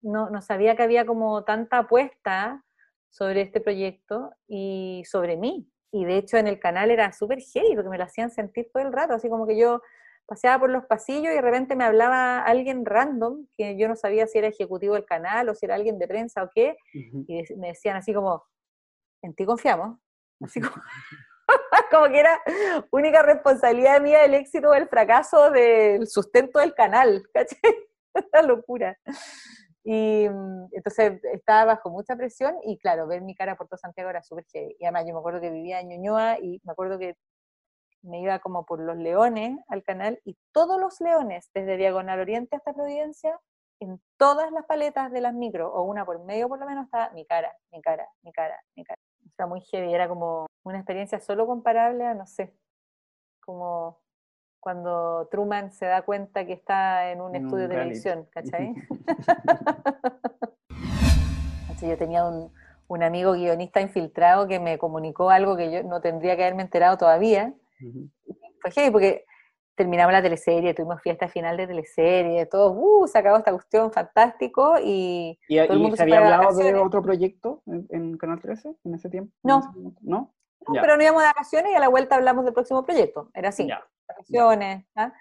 No, 0.00 0.30
no 0.30 0.40
sabía 0.40 0.76
que 0.76 0.84
había 0.84 1.04
como 1.04 1.42
tanta 1.42 1.78
apuesta 1.78 2.64
sobre 3.10 3.40
este 3.40 3.60
proyecto 3.60 4.30
y 4.46 5.02
sobre 5.06 5.36
mí. 5.36 5.68
Y 5.90 6.04
de 6.04 6.18
hecho 6.18 6.36
en 6.36 6.46
el 6.46 6.60
canal 6.60 6.90
era 6.90 7.12
súper 7.12 7.40
heavy 7.40 7.74
porque 7.74 7.88
me 7.88 7.98
lo 7.98 8.04
hacían 8.04 8.30
sentir 8.30 8.70
todo 8.72 8.82
el 8.84 8.92
rato, 8.92 9.14
así 9.14 9.28
como 9.28 9.46
que 9.46 9.58
yo 9.58 9.80
paseaba 10.26 10.60
por 10.60 10.70
los 10.70 10.84
pasillos 10.84 11.32
y 11.32 11.36
de 11.36 11.40
repente 11.40 11.74
me 11.74 11.84
hablaba 11.84 12.42
alguien 12.42 12.84
random, 12.84 13.46
que 13.56 13.78
yo 13.78 13.88
no 13.88 13.96
sabía 13.96 14.26
si 14.26 14.38
era 14.38 14.48
ejecutivo 14.48 14.94
del 14.94 15.06
canal 15.06 15.48
o 15.48 15.54
si 15.54 15.64
era 15.64 15.74
alguien 15.74 15.98
de 15.98 16.06
prensa 16.06 16.42
o 16.42 16.50
qué, 16.54 16.76
y 16.92 17.42
me 17.56 17.68
decían 17.68 17.96
así 17.96 18.12
como, 18.12 18.44
en 19.22 19.34
ti 19.34 19.46
confiamos, 19.46 19.98
así 20.42 20.60
como, 20.60 20.74
como 21.90 22.08
que 22.08 22.20
era 22.20 22.40
única 22.90 23.22
responsabilidad 23.22 24.00
mía 24.00 24.24
el 24.24 24.34
éxito 24.34 24.70
o 24.70 24.74
el 24.74 24.88
fracaso 24.88 25.50
del 25.50 26.06
sustento 26.06 26.58
del 26.58 26.74
canal, 26.74 27.22
¿cachai? 27.34 27.58
Una 28.14 28.42
locura. 28.42 28.98
Y 29.84 30.28
mm, 30.28 30.68
entonces 30.72 31.20
estaba 31.32 31.64
bajo 31.64 31.90
mucha 31.90 32.16
presión 32.16 32.56
y 32.62 32.78
claro, 32.78 33.06
ver 33.06 33.22
mi 33.22 33.34
cara 33.34 33.56
por 33.56 33.68
todo 33.68 33.78
Santiago 33.78 34.10
era 34.10 34.22
súper 34.22 34.44
heavy. 34.52 34.76
Y 34.78 34.84
además 34.84 35.04
yo 35.06 35.14
me 35.14 35.20
acuerdo 35.20 35.40
que 35.40 35.50
vivía 35.50 35.80
en 35.80 35.88
Ñuñoa 35.88 36.38
y 36.40 36.60
me 36.64 36.72
acuerdo 36.72 36.98
que 36.98 37.16
me 38.02 38.20
iba 38.20 38.38
como 38.38 38.64
por 38.64 38.80
los 38.80 38.96
leones 38.96 39.58
al 39.68 39.82
canal 39.82 40.20
y 40.24 40.36
todos 40.52 40.80
los 40.80 41.00
leones, 41.00 41.50
desde 41.54 41.76
Diagonal 41.76 42.20
Oriente 42.20 42.56
hasta 42.56 42.72
Providencia, 42.72 43.38
en 43.80 44.00
todas 44.16 44.50
las 44.52 44.66
paletas 44.66 45.10
de 45.12 45.20
las 45.20 45.34
micro, 45.34 45.72
o 45.72 45.82
una 45.82 46.04
por 46.04 46.24
medio 46.24 46.48
por 46.48 46.58
lo 46.58 46.66
menos, 46.66 46.84
estaba 46.86 47.10
mi 47.10 47.24
cara, 47.26 47.54
mi 47.70 47.80
cara, 47.80 48.08
mi 48.22 48.32
cara, 48.32 48.60
mi 48.76 48.84
cara. 48.84 49.00
Muy 49.46 49.60
heavy, 49.60 49.94
era 49.94 50.08
como 50.08 50.46
una 50.64 50.78
experiencia 50.78 51.20
solo 51.20 51.46
comparable 51.46 52.04
a, 52.04 52.14
no 52.14 52.26
sé, 52.26 52.54
como 53.40 54.00
cuando 54.60 55.28
Truman 55.30 55.72
se 55.72 55.86
da 55.86 56.02
cuenta 56.02 56.44
que 56.44 56.52
está 56.52 57.10
en 57.12 57.20
un 57.20 57.36
estudio 57.36 57.68
de 57.68 57.76
televisión, 57.76 58.26
¿cachai? 58.30 58.74
yo 61.80 61.96
tenía 61.96 62.24
un, 62.24 62.52
un, 62.88 63.02
amigo 63.02 63.32
guionista 63.32 63.80
infiltrado 63.80 64.48
que 64.48 64.58
me 64.58 64.78
comunicó 64.78 65.30
algo 65.30 65.56
que 65.56 65.70
yo 65.70 65.82
no 65.84 66.00
tendría 66.00 66.36
que 66.36 66.42
haberme 66.42 66.62
enterado 66.62 66.98
todavía. 66.98 67.54
Fue 68.60 68.70
heavy 68.72 68.90
porque 68.90 69.24
terminamos 69.78 70.12
la 70.12 70.20
teleserie, 70.20 70.74
tuvimos 70.74 71.00
fiesta 71.00 71.28
final 71.28 71.56
de 71.56 71.66
teleserie, 71.66 72.44
todo, 72.46 72.72
uh, 72.72 73.06
se 73.06 73.16
acabó 73.16 73.38
esta 73.38 73.52
cuestión, 73.52 73.90
fantástico, 73.90 74.74
y, 74.84 75.38
¿Y, 75.48 75.56
todo 75.62 75.72
el 75.72 75.78
mundo 75.78 75.96
se 75.96 76.02
había 76.02 76.18
hablado 76.18 76.54
de, 76.58 76.74
otro 76.74 77.00
proyecto 77.00 77.62
en, 77.66 78.18
Canal 78.18 78.40
13 78.40 78.76
en 78.84 78.94
ese 78.94 79.08
tiempo? 79.08 79.32
No. 79.42 79.62
¿No? 80.02 80.34
pero 80.70 80.96
no 80.96 81.02
íbamos 81.02 81.22
de 81.22 81.28
vacaciones 81.28 81.72
y 81.72 81.76
a 81.76 81.80
la 81.80 81.88
vuelta 81.88 82.16
hablamos 82.16 82.44
del 82.44 82.52
próximo 82.52 82.84
proyecto. 82.84 83.30
Era 83.32 83.48
así, 83.48 83.66
vacaciones. 84.06 84.84
¿ah? 84.96 85.14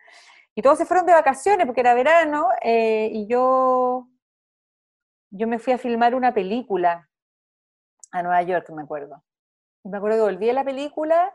Y 0.56 0.62
todos 0.62 0.78
se 0.78 0.86
fueron 0.86 1.06
de 1.06 1.14
vacaciones 1.14 1.66
porque 1.66 1.82
era 1.82 1.94
verano 1.94 2.50
eh, 2.62 3.10
y 3.14 3.28
yo, 3.28 4.10
yo 5.30 5.48
me 5.48 5.60
fui 5.60 5.72
a 5.72 5.78
filmar 5.78 6.16
una 6.16 6.34
película 6.34 7.10
a 8.12 8.24
Nueva 8.24 8.42
York, 8.42 8.70
me 8.72 8.82
acuerdo. 8.82 9.24
Y 9.86 9.90
me 9.90 9.98
acuerdo 9.98 10.18
que 10.18 10.34
volví 10.34 10.50
a 10.50 10.54
la 10.54 10.66
película 10.66 11.34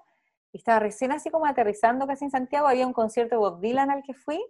y 0.52 0.58
estaba 0.58 0.78
recién 0.78 1.12
así 1.12 1.30
como 1.30 1.46
aterrizando 1.46 2.06
casi 2.06 2.26
en 2.26 2.30
Santiago, 2.30 2.68
había 2.68 2.86
un 2.86 2.92
concierto 2.92 3.34
de 3.34 3.38
Bob 3.38 3.60
Dylan 3.60 3.90
al 3.90 4.02
que 4.02 4.14
fui, 4.14 4.40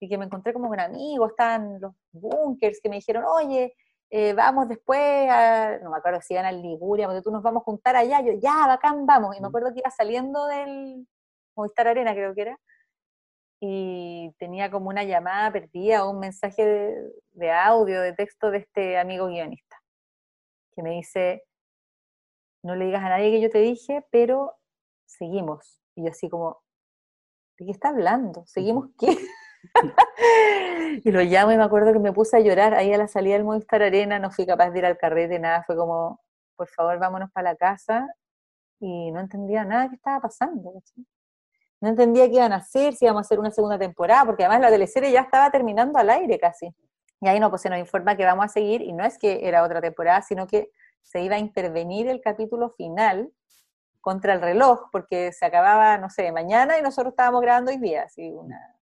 y 0.00 0.08
que 0.08 0.16
me 0.16 0.24
encontré 0.24 0.52
como 0.52 0.68
con 0.68 0.80
amigos, 0.80 1.30
estaban 1.30 1.80
los 1.80 1.92
bunkers 2.12 2.80
que 2.82 2.88
me 2.88 2.96
dijeron, 2.96 3.24
oye, 3.24 3.74
eh, 4.08 4.32
vamos 4.32 4.68
después 4.68 4.98
a, 5.30 5.78
no 5.82 5.90
me 5.90 5.98
acuerdo 5.98 6.20
si 6.22 6.34
iban 6.34 6.46
a 6.46 6.52
Liguria, 6.52 7.06
porque 7.06 7.22
tú 7.22 7.30
nos 7.30 7.42
vamos 7.42 7.60
a 7.60 7.64
juntar 7.64 7.96
allá, 7.96 8.20
yo, 8.22 8.32
ya, 8.40 8.66
bacán, 8.66 9.04
vamos, 9.06 9.36
y 9.36 9.40
me 9.40 9.48
acuerdo 9.48 9.72
que 9.72 9.80
iba 9.80 9.90
saliendo 9.90 10.46
del 10.46 11.06
Movistar 11.54 11.88
Arena, 11.88 12.12
creo 12.14 12.34
que 12.34 12.42
era, 12.42 12.58
y 13.60 14.32
tenía 14.38 14.70
como 14.70 14.88
una 14.88 15.04
llamada 15.04 15.52
perdida 15.52 16.06
o 16.06 16.12
un 16.12 16.20
mensaje 16.20 16.64
de, 16.64 17.12
de 17.32 17.52
audio, 17.52 18.00
de 18.00 18.14
texto 18.14 18.50
de 18.50 18.58
este 18.58 18.98
amigo 18.98 19.26
guionista, 19.26 19.76
que 20.74 20.82
me 20.82 20.92
dice, 20.92 21.44
no 22.62 22.74
le 22.74 22.86
digas 22.86 23.02
a 23.02 23.10
nadie 23.10 23.30
que 23.30 23.40
yo 23.40 23.50
te 23.50 23.58
dije, 23.58 24.06
pero 24.10 24.59
seguimos. 25.10 25.80
Y 25.94 26.04
yo 26.04 26.10
así 26.10 26.28
como, 26.28 26.62
¿de 27.58 27.66
qué 27.66 27.72
está 27.72 27.90
hablando? 27.90 28.44
¿Seguimos 28.46 28.88
qué? 28.98 29.16
y 31.04 31.10
lo 31.10 31.20
llamo 31.22 31.52
y 31.52 31.56
me 31.56 31.64
acuerdo 31.64 31.92
que 31.92 31.98
me 31.98 32.12
puse 32.12 32.36
a 32.36 32.40
llorar 32.40 32.74
ahí 32.74 32.92
a 32.92 32.98
la 32.98 33.08
salida 33.08 33.34
del 33.34 33.44
Movistar 33.44 33.82
Arena, 33.82 34.18
no 34.18 34.30
fui 34.30 34.46
capaz 34.46 34.70
de 34.70 34.78
ir 34.78 34.86
al 34.86 34.96
carrete, 34.96 35.38
nada, 35.38 35.62
fue 35.64 35.76
como, 35.76 36.20
por 36.56 36.68
favor, 36.68 36.98
vámonos 36.98 37.30
para 37.32 37.50
la 37.50 37.56
casa, 37.56 38.08
y 38.80 39.10
no 39.12 39.20
entendía 39.20 39.64
nada 39.64 39.88
que 39.88 39.96
estaba 39.96 40.20
pasando. 40.20 40.72
No 41.82 41.88
entendía 41.88 42.28
qué 42.28 42.36
iban 42.36 42.52
a 42.52 42.56
hacer, 42.56 42.94
si 42.94 43.04
íbamos 43.04 43.20
a 43.20 43.26
hacer 43.26 43.38
una 43.38 43.50
segunda 43.50 43.78
temporada, 43.78 44.24
porque 44.24 44.44
además 44.44 44.62
la 44.62 44.70
teleserie 44.70 45.12
ya 45.12 45.20
estaba 45.20 45.50
terminando 45.50 45.98
al 45.98 46.10
aire 46.10 46.38
casi. 46.38 46.74
Y 47.20 47.28
ahí 47.28 47.38
no, 47.38 47.50
pues 47.50 47.62
se 47.62 47.70
nos 47.70 47.78
informa 47.78 48.16
que 48.16 48.24
vamos 48.24 48.46
a 48.46 48.48
seguir, 48.48 48.80
y 48.80 48.92
no 48.92 49.04
es 49.04 49.18
que 49.18 49.46
era 49.46 49.62
otra 49.62 49.80
temporada, 49.80 50.22
sino 50.22 50.46
que 50.46 50.70
se 51.02 51.22
iba 51.22 51.36
a 51.36 51.38
intervenir 51.38 52.08
el 52.08 52.20
capítulo 52.20 52.70
final 52.70 53.30
contra 54.00 54.34
el 54.34 54.40
reloj, 54.40 54.88
porque 54.92 55.32
se 55.32 55.44
acababa, 55.44 55.98
no 55.98 56.10
sé, 56.10 56.32
mañana 56.32 56.78
y 56.78 56.82
nosotros 56.82 57.12
estábamos 57.12 57.42
grabando 57.42 57.70
hoy 57.70 57.78
día, 57.78 58.04
así 58.04 58.30
una, 58.30 58.80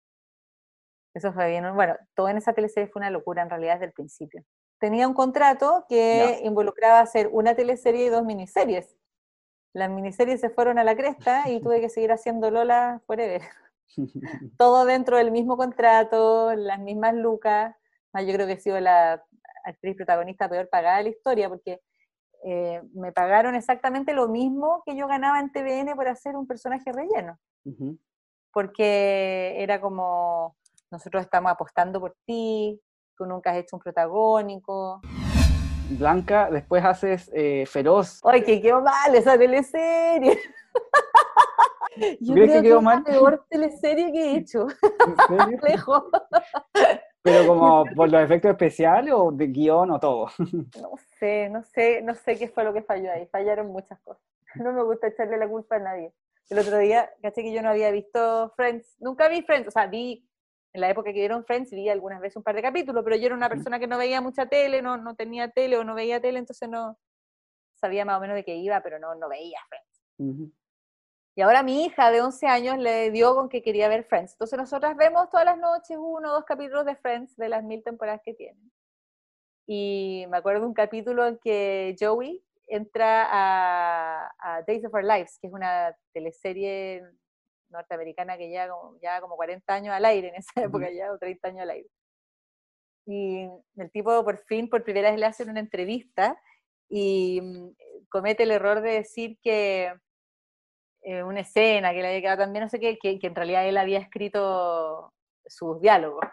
eso 1.13 1.33
fue 1.33 1.49
bien. 1.49 1.75
Bueno, 1.75 1.95
todo 2.15 2.29
en 2.29 2.37
esa 2.37 2.53
teleserie 2.53 2.89
fue 2.89 3.01
una 3.01 3.09
locura 3.09 3.41
en 3.41 3.49
realidad 3.49 3.73
desde 3.73 3.87
el 3.87 3.91
principio. 3.91 4.43
Tenía 4.79 5.07
un 5.07 5.13
contrato 5.13 5.85
que 5.87 6.39
involucraba 6.43 7.01
hacer 7.01 7.29
una 7.31 7.55
teleserie 7.55 8.05
y 8.05 8.09
dos 8.09 8.23
miniseries. 8.23 8.95
Las 9.73 9.89
miniseries 9.89 10.41
se 10.41 10.49
fueron 10.49 10.79
a 10.79 10.83
la 10.83 10.95
cresta 10.95 11.49
y 11.49 11.61
tuve 11.61 11.81
que 11.81 11.89
seguir 11.89 12.11
haciendo 12.11 12.49
Lola 12.49 13.01
forever. 13.05 13.41
todo 14.57 14.85
dentro 14.85 15.17
del 15.17 15.31
mismo 15.31 15.57
contrato, 15.57 16.55
las 16.55 16.79
mismas 16.79 17.13
lucas. 17.13 17.75
Ah, 18.13 18.21
yo 18.21 18.33
creo 18.33 18.47
que 18.47 18.53
he 18.53 18.59
sido 18.59 18.79
la 18.79 19.23
actriz 19.63 19.95
protagonista 19.95 20.49
peor 20.49 20.67
pagada 20.69 20.97
de 20.97 21.03
la 21.03 21.09
historia 21.09 21.49
porque 21.49 21.81
eh, 22.43 22.81
me 22.93 23.11
pagaron 23.11 23.55
exactamente 23.55 24.13
lo 24.13 24.27
mismo 24.27 24.81
que 24.85 24.95
yo 24.95 25.07
ganaba 25.07 25.39
en 25.39 25.51
TVN 25.51 25.95
por 25.95 26.07
hacer 26.07 26.35
un 26.35 26.47
personaje 26.47 26.91
relleno. 26.91 27.37
Porque 28.51 29.55
era 29.57 29.79
como, 29.79 30.55
nosotros 30.89 31.23
estamos 31.23 31.51
apostando 31.51 31.99
por 31.99 32.15
ti, 32.25 32.81
tú 33.15 33.25
nunca 33.25 33.51
has 33.51 33.57
hecho 33.57 33.75
un 33.75 33.81
protagónico. 33.81 35.01
Blanca, 35.91 36.49
después 36.49 36.83
haces 36.83 37.29
eh, 37.33 37.65
Feroz. 37.67 38.19
¡Ay, 38.23 38.43
que 38.43 38.61
quedó 38.61 38.81
mal 38.81 39.13
esa 39.13 39.37
teleserie! 39.37 40.39
Yo 42.21 42.33
creo 42.33 42.47
que 42.47 42.61
quedó 42.61 42.79
es 42.79 42.83
la 42.83 43.03
peor 43.03 43.45
teleserie 43.49 44.11
que 44.11 44.23
he 44.23 44.37
hecho. 44.37 44.67
Lejos. 45.63 46.03
Pero 47.23 47.47
como 47.47 47.85
por 47.95 48.11
los 48.11 48.21
efectos 48.21 48.51
especiales 48.51 49.13
o 49.15 49.31
de 49.31 49.47
guion 49.47 49.91
o 49.91 49.99
todo. 49.99 50.27
No 50.81 50.95
sé, 51.19 51.49
no 51.49 51.63
sé, 51.63 52.01
no 52.01 52.15
sé 52.15 52.37
qué 52.37 52.47
fue 52.47 52.63
lo 52.63 52.73
que 52.73 52.81
falló 52.81 53.11
ahí. 53.11 53.27
Fallaron 53.27 53.67
muchas 53.67 53.99
cosas. 53.99 54.23
No 54.55 54.73
me 54.73 54.83
gusta 54.83 55.07
echarle 55.07 55.37
la 55.37 55.47
culpa 55.47 55.75
a 55.75 55.79
nadie. 55.79 56.13
El 56.49 56.59
otro 56.59 56.77
día, 56.77 57.09
caché 57.21 57.43
que 57.43 57.53
yo 57.53 57.61
no 57.61 57.69
había 57.69 57.91
visto 57.91 58.51
Friends. 58.55 58.97
Nunca 58.99 59.29
vi 59.29 59.41
Friends, 59.43 59.69
o 59.69 59.71
sea, 59.71 59.87
vi 59.87 60.27
en 60.73 60.81
la 60.81 60.89
época 60.89 61.11
que 61.13 61.19
dieron 61.19 61.45
Friends 61.45 61.71
vi 61.71 61.89
algunas 61.89 62.19
veces 62.19 62.37
un 62.37 62.43
par 62.43 62.55
de 62.55 62.61
capítulos, 62.61 63.03
pero 63.03 63.15
yo 63.15 63.27
era 63.27 63.35
una 63.35 63.49
persona 63.49 63.79
que 63.79 63.87
no 63.87 63.97
veía 63.97 64.21
mucha 64.21 64.47
tele, 64.47 64.81
no, 64.81 64.97
no 64.97 65.15
tenía 65.15 65.49
tele 65.49 65.77
o 65.77 65.83
no 65.83 65.95
veía 65.95 66.21
tele, 66.21 66.39
entonces 66.39 66.67
no 66.69 66.97
sabía 67.73 68.05
más 68.05 68.17
o 68.17 68.21
menos 68.21 68.35
de 68.35 68.43
qué 68.43 68.55
iba, 68.55 68.81
pero 68.81 68.99
no, 68.99 69.15
no 69.15 69.29
veía 69.29 69.59
Friends. 69.69 70.51
Y 71.35 71.41
ahora 71.41 71.63
mi 71.63 71.85
hija 71.85 72.11
de 72.11 72.21
11 72.21 72.47
años 72.47 72.77
le 72.77 73.09
dio 73.09 73.33
con 73.35 73.47
que 73.47 73.61
quería 73.61 73.87
ver 73.87 74.03
Friends. 74.03 74.33
Entonces 74.33 74.59
nosotras 74.59 74.97
vemos 74.97 75.29
todas 75.29 75.45
las 75.45 75.57
noches 75.57 75.97
uno 75.97 76.29
o 76.29 76.33
dos 76.33 76.43
capítulos 76.43 76.85
de 76.85 76.95
Friends 76.95 77.35
de 77.37 77.49
las 77.49 77.63
mil 77.63 77.81
temporadas 77.83 78.21
que 78.23 78.33
tienen. 78.33 78.71
Y 79.65 80.25
me 80.29 80.37
acuerdo 80.37 80.61
de 80.61 80.67
un 80.67 80.73
capítulo 80.73 81.25
en 81.25 81.37
que 81.37 81.95
Joey 81.97 82.43
entra 82.67 83.27
a, 83.29 84.31
a 84.39 84.61
Days 84.63 84.85
of 84.85 84.93
Our 84.93 85.03
Lives, 85.03 85.37
que 85.39 85.47
es 85.47 85.53
una 85.53 85.95
teleserie 86.13 87.03
norteamericana 87.69 88.37
que 88.37 88.51
ya 88.51 88.69
como, 88.69 88.97
ya 89.01 89.21
como 89.21 89.35
40 89.37 89.73
años 89.73 89.93
al 89.93 90.05
aire 90.05 90.29
en 90.29 90.35
esa 90.35 90.61
época 90.61 90.89
ya, 90.91 91.11
o 91.13 91.17
30 91.17 91.47
años 91.47 91.61
al 91.61 91.69
aire. 91.69 91.89
Y 93.05 93.49
el 93.77 93.91
tipo 93.91 94.23
por 94.23 94.37
fin, 94.37 94.69
por 94.69 94.83
primera 94.83 95.11
vez 95.11 95.19
le 95.19 95.25
hacen 95.25 95.49
una 95.49 95.59
entrevista 95.59 96.39
y 96.89 97.41
mm, 97.41 97.75
comete 98.09 98.43
el 98.43 98.51
error 98.51 98.81
de 98.81 98.91
decir 98.91 99.39
que 99.41 99.93
eh, 101.03 101.23
una 101.23 101.41
escena 101.41 101.91
que 101.91 102.01
le 102.01 102.07
había 102.09 102.21
quedado 102.21 102.37
también, 102.39 102.63
no 102.63 102.69
sé 102.69 102.79
qué, 102.79 102.97
que, 102.97 103.19
que 103.19 103.27
en 103.27 103.35
realidad 103.35 103.67
él 103.67 103.77
había 103.77 103.99
escrito 103.99 105.13
sus 105.45 105.81
diálogos. 105.81 106.25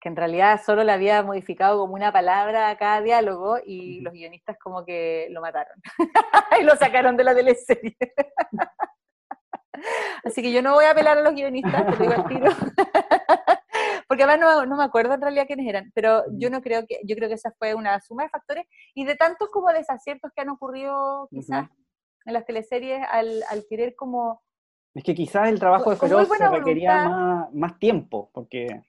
Que 0.00 0.08
en 0.08 0.16
realidad 0.16 0.60
solo 0.64 0.82
le 0.82 0.90
había 0.90 1.22
modificado 1.22 1.78
como 1.78 1.94
una 1.94 2.12
palabra 2.12 2.70
a 2.70 2.76
cada 2.76 3.00
diálogo 3.00 3.58
y 3.64 4.00
los 4.00 4.12
guionistas 4.12 4.58
como 4.58 4.84
que 4.84 5.28
lo 5.30 5.40
mataron. 5.40 5.80
Y 6.60 6.64
lo 6.64 6.76
sacaron 6.76 7.16
de 7.16 7.24
la 7.24 7.34
teleserie. 7.34 7.96
Así 10.24 10.42
que 10.42 10.52
yo 10.52 10.60
no 10.60 10.74
voy 10.74 10.84
a 10.84 10.90
apelar 10.90 11.18
a 11.18 11.22
los 11.22 11.34
guionistas, 11.34 11.86
te 11.86 12.02
digo 12.02 12.14
al 12.14 12.26
tiro. 12.26 12.50
Porque 14.08 14.24
además 14.24 14.68
no, 14.68 14.76
me 14.76 14.84
acuerdo 14.84 15.14
en 15.14 15.22
realidad 15.22 15.46
quiénes 15.46 15.66
eran, 15.66 15.90
pero 15.94 16.24
yo 16.32 16.50
no 16.50 16.60
creo 16.60 16.86
que, 16.86 17.00
yo 17.04 17.16
creo 17.16 17.28
que 17.28 17.36
esa 17.36 17.52
fue 17.58 17.74
una 17.74 17.98
suma 18.00 18.24
de 18.24 18.28
factores 18.28 18.66
y 18.94 19.06
de 19.06 19.16
tantos 19.16 19.48
como 19.50 19.72
desaciertos 19.72 20.30
que 20.34 20.42
han 20.42 20.50
ocurrido 20.50 21.28
quizás 21.30 21.68
en 22.24 22.32
las 22.32 22.44
teleseries 22.44 23.04
al, 23.10 23.42
al, 23.48 23.64
querer 23.68 23.94
como... 23.94 24.42
Es 24.94 25.04
que 25.04 25.14
quizás 25.14 25.48
el 25.48 25.58
trabajo 25.58 25.90
de 25.90 25.96
Feroz 25.96 26.28
se 26.28 26.48
requería 26.48 27.08
más, 27.08 27.54
más, 27.54 27.78
tiempo, 27.78 28.30
porque... 28.32 28.82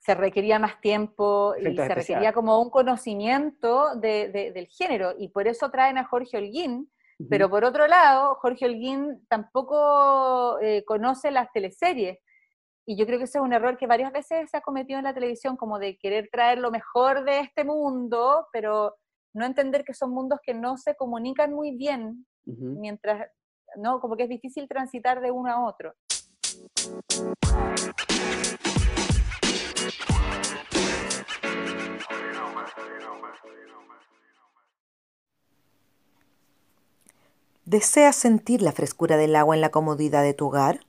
Se 0.00 0.14
requería 0.14 0.58
más 0.58 0.80
tiempo 0.80 1.54
y 1.58 1.76
se 1.76 1.88
requería 1.88 2.32
como 2.32 2.60
un 2.60 2.70
conocimiento 2.70 3.94
de, 3.96 4.28
del 4.28 4.66
género, 4.68 5.14
y 5.18 5.28
por 5.28 5.48
eso 5.48 5.70
traen 5.70 5.98
a 5.98 6.04
Jorge 6.04 6.38
Holguín, 6.38 6.90
pero 7.28 7.50
por 7.50 7.64
otro 7.64 7.88
lado, 7.88 8.36
Jorge 8.36 8.66
Holguín 8.66 9.26
tampoco 9.28 10.60
eh, 10.60 10.84
conoce 10.84 11.32
las 11.32 11.50
teleseries. 11.52 12.18
Y 12.86 12.96
yo 12.96 13.06
creo 13.06 13.18
que 13.18 13.24
ese 13.24 13.38
es 13.38 13.44
un 13.44 13.52
error 13.52 13.76
que 13.76 13.88
varias 13.88 14.12
veces 14.12 14.48
se 14.48 14.56
ha 14.56 14.60
cometido 14.60 14.98
en 14.98 15.04
la 15.04 15.12
televisión, 15.12 15.56
como 15.56 15.78
de 15.78 15.98
querer 15.98 16.28
traer 16.30 16.58
lo 16.58 16.70
mejor 16.70 17.24
de 17.24 17.40
este 17.40 17.64
mundo, 17.64 18.46
pero 18.52 18.94
no 19.34 19.44
entender 19.44 19.84
que 19.84 19.94
son 19.94 20.10
mundos 20.10 20.38
que 20.42 20.54
no 20.54 20.76
se 20.76 20.94
comunican 20.94 21.52
muy 21.52 21.76
bien, 21.76 22.26
mientras, 22.56 23.30
¿no? 23.76 24.00
Como 24.00 24.16
que 24.16 24.24
es 24.24 24.28
difícil 24.28 24.68
transitar 24.68 25.20
de 25.20 25.30
uno 25.30 25.52
a 25.52 25.68
otro. 25.68 25.94
¿Deseas 37.64 38.16
sentir 38.16 38.62
la 38.62 38.72
frescura 38.72 39.18
del 39.18 39.36
agua 39.36 39.54
en 39.54 39.60
la 39.60 39.68
comodidad 39.68 40.22
de 40.22 40.32
tu 40.32 40.46
hogar? 40.46 40.86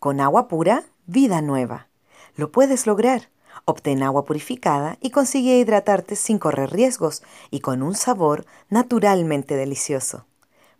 Con 0.00 0.20
agua 0.20 0.48
pura, 0.48 0.82
vida 1.06 1.40
nueva. 1.42 1.86
Lo 2.34 2.50
puedes 2.50 2.88
lograr. 2.88 3.28
Obtén 3.64 4.02
agua 4.02 4.24
purificada 4.24 4.98
y 5.00 5.10
consigue 5.10 5.58
hidratarte 5.58 6.16
sin 6.16 6.38
correr 6.38 6.70
riesgos 6.70 7.22
y 7.50 7.60
con 7.60 7.82
un 7.82 7.94
sabor 7.94 8.46
naturalmente 8.68 9.54
delicioso. 9.54 10.27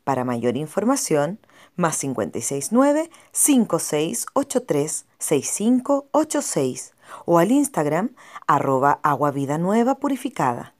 Para 0.09 0.25
mayor 0.25 0.57
información, 0.57 1.39
más 1.77 2.01
569 2.01 3.11
5683 3.31 5.07
6586 5.19 6.95
o 7.27 7.39
al 7.39 7.51
Instagram 7.51 8.15
arroba 8.47 9.01
agua 9.03 9.31
vida 9.33 9.59
nueva 9.59 9.97
purificada. 9.97 10.75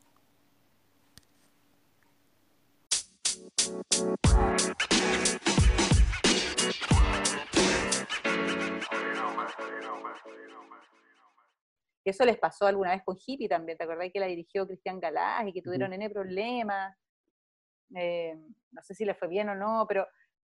Eso 12.03 12.25
les 12.25 12.39
pasó 12.39 12.65
alguna 12.65 12.93
vez 12.93 13.03
con 13.05 13.19
Hippie 13.27 13.47
también, 13.47 13.77
¿te 13.77 13.85
acordás 13.85 14.09
que 14.11 14.21
la 14.21 14.27
dirigió 14.27 14.67
Cristian 14.67 14.99
Galás 14.99 15.47
y 15.47 15.53
que 15.53 15.61
tuvieron 15.61 15.93
N 15.93 16.09
problemas? 16.09 16.97
Eh, 17.97 18.37
no 18.73 18.83
sé 18.83 18.95
si 18.95 19.05
les 19.05 19.19
fue 19.19 19.29
bien 19.29 19.49
o 19.49 19.55
no, 19.55 19.87
pero 19.89 20.07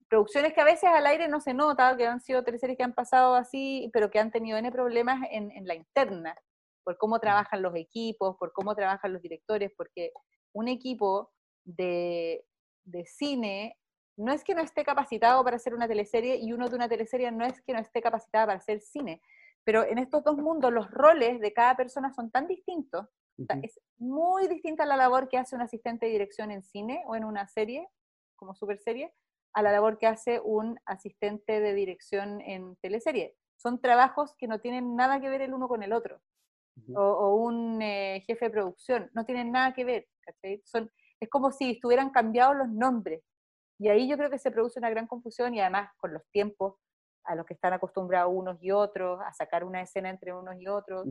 producciones 0.08 0.52
que 0.52 0.60
a 0.60 0.64
veces 0.64 0.88
al 0.88 1.06
aire 1.06 1.28
no 1.28 1.40
se 1.40 1.54
nota, 1.54 1.96
que 1.96 2.06
han 2.06 2.20
sido 2.20 2.44
tres 2.44 2.60
series 2.60 2.78
que 2.78 2.84
han 2.84 2.94
pasado 2.94 3.34
así, 3.34 3.90
pero 3.92 4.10
que 4.10 4.18
han 4.18 4.30
tenido 4.30 4.58
N 4.58 4.70
problemas 4.70 5.20
en, 5.30 5.50
en 5.50 5.66
la 5.66 5.74
interna, 5.74 6.36
por 6.84 6.96
cómo 6.98 7.18
trabajan 7.18 7.62
los 7.62 7.74
equipos, 7.74 8.36
por 8.38 8.52
cómo 8.52 8.74
trabajan 8.74 9.12
los 9.12 9.22
directores, 9.22 9.72
porque 9.76 10.12
un 10.52 10.68
equipo 10.68 11.32
de, 11.64 12.44
de 12.84 13.04
cine 13.06 13.76
no 14.16 14.32
es 14.32 14.44
que 14.44 14.54
no 14.54 14.62
esté 14.62 14.84
capacitado 14.84 15.44
para 15.44 15.56
hacer 15.56 15.74
una 15.74 15.88
teleserie 15.88 16.36
y 16.36 16.52
uno 16.52 16.68
de 16.68 16.76
una 16.76 16.88
teleserie 16.88 17.30
no 17.32 17.44
es 17.44 17.60
que 17.62 17.72
no 17.72 17.80
esté 17.80 18.00
capacitado 18.00 18.46
para 18.46 18.58
hacer 18.58 18.80
cine, 18.80 19.20
pero 19.64 19.84
en 19.84 19.98
estos 19.98 20.24
dos 20.24 20.36
mundos 20.36 20.72
los 20.72 20.90
roles 20.90 21.40
de 21.40 21.52
cada 21.52 21.76
persona 21.76 22.12
son 22.12 22.30
tan 22.30 22.46
distintos. 22.46 23.06
Es 23.62 23.80
muy 23.98 24.48
distinta 24.48 24.86
la 24.86 24.96
labor 24.96 25.28
que 25.28 25.38
hace 25.38 25.54
un 25.54 25.62
asistente 25.62 26.06
de 26.06 26.12
dirección 26.12 26.50
en 26.50 26.62
cine 26.62 27.02
o 27.06 27.16
en 27.16 27.24
una 27.24 27.46
serie, 27.46 27.88
como 28.36 28.54
super 28.54 28.78
serie, 28.78 29.12
a 29.52 29.62
la 29.62 29.72
labor 29.72 29.98
que 29.98 30.06
hace 30.06 30.40
un 30.40 30.78
asistente 30.84 31.60
de 31.60 31.74
dirección 31.74 32.40
en 32.42 32.76
teleserie. 32.76 33.36
Son 33.56 33.80
trabajos 33.80 34.34
que 34.36 34.48
no 34.48 34.60
tienen 34.60 34.96
nada 34.96 35.20
que 35.20 35.30
ver 35.30 35.42
el 35.42 35.54
uno 35.54 35.68
con 35.68 35.82
el 35.82 35.92
otro. 35.92 36.20
o, 36.94 37.36
un 37.36 37.80
eh, 37.80 38.22
jefe 38.26 38.46
de 38.46 38.50
producción, 38.50 39.10
no 39.14 39.24
tienen 39.24 39.50
nada 39.50 39.72
que 39.72 39.84
ver. 39.84 40.08
Son, 40.64 40.90
es 41.18 41.30
como 41.30 41.50
si 41.50 41.72
estuvieran 41.72 42.10
cambiados 42.10 42.56
los 42.56 42.68
nombres. 42.68 43.22
Y 43.78 43.88
ahí 43.88 44.08
yo 44.08 44.18
creo 44.18 44.30
que 44.30 44.38
se 44.38 44.50
produce 44.50 44.78
una 44.78 44.90
gran 44.90 45.06
confusión 45.06 45.54
y 45.54 45.60
además 45.60 45.90
con 45.96 46.12
los 46.12 46.22
tiempos 46.30 46.74
a 47.24 47.34
los 47.34 47.46
que 47.46 47.54
están 47.54 47.72
acostumbrados 47.72 48.32
unos 48.32 48.62
y 48.62 48.70
otros, 48.70 49.20
a 49.24 49.32
sacar 49.32 49.64
una 49.64 49.82
escena 49.82 50.10
entre 50.10 50.32
unos 50.34 50.56
y 50.60 50.68
otros. 50.68 51.06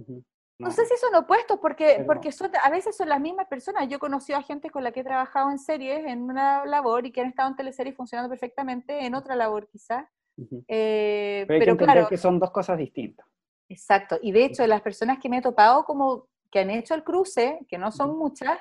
No. 0.59 0.71
sé 0.71 0.85
si 0.85 0.95
son 0.97 1.15
opuestos, 1.15 1.59
porque, 1.59 2.03
porque 2.05 2.31
son, 2.31 2.51
a 2.63 2.69
veces 2.69 2.95
son 2.95 3.09
las 3.09 3.19
mismas 3.19 3.47
personas. 3.47 3.87
Yo 3.87 3.97
he 3.97 3.99
conocido 3.99 4.39
a 4.39 4.43
gente 4.43 4.69
con 4.69 4.83
la 4.83 4.91
que 4.91 5.01
he 5.01 5.03
trabajado 5.03 5.51
en 5.51 5.59
series, 5.59 6.05
en 6.05 6.23
una 6.23 6.65
labor, 6.65 7.05
y 7.05 7.11
que 7.11 7.21
han 7.21 7.27
estado 7.27 7.49
en 7.49 7.55
teleseries 7.55 7.95
funcionando 7.95 8.29
perfectamente, 8.29 9.05
en 9.05 9.15
otra 9.15 9.35
labor 9.35 9.67
quizás. 9.67 10.05
Eh, 10.67 11.45
pero, 11.47 11.77
claro, 11.77 12.07
que 12.07 12.17
son 12.17 12.39
dos 12.39 12.51
cosas 12.51 12.77
distintas. 12.77 13.25
Exacto. 13.69 14.17
Y 14.21 14.31
de 14.31 14.45
hecho, 14.45 14.65
las 14.67 14.81
personas 14.81 15.19
que 15.19 15.29
me 15.29 15.37
he 15.37 15.41
topado 15.41 15.85
como 15.85 16.27
que 16.51 16.59
han 16.59 16.69
hecho 16.69 16.93
el 16.93 17.03
cruce, 17.03 17.59
que 17.67 17.77
no 17.77 17.91
son 17.91 18.17
muchas, 18.17 18.57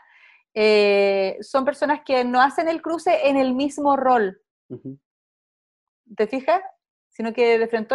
eh, 0.55 1.37
son 1.41 1.65
personas 1.65 2.01
que 2.05 2.25
no 2.25 2.41
hacen 2.41 2.69
el 2.69 2.81
cruce 2.81 3.29
en 3.29 3.37
el 3.37 3.55
mismo 3.55 3.97
rol. 3.97 4.41
¿Te 6.17 6.27
fijas? 6.27 6.63
Sino 7.09 7.33
que 7.33 7.59
de 7.59 7.69
frente 7.69 7.95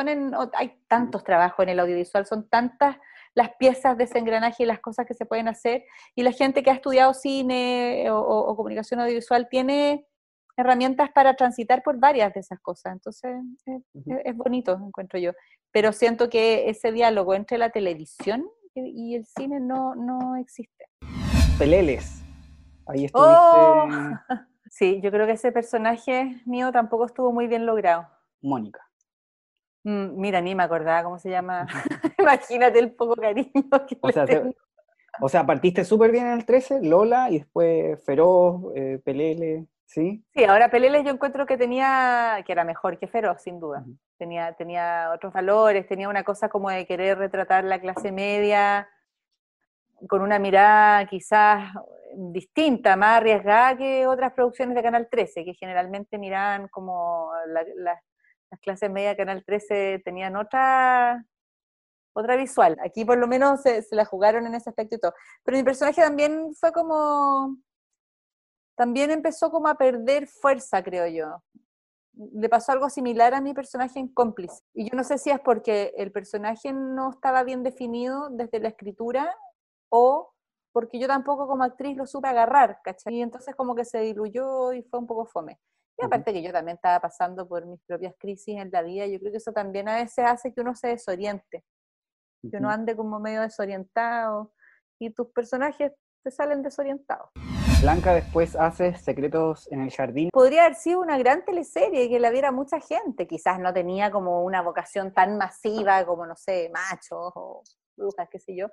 hay 0.54 0.82
tantos 0.88 1.24
trabajos 1.24 1.64
en 1.64 1.70
el 1.70 1.80
audiovisual, 1.80 2.26
son 2.26 2.50
tantas 2.50 2.97
las 3.36 3.51
piezas 3.57 3.97
de 3.97 4.05
ese 4.05 4.19
engranaje 4.19 4.63
y 4.63 4.65
las 4.65 4.80
cosas 4.80 5.05
que 5.05 5.13
se 5.13 5.25
pueden 5.25 5.47
hacer, 5.47 5.86
y 6.15 6.23
la 6.23 6.32
gente 6.32 6.63
que 6.63 6.71
ha 6.71 6.73
estudiado 6.73 7.13
cine 7.13 8.07
o, 8.11 8.55
comunicación 8.55 8.99
audiovisual 8.99 9.47
tiene 9.49 10.05
herramientas 10.57 11.09
para 11.11 11.36
transitar 11.36 11.84
por 11.84 11.99
varias 11.99 12.34
de 12.34 12.41
esas 12.41 12.59
cosas. 12.59 12.93
Entonces, 12.93 13.38
es, 14.25 14.36
bonito, 14.36 14.73
encuentro 14.73 15.17
yo. 15.17 15.32
Pero 15.71 15.93
siento 15.93 16.30
que 16.30 16.69
ese 16.69 16.91
diálogo 16.91 17.34
entre 17.34 17.57
la 17.57 17.69
televisión 17.69 18.45
y 18.75 19.15
el 19.15 19.25
cine 19.25 19.59
no, 19.59 19.95
no 19.95 20.36
existe. 20.36 20.86
Peleles. 21.57 22.23
Ahí 22.88 23.07
¡Oh! 23.13 23.88
estuviste. 23.88 24.49
Sí, 24.71 25.01
yo 25.01 25.09
creo 25.09 25.25
que 25.25 25.34
ese 25.34 25.51
personaje 25.51 26.41
mío 26.45 26.71
tampoco 26.71 27.05
estuvo 27.05 27.32
muy 27.32 27.47
bien 27.47 27.65
logrado. 27.65 28.07
Mónica. 28.41 28.89
Mm, 29.84 30.19
mira, 30.19 30.41
ni 30.41 30.55
me 30.55 30.63
acordaba 30.63 31.03
cómo 31.03 31.19
se 31.19 31.30
llama. 31.30 31.67
Imagínate 32.17 32.80
el 32.80 32.91
poco 32.91 33.15
cariño 33.15 33.51
que 33.88 33.97
o 34.01 34.11
sea, 34.11 34.25
o 35.21 35.30
sea, 35.30 35.45
partiste 35.45 35.84
súper 35.84 36.11
bien 36.11 36.27
en 36.27 36.34
el 36.34 36.45
13, 36.45 36.82
Lola, 36.84 37.30
y 37.30 37.39
después 37.39 38.01
Feroz, 38.05 38.71
eh, 38.75 39.01
Pelele, 39.03 39.67
¿sí? 39.86 40.23
Sí, 40.34 40.43
ahora 40.45 40.69
Pelele 40.69 41.03
yo 41.03 41.11
encuentro 41.11 41.45
que 41.45 41.57
tenía, 41.57 42.41
que 42.45 42.51
era 42.51 42.63
mejor 42.63 42.97
que 42.97 43.07
Feroz, 43.07 43.41
sin 43.41 43.59
duda. 43.59 43.84
tenía, 44.17 44.53
tenía 44.53 45.11
otros 45.13 45.34
valores, 45.34 45.88
tenía 45.88 46.07
una 46.07 46.23
cosa 46.23 46.47
como 46.47 46.69
de 46.69 46.86
querer 46.86 47.17
retratar 47.17 47.63
la 47.63 47.80
clase 47.80 48.11
media 48.11 48.88
con 50.07 50.21
una 50.21 50.39
mirada 50.39 51.05
quizás 51.05 51.73
distinta, 52.15 52.95
más 52.95 53.17
arriesgada 53.17 53.77
que 53.77 54.07
otras 54.07 54.34
producciones 54.34 54.75
de 54.75 54.84
Canal 54.84 55.07
13, 55.09 55.43
que 55.45 55.53
generalmente 55.53 56.17
miraban 56.17 56.67
como 56.69 57.32
las 58.52 58.60
clases 58.60 58.89
medias 58.89 59.14
de 59.14 59.18
Canal 59.18 59.43
13 59.45 60.02
tenían 60.04 60.36
otra, 60.36 61.26
otra 62.14 62.36
visual. 62.36 62.78
Aquí 62.84 63.06
por 63.06 63.18
lo 63.18 63.28
menos 63.28 63.62
se, 63.62 63.86
la 63.91 64.06
jugaron 64.06 64.45
en 64.47 64.56
ese 64.56 64.70
aspecto 64.70 64.95
y 64.95 65.00
todo. 65.00 65.14
Pero 65.43 65.58
mi 65.58 65.64
personaje 65.64 66.02
también 66.02 66.54
fue 66.56 66.72
como, 66.72 67.58
también 68.76 69.12
empezó 69.12 69.52
como 69.52 69.68
a 69.68 69.76
perder 69.76 70.28
fuerza, 70.28 70.84
creo 70.84 71.08
yo. 71.08 71.43
Le 72.14 72.50
pasó 72.50 72.72
algo 72.72 72.89
similar 72.89 73.34
a 73.34 73.41
mi 73.41 73.54
personaje 73.54 74.00
en 74.00 74.10
Cómplice. 74.10 74.64
Y 74.74 74.89
yo 74.89 74.95
no 74.95 75.04
sé 75.04 75.18
si 75.18 75.30
es 75.30 75.39
porque 75.39 75.93
el 75.97 76.12
personaje 76.12 76.74
no 76.74 77.12
estaba 77.12 77.43
bien 77.43 77.64
definido 77.64 78.30
desde 78.30 78.60
la 78.60 78.70
escritura 78.70 79.36
o 79.89 80.34
porque 80.72 81.00
yo 81.00 81.08
tampoco 81.08 81.47
como 81.47 81.64
actriz 81.64 81.97
lo 81.97 82.06
supe 82.06 82.28
agarrar, 82.28 82.80
¿cachai? 82.84 83.16
Y 83.16 83.22
entonces 83.22 83.56
como 83.56 83.76
que 83.76 83.86
se 83.86 84.00
diluyó 84.00 84.74
y 84.74 84.84
fue 84.84 85.00
un 85.00 85.08
poco 85.08 85.26
fome. 85.26 85.60
Y 86.02 86.06
aparte 86.06 86.32
que 86.32 86.41
yo 86.41 86.54
también 86.54 86.76
estaba 86.76 87.02
pasando 87.02 87.45
por 87.45 87.66
mis 87.66 87.82
propias 87.82 88.14
crisis 88.18 88.58
en 88.58 88.70
la 88.72 88.82
vida, 88.82 89.06
yo 89.06 89.20
creo 89.20 89.32
que 89.32 89.38
eso 89.38 89.52
también 89.52 89.89
a 89.89 89.95
veces 89.95 90.24
hace 90.26 90.54
que 90.54 90.62
uno 90.62 90.74
se 90.74 90.88
desoriente, 90.88 91.66
que 92.50 92.58
uno 92.58 92.70
ande 92.70 92.95
como 92.95 93.20
medio 93.20 93.41
desorientado 93.41 94.54
y 94.97 95.10
tus 95.10 95.28
personajes 95.32 95.91
te 96.24 96.32
salen 96.32 96.64
desorientados. 96.64 97.30
Blanca 97.82 98.14
después 98.14 98.56
hace 98.56 98.95
Secretos 98.95 99.70
en 99.72 99.82
el 99.82 99.91
Jardín. 99.91 100.30
Podría 100.32 100.66
haber 100.66 100.76
sido 100.76 101.02
una 101.02 101.18
gran 101.18 101.43
teleserie 101.43 102.10
que 102.10 102.20
la 102.20 102.30
viera 102.30 102.52
mucha 102.54 102.80
gente, 102.80 103.28
quizás 103.28 103.60
no 103.60 103.74
tenía 103.74 104.10
como 104.10 104.43
una 104.43 104.62
vocación 104.62 105.14
tan 105.14 105.38
masiva 105.38 106.06
como, 106.06 106.26
no 106.26 106.36
sé, 106.38 106.72
machos 106.74 107.34
o 107.36 107.62
brujas, 107.97 108.30
qué 108.32 108.39
sé 108.39 108.56
yo, 108.56 108.68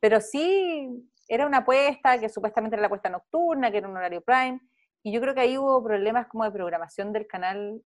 pero 0.00 0.22
sí 0.22 1.06
era 1.28 1.46
una 1.46 1.58
apuesta 1.58 2.18
que 2.18 2.30
supuestamente 2.30 2.76
era 2.76 2.80
la 2.80 2.86
apuesta 2.86 3.10
nocturna, 3.10 3.70
que 3.70 3.78
era 3.78 3.88
un 3.88 3.96
horario 3.96 4.22
prime, 4.22 4.58
y 5.02 5.12
yo 5.12 5.20
creo 5.20 5.34
que 5.34 5.40
ahí 5.40 5.58
hubo 5.58 5.82
problemas 5.82 6.26
como 6.28 6.44
de 6.44 6.52
programación 6.52 7.12
del 7.12 7.26
canal 7.26 7.82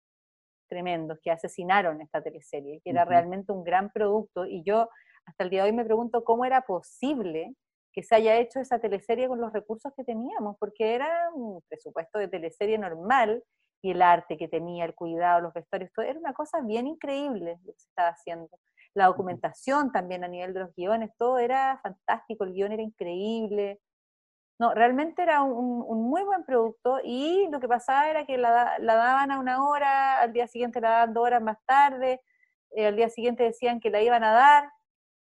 tremendos, 0.68 1.18
que 1.22 1.30
asesinaron 1.30 2.00
esta 2.00 2.22
teleserie, 2.22 2.80
que 2.82 2.90
era 2.90 3.04
realmente 3.04 3.52
un 3.52 3.62
gran 3.64 3.90
producto, 3.90 4.46
y 4.46 4.62
yo 4.64 4.88
hasta 5.26 5.44
el 5.44 5.50
día 5.50 5.62
de 5.62 5.70
hoy 5.70 5.76
me 5.76 5.84
pregunto 5.84 6.24
cómo 6.24 6.44
era 6.44 6.62
posible 6.62 7.54
que 7.92 8.02
se 8.02 8.14
haya 8.14 8.36
hecho 8.36 8.60
esa 8.60 8.78
teleserie 8.78 9.28
con 9.28 9.40
los 9.40 9.52
recursos 9.52 9.92
que 9.96 10.04
teníamos, 10.04 10.56
porque 10.58 10.94
era 10.94 11.30
un 11.34 11.62
presupuesto 11.68 12.18
de 12.18 12.28
teleserie 12.28 12.78
normal, 12.78 13.42
y 13.82 13.92
el 13.92 14.02
arte 14.02 14.36
que 14.36 14.48
tenía, 14.48 14.84
el 14.84 14.94
cuidado, 14.94 15.40
los 15.40 15.54
vestuarios, 15.54 15.90
todo, 15.94 16.04
era 16.04 16.18
una 16.18 16.32
cosa 16.32 16.60
bien 16.62 16.86
increíble 16.86 17.58
lo 17.64 17.72
que 17.72 17.78
se 17.78 17.88
estaba 17.88 18.08
haciendo. 18.08 18.50
La 18.94 19.06
documentación 19.06 19.92
también 19.92 20.24
a 20.24 20.28
nivel 20.28 20.54
de 20.54 20.60
los 20.60 20.74
guiones, 20.74 21.10
todo 21.18 21.38
era 21.38 21.78
fantástico, 21.82 22.44
el 22.44 22.52
guion 22.52 22.72
era 22.72 22.82
increíble. 22.82 23.80
No, 24.58 24.72
realmente 24.72 25.22
era 25.22 25.42
un, 25.42 26.08
muy 26.08 26.22
buen 26.24 26.44
producto 26.44 26.98
y 27.04 27.46
lo 27.50 27.60
que 27.60 27.68
pasaba 27.68 28.08
era 28.08 28.24
que 28.24 28.38
la, 28.38 28.78
daban 28.80 29.30
a 29.30 29.38
una 29.38 29.62
hora, 29.62 30.20
al 30.20 30.32
día 30.32 30.46
siguiente 30.46 30.80
la 30.80 30.90
daban 30.90 31.12
dos 31.14 31.24
horas 31.24 31.42
más 31.42 31.58
tarde, 31.66 32.22
eh, 32.70 32.86
al 32.86 32.96
día 32.96 33.10
siguiente 33.10 33.42
decían 33.42 33.80
que 33.80 33.90
la 33.90 34.00
iban 34.00 34.24
a 34.24 34.32
dar, 34.32 34.70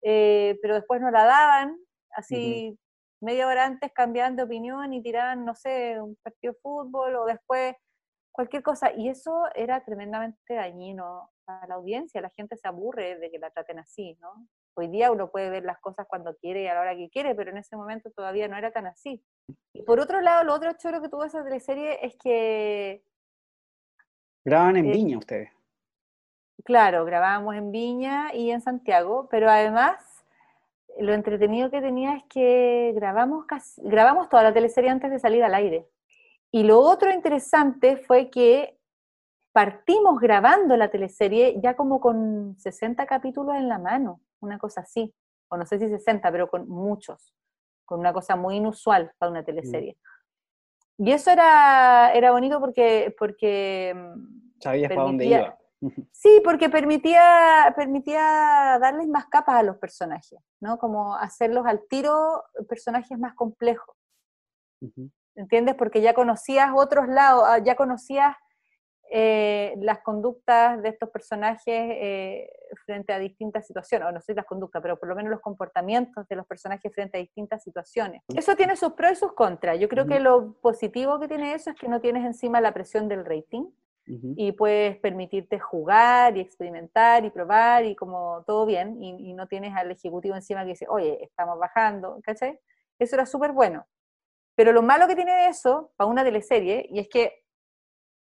eh, 0.02 0.58
pero 0.60 0.74
después 0.74 1.00
no 1.00 1.10
la 1.10 1.24
daban, 1.24 1.78
así 2.10 2.76
media 3.22 3.46
hora 3.46 3.64
antes 3.64 3.92
cambiaban 3.92 4.36
de 4.36 4.42
opinión 4.42 4.92
y 4.92 5.02
tiraban, 5.02 5.44
no 5.44 5.54
sé, 5.54 6.00
un 6.00 6.16
partido 6.16 6.54
de 6.54 6.58
fútbol 6.60 7.14
o 7.14 7.24
después 7.24 7.76
cualquier 8.32 8.62
cosa. 8.62 8.92
Y 8.92 9.08
eso 9.08 9.44
era 9.54 9.84
tremendamente 9.84 10.54
dañino 10.54 11.30
a 11.46 11.66
la 11.68 11.74
audiencia, 11.76 12.20
la 12.20 12.30
gente 12.30 12.56
se 12.56 12.66
aburre 12.68 13.18
de 13.18 13.30
que 13.30 13.38
la 13.38 13.50
traten 13.50 13.78
así, 13.78 14.18
¿no? 14.20 14.48
Hoy 14.74 14.88
día 14.88 15.12
uno 15.12 15.30
puede 15.30 15.50
ver 15.50 15.64
las 15.64 15.78
cosas 15.80 16.06
cuando 16.08 16.34
quiere 16.36 16.62
y 16.62 16.66
a 16.66 16.74
la 16.74 16.80
hora 16.80 16.96
que 16.96 17.10
quiere, 17.10 17.34
pero 17.34 17.50
en 17.50 17.58
ese 17.58 17.76
momento 17.76 18.10
todavía 18.10 18.48
no 18.48 18.56
era 18.56 18.70
tan 18.70 18.86
así. 18.86 19.22
Y 19.72 19.82
por 19.82 20.00
otro 20.00 20.20
lado, 20.20 20.44
lo 20.44 20.54
otro 20.54 20.72
choro 20.74 21.02
que 21.02 21.08
tuvo 21.08 21.24
esa 21.24 21.44
teleserie 21.44 21.98
es 22.04 22.16
que... 22.16 23.04
Graban 24.44 24.76
en 24.76 24.86
eh, 24.86 24.92
Viña 24.92 25.18
ustedes. 25.18 25.50
Claro, 26.64 27.04
grabábamos 27.04 27.54
en 27.56 27.70
Viña 27.70 28.34
y 28.34 28.50
en 28.50 28.60
Santiago, 28.60 29.28
pero 29.30 29.50
además 29.50 29.96
lo 30.98 31.12
entretenido 31.12 31.70
que 31.70 31.80
tenía 31.80 32.14
es 32.16 32.24
que 32.24 32.92
grabamos, 32.94 33.44
grabamos 33.78 34.28
toda 34.28 34.42
la 34.42 34.52
teleserie 34.54 34.90
antes 34.90 35.10
de 35.10 35.18
salir 35.18 35.42
al 35.44 35.54
aire. 35.54 35.88
Y 36.50 36.64
lo 36.64 36.80
otro 36.80 37.10
interesante 37.10 37.96
fue 37.96 38.30
que 38.30 38.78
partimos 39.52 40.20
grabando 40.20 40.76
la 40.76 40.90
teleserie 40.90 41.60
ya 41.62 41.74
como 41.74 42.00
con 42.00 42.56
60 42.58 43.06
capítulos 43.06 43.56
en 43.56 43.68
la 43.68 43.78
mano, 43.78 44.20
una 44.42 44.58
cosa 44.58 44.82
así, 44.82 45.14
o 45.48 45.56
no 45.56 45.64
sé 45.66 45.78
si 45.78 45.88
60, 45.88 46.30
pero 46.30 46.48
con 46.48 46.68
muchos, 46.68 47.34
con 47.84 48.00
una 48.00 48.12
cosa 48.12 48.36
muy 48.36 48.56
inusual 48.56 49.12
para 49.18 49.30
una 49.30 49.44
teleserie. 49.44 49.96
Y 50.98 51.12
eso 51.12 51.30
era, 51.30 52.12
era 52.12 52.32
bonito 52.32 52.60
porque... 52.60 53.14
porque 53.18 53.94
mm, 53.94 54.60
Sabías 54.60 54.90
para 54.90 55.02
dónde 55.02 55.26
iba. 55.26 55.58
Sí, 56.12 56.40
porque 56.44 56.68
permitía, 56.68 57.74
permitía 57.76 58.78
darles 58.80 59.08
más 59.08 59.26
capas 59.26 59.56
a 59.56 59.62
los 59.64 59.78
personajes, 59.78 60.38
¿no? 60.60 60.78
Como 60.78 61.16
hacerlos 61.16 61.66
al 61.66 61.88
tiro 61.88 62.44
personajes 62.68 63.18
más 63.18 63.34
complejos. 63.34 63.96
¿Entiendes? 65.34 65.74
Porque 65.74 66.00
ya 66.00 66.14
conocías 66.14 66.70
otros 66.72 67.08
lados, 67.08 67.42
ah, 67.46 67.58
ya 67.58 67.74
conocías 67.74 68.36
eh, 69.10 69.74
las 69.78 70.00
conductas 70.00 70.82
de 70.82 70.88
estos 70.88 71.10
personajes 71.10 71.66
eh, 71.66 72.50
frente 72.86 73.12
a 73.12 73.18
distintas 73.18 73.66
situaciones, 73.66 74.08
o 74.08 74.12
no 74.12 74.20
sé 74.20 74.34
las 74.34 74.46
conductas, 74.46 74.80
pero 74.80 74.98
por 74.98 75.08
lo 75.08 75.14
menos 75.14 75.30
los 75.30 75.40
comportamientos 75.40 76.26
de 76.28 76.36
los 76.36 76.46
personajes 76.46 76.92
frente 76.94 77.18
a 77.18 77.20
distintas 77.20 77.62
situaciones. 77.62 78.22
Eso 78.34 78.56
tiene 78.56 78.76
sus 78.76 78.92
pros 78.92 79.12
y 79.12 79.16
sus 79.16 79.32
contras. 79.34 79.78
Yo 79.78 79.88
creo 79.88 80.06
que 80.06 80.20
lo 80.20 80.54
positivo 80.60 81.20
que 81.20 81.28
tiene 81.28 81.54
eso 81.54 81.70
es 81.70 81.76
que 81.76 81.88
no 81.88 82.00
tienes 82.00 82.24
encima 82.24 82.60
la 82.60 82.72
presión 82.72 83.08
del 83.08 83.24
rating, 83.24 83.66
y 84.04 84.52
puedes 84.52 84.98
permitirte 84.98 85.60
jugar 85.60 86.36
y 86.36 86.40
experimentar 86.40 87.24
y 87.24 87.30
probar 87.30 87.84
y 87.84 87.94
como 87.94 88.42
todo 88.46 88.66
bien 88.66 89.00
y, 89.02 89.32
no 89.32 89.46
tienes 89.46 89.74
al 89.76 89.90
ejecutivo 89.90 90.34
encima 90.34 90.62
que 90.64 90.70
dice, 90.70 90.86
oye, 90.88 91.22
estamos 91.22 91.58
bajando, 91.58 92.18
¿cachai? 92.22 92.58
Eso 92.98 93.16
era 93.16 93.26
súper 93.26 93.52
bueno. 93.52 93.86
Pero 94.54 94.72
lo 94.72 94.82
malo 94.82 95.06
que 95.06 95.14
tiene 95.14 95.48
eso 95.48 95.92
para 95.96 96.10
una 96.10 96.24
teleserie, 96.24 96.86
y 96.90 96.98
es 96.98 97.08
que, 97.08 97.41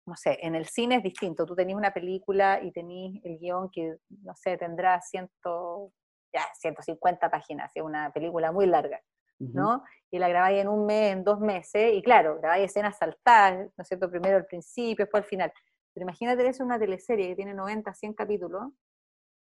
no 0.07 0.17
sé, 0.17 0.39
en 0.43 0.55
el 0.55 0.67
cine 0.67 0.97
es 0.97 1.03
distinto, 1.03 1.45
tú 1.45 1.55
tenés 1.55 1.77
una 1.77 1.93
película 1.93 2.61
y 2.63 2.71
tenés 2.73 3.25
el 3.25 3.39
guion 3.39 3.71
que, 3.71 3.97
no 4.23 4.35
sé, 4.37 4.57
tendrá 4.57 5.01
ciento, 5.03 5.93
ya, 6.33 6.43
150 6.55 7.31
páginas, 7.31 7.73
es 7.75 7.83
una 7.83 8.11
película 8.13 8.53
muy 8.53 8.67
larga. 8.67 9.01
¿no? 9.39 9.85
Y 10.11 10.19
la 10.19 10.29
grabáis 10.29 10.61
en 10.61 10.69
un 10.69 10.87
mes, 10.87 11.13
en 11.13 11.25
dos 11.25 11.41
meses, 11.41 11.93
y 11.95 12.03
claro, 12.03 12.39
grabáis 12.39 12.71
escenas 12.71 12.97
saltadas, 12.97 13.71
¿no 13.77 13.83
es 13.83 13.89
cierto? 13.89 14.11
Primero 14.11 14.37
al 14.37 14.47
principio, 14.47 15.05
después 15.05 15.25
al 15.25 15.29
final. 15.29 15.53
Pero 15.93 16.05
imagínate 16.05 16.47
eso 16.47 16.65
una 16.65 16.79
teleserie 16.79 17.29
que 17.29 17.37
tiene 17.37 17.55
90, 17.55 17.93
100 17.93 18.15
capítulos, 18.15 18.73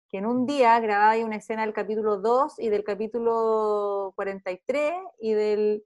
que 0.08 0.18
en 0.18 0.26
un 0.26 0.46
día 0.46 0.78
grabáis 0.80 1.24
una 1.24 1.36
escena 1.36 1.62
del 1.62 1.72
capítulo 1.72 2.18
2 2.18 2.58
y 2.58 2.68
del 2.68 2.84
capítulo 2.84 4.12
43 4.16 4.94
y 5.20 5.32
del... 5.32 5.84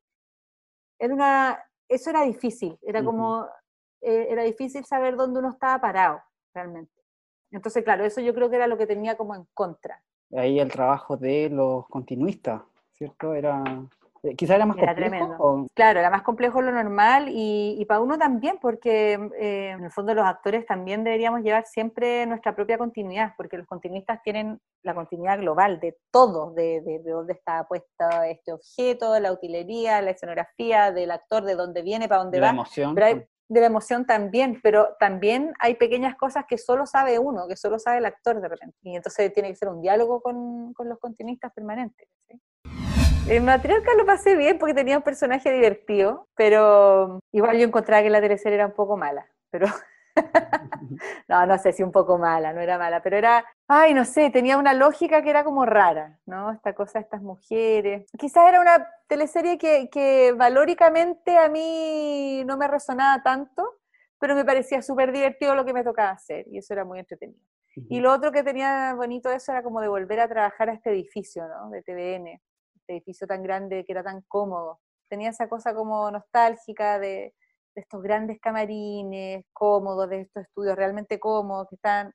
Era 0.99 1.15
una... 1.15 1.65
Eso 1.89 2.11
era 2.11 2.23
difícil, 2.23 2.79
era 2.83 3.05
como... 3.05 3.47
Eh, 4.01 4.29
era 4.31 4.43
difícil 4.43 4.85
saber 4.85 5.17
dónde 5.17 5.41
uno 5.41 5.51
estaba 5.51 5.81
parado, 5.81 6.23
realmente. 6.55 6.93
Entonces, 7.51 7.85
claro, 7.85 8.05
eso 8.05 8.21
yo 8.21 8.35
creo 8.35 8.51
que 8.51 8.57
era 8.57 8.67
lo 8.67 8.77
que 8.77 8.87
tenía 8.87 9.17
como 9.17 9.35
en 9.35 9.47
contra. 9.55 10.03
Ahí 10.37 10.59
el 10.59 10.71
trabajo 10.71 11.17
de 11.17 11.49
los 11.51 11.87
continuistas, 11.89 12.63
¿cierto? 12.93 13.35
Era 13.35 13.63
eh, 14.27 14.35
quizá 14.35 14.57
era 14.57 14.67
más 14.67 14.77
complejo. 14.77 15.67
Claro, 15.75 16.01
era 16.01 16.11
más 16.11 16.23
complejo 16.23 16.61
lo 16.61 16.73
normal 16.73 17.27
y, 17.29 17.85
para 17.87 18.01
uno 18.01 18.19
también, 18.19 18.59
porque 18.61 19.13
eh, 19.39 19.71
en 19.71 19.85
el 19.85 19.91
fondo 19.91 20.15
los 20.15 20.25
actores 20.25 20.67
también 20.67 21.05
deberíamos 21.05 21.43
llevar 21.43 21.65
siempre 21.67 22.27
nuestra 22.27 22.55
propia 22.55 22.79
continuidad, 22.79 23.35
porque 23.37 23.57
los 23.57 23.67
continuistas 23.67 24.23
tienen 24.23 24.61
la 24.83 24.95
continuidad 24.95 25.39
global 25.39 25.79
de 25.81 25.97
todo, 26.11 26.53
de, 26.53 26.81
de, 26.81 27.01
dónde 27.05 27.35
está 27.35 27.67
puesto 27.69 28.05
este 28.29 28.53
objeto, 28.53 29.19
la 29.21 29.33
utilería, 29.33 30.03
la 30.03 30.11
escenografía, 30.11 30.93
del 30.93 31.11
actor, 31.11 31.45
de 31.45 31.55
dónde 31.55 31.83
viene, 31.83 32.09
para 32.09 32.23
dónde 32.23 32.39
de 32.39 32.41
va. 32.41 32.47
La 32.49 32.53
emoción. 32.53 32.95
De 33.49 33.61
la 33.61 33.67
emoción 33.67 34.07
también, 34.07 34.61
pero 34.63 34.97
también 34.99 35.53
hay 35.61 35.75
pequeñas 35.75 36.17
cosas 36.17 36.45
que 36.49 36.59
solo 36.59 36.87
sabe 36.87 37.19
uno, 37.19 37.47
que 37.49 37.57
solo 37.57 37.79
sabe 37.79 37.99
el 37.99 38.07
actor 38.07 38.41
de 38.41 38.49
repente. 38.49 38.77
Y 38.83 38.97
entonces 38.97 39.33
tiene 39.33 39.51
que 39.51 39.57
ser 39.57 39.69
un 39.69 39.81
diálogo 39.81 40.21
con, 40.21 40.73
con 40.75 40.89
los 40.89 40.99
continuistas 40.99 41.53
permanentes. 41.53 42.09
¿sí? 42.29 42.41
En 43.29 43.45
Matriarca 43.45 43.93
lo 43.97 44.07
pasé 44.07 44.37
bien 44.37 44.57
porque 44.59 44.75
tenía 44.75 44.99
un 44.99 45.03
personaje 45.03 45.51
divertido, 45.51 46.29
pero 46.37 47.19
igual 47.33 47.59
yo 47.59 47.65
encontraba 47.65 48.03
que 48.03 48.11
la 48.11 48.21
teleserie 48.21 48.55
era 48.55 48.67
un 48.67 48.75
poco 48.75 48.97
mala, 48.97 49.27
pero 49.51 49.67
no, 51.29 51.47
no 51.47 51.59
sé 51.59 51.73
si 51.73 51.83
un 51.83 51.93
poco 51.93 52.19
mala, 52.19 52.53
no 52.53 52.61
era 52.61 52.79
mala, 52.79 53.03
pero 53.03 53.17
era, 53.17 53.45
ay, 53.69 53.95
no 53.95 54.05
sé, 54.05 54.31
tenía 54.31 54.57
una 54.59 54.75
lógica 54.75 55.23
que 55.23 55.31
era 55.31 55.45
como 55.45 55.67
rara, 55.67 56.19
¿no? 56.27 56.53
Esta 56.53 56.75
cosa 56.75 56.99
de 56.99 57.05
estas 57.05 57.23
mujeres. 57.23 58.11
Quizás 58.19 58.49
era 58.49 58.61
una 58.61 58.89
teleserie 59.07 59.59
que, 59.59 59.89
que 59.91 60.33
valóricamente 60.33 61.37
a 61.37 61.49
mí 61.49 62.43
no 62.47 62.57
me 62.57 62.69
resonaba 62.69 63.23
tanto, 63.23 63.81
pero 64.19 64.35
me 64.35 64.45
parecía 64.45 64.83
súper 64.83 65.13
divertido 65.13 65.55
lo 65.55 65.65
que 65.65 65.73
me 65.73 65.85
tocaba 65.85 66.11
hacer 66.11 66.47
y 66.49 66.59
eso 66.59 66.73
era 66.73 66.85
muy 66.85 66.99
entretenido. 66.99 67.41
Y 67.91 68.01
lo 68.01 68.11
otro 68.13 68.33
que 68.33 68.43
tenía 68.43 68.95
bonito 68.95 69.31
eso 69.31 69.53
era 69.53 69.63
como 69.63 69.83
de 69.83 69.89
volver 69.89 70.21
a 70.21 70.29
trabajar 70.29 70.71
a 70.71 70.73
este 70.73 70.91
edificio, 70.91 71.47
¿no? 71.47 71.69
De 71.69 71.83
TVN 71.83 72.41
este 72.87 72.93
edificio 72.93 73.27
tan 73.27 73.43
grande 73.43 73.85
que 73.85 73.93
era 73.93 74.03
tan 74.05 74.23
cómodo. 74.23 74.81
Tenía 75.09 75.31
esa 75.31 75.49
cosa 75.49 75.75
como 75.75 76.11
nostálgica 76.11 76.99
de, 76.99 77.35
estos 77.81 78.03
grandes 78.03 78.41
camarines 78.41 79.45
cómodos, 79.53 80.09
de 80.11 80.23
estos 80.23 80.45
estudios 80.45 80.77
realmente 80.77 81.21
cómodos, 81.21 81.69
que 81.69 81.77
están, 81.77 82.13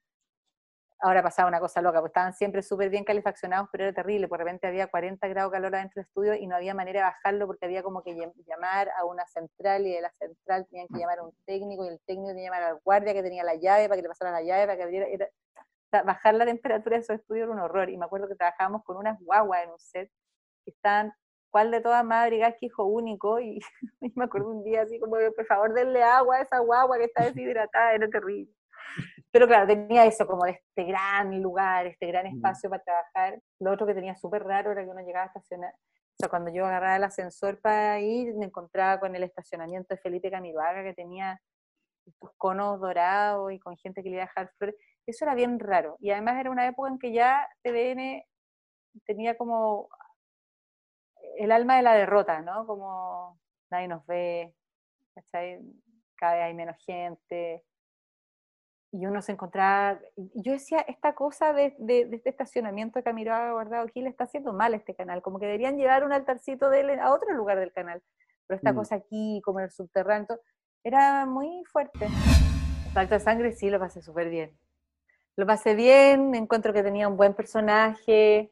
ahora 0.99 1.24
pasaba 1.24 1.47
una 1.47 1.59
cosa 1.59 1.82
loca, 1.82 1.99
pues 1.99 2.09
estaban 2.12 2.34
siempre 2.34 2.62
súper 2.62 2.89
bien 2.89 3.03
calefaccionados, 3.03 3.70
pero 3.72 3.86
era 3.86 3.93
terrible, 3.93 4.28
por 4.28 4.39
repente 4.39 4.68
había 4.68 4.88
40 4.88 5.28
grados 5.28 5.51
de 5.51 5.57
calor 5.57 5.76
adentro 5.76 5.99
del 5.99 6.05
estudio 6.05 6.36
y 6.36 6.47
no 6.47 6.55
había 6.55 6.74
manera 6.74 6.99
de 6.99 7.05
bajarlo 7.05 7.47
porque 7.47 7.66
había 7.66 7.84
como 7.84 8.03
que 8.03 8.16
llamar 8.47 8.89
a 8.99 9.05
una 9.05 9.26
central 9.28 9.88
y 9.88 9.93
de 9.93 10.01
la 10.01 10.12
central 10.20 10.68
tenían 10.70 10.88
que 10.88 10.99
llamar 10.99 11.20
a 11.20 11.24
un 11.24 11.34
técnico 11.45 11.86
y 11.86 11.89
el 11.89 11.99
técnico 12.05 12.30
tenía 12.30 12.43
que 12.43 12.55
llamar 12.55 12.64
al 12.64 12.80
guardia 12.84 13.14
que 13.14 13.24
tenía 13.24 13.43
la 13.43 13.55
llave 13.55 13.88
para 13.88 13.97
que 13.97 14.03
le 14.03 14.09
pasara 14.09 14.32
la 14.32 14.43
llave, 14.43 14.66
para 14.66 14.78
que 14.78 14.84
abriera, 14.84 15.07
bajar 15.91 16.36
la 16.36 16.45
temperatura 16.45 16.97
de 16.97 17.03
esos 17.03 17.16
estudios 17.18 17.43
era 17.43 17.51
un 17.51 17.59
horror. 17.59 17.89
Y 17.89 17.97
me 17.97 18.05
acuerdo 18.05 18.28
que 18.28 18.36
trabajábamos 18.36 18.84
con 18.84 18.97
unas 18.97 19.20
guaguas 19.20 19.64
en 19.64 19.72
un 19.72 19.80
set 19.80 20.09
que 20.66 20.72
están, 20.72 21.14
¿cuál 21.51 21.69
de 21.69 21.81
todas 21.81 22.03
más 22.03 22.29
que 22.29 22.65
hijo 22.65 22.85
único? 22.85 23.39
Y, 23.41 23.59
me 24.15 24.25
acuerdo 24.25 24.49
un 24.49 24.63
día 24.63 24.81
así 24.81 24.99
como, 24.99 25.17
por 25.35 25.45
favor, 25.45 25.73
denle 25.73 26.01
agua 26.03 26.37
a 26.37 26.41
esa 26.41 26.59
guagua 26.59 26.97
que 26.97 27.05
está 27.05 27.25
deshidratada, 27.25 27.93
era 27.93 28.09
terrible. 28.09 28.51
Pero 29.31 29.47
claro, 29.47 29.67
tenía 29.67 30.05
eso 30.05 30.25
como 30.27 30.43
de 30.45 30.51
este 30.51 30.83
gran 30.83 31.41
lugar, 31.41 31.87
este 31.87 32.07
gran 32.07 32.25
espacio 32.27 32.69
para 32.69 32.83
trabajar. 32.83 33.41
Lo 33.59 33.71
otro 33.71 33.87
que 33.87 33.93
tenía 33.93 34.15
súper 34.17 34.43
raro 34.43 34.71
era 34.71 34.83
que 34.83 34.89
uno 34.89 35.01
llegaba 35.01 35.25
a 35.25 35.27
estacionar. 35.27 35.73
O 35.73 36.19
sea, 36.19 36.29
cuando 36.29 36.51
yo 36.51 36.65
agarraba 36.65 36.97
el 36.97 37.03
ascensor 37.03 37.61
para 37.61 37.99
ir, 37.99 38.35
me 38.35 38.45
encontraba 38.45 38.99
con 38.99 39.15
el 39.15 39.23
estacionamiento 39.23 39.93
de 39.93 40.01
Felipe 40.01 40.29
Camiroaga, 40.29 40.83
que 40.83 40.93
tenía 40.93 41.39
estos 42.05 42.31
conos 42.37 42.79
dorados 42.81 43.51
y 43.53 43.59
con 43.59 43.77
gente 43.77 44.03
que 44.03 44.09
le 44.09 44.15
iba 44.15 44.23
a 44.23 44.27
dejar 44.27 44.51
flores. 44.57 44.75
Eso 45.05 45.25
era 45.25 45.35
bien 45.35 45.59
raro. 45.59 45.95
Y 45.99 46.11
además 46.11 46.39
era 46.39 46.51
una 46.51 46.67
época 46.67 46.89
en 46.89 46.99
que 46.99 47.13
ya 47.13 47.47
TVN 47.63 48.23
tenía 49.05 49.37
como 49.37 49.89
el 51.38 51.51
alma 51.51 51.77
de 51.77 51.84
la 51.84 51.93
derrota, 51.93 52.41
¿no? 52.41 52.65
Como 52.65 53.39
nadie 53.69 53.88
nos 53.88 54.05
ve, 54.05 54.53
cada 56.15 56.34
vez 56.34 56.43
hay 56.43 56.53
menos 56.53 56.77
gente. 56.86 57.63
Y 58.93 59.05
uno 59.05 59.21
se 59.21 59.32
encontraba, 59.32 59.99
yo 60.17 60.51
decía, 60.51 60.79
esta 60.82 61.15
cosa 61.15 61.53
de, 61.53 61.75
este 62.11 62.29
estacionamiento 62.29 63.01
que 63.01 63.09
ha 63.09 63.13
mirado 63.13 63.53
guardado 63.53 63.86
aquí 63.86 64.01
le 64.01 64.09
está 64.09 64.25
haciendo 64.25 64.51
mal 64.51 64.73
este 64.73 64.93
canal, 64.93 65.21
como 65.21 65.39
que 65.39 65.45
deberían 65.45 65.77
llevar 65.77 66.03
un 66.03 66.11
altarcito 66.11 66.69
de 66.69 66.82
él 66.82 66.99
a 66.99 67.13
otro 67.13 67.34
lugar 67.34 67.57
del 67.57 67.71
canal. 67.71 68.01
Pero 68.47 68.57
esta 68.57 68.73
mm. 68.73 68.75
cosa 68.75 68.95
aquí, 68.95 69.41
como 69.45 69.59
en 69.59 69.65
el 69.65 69.71
subterráneo, 69.71 70.39
era 70.84 71.25
muy 71.25 71.63
fuerte. 71.71 72.07
Falta 72.93 73.17
de 73.17 73.23
sangre 73.23 73.53
sí 73.53 73.69
lo 73.69 73.79
pasé 73.79 74.01
súper 74.01 74.29
bien. 74.29 74.51
Lo 75.38 75.47
pasé 75.47 75.73
bien, 75.73 76.36
encuentro 76.36 76.73
que 76.73 76.84
tenía 76.84 77.07
un 77.07 77.15
buen 77.15 77.34
personaje, 77.34 78.51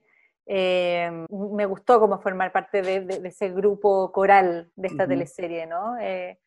eh, 0.51 1.11
me 1.29 1.65
gustó 1.67 1.99
como 1.99 2.19
formar 2.19 2.51
parte 2.51 2.81
de, 2.81 3.21
ese 3.23 3.51
grupo 3.51 4.11
coral 4.11 4.71
de 4.75 4.87
esta 4.87 5.07
teleserie, 5.07 5.67
¿no? 5.67 5.95
Eh, 5.99 6.39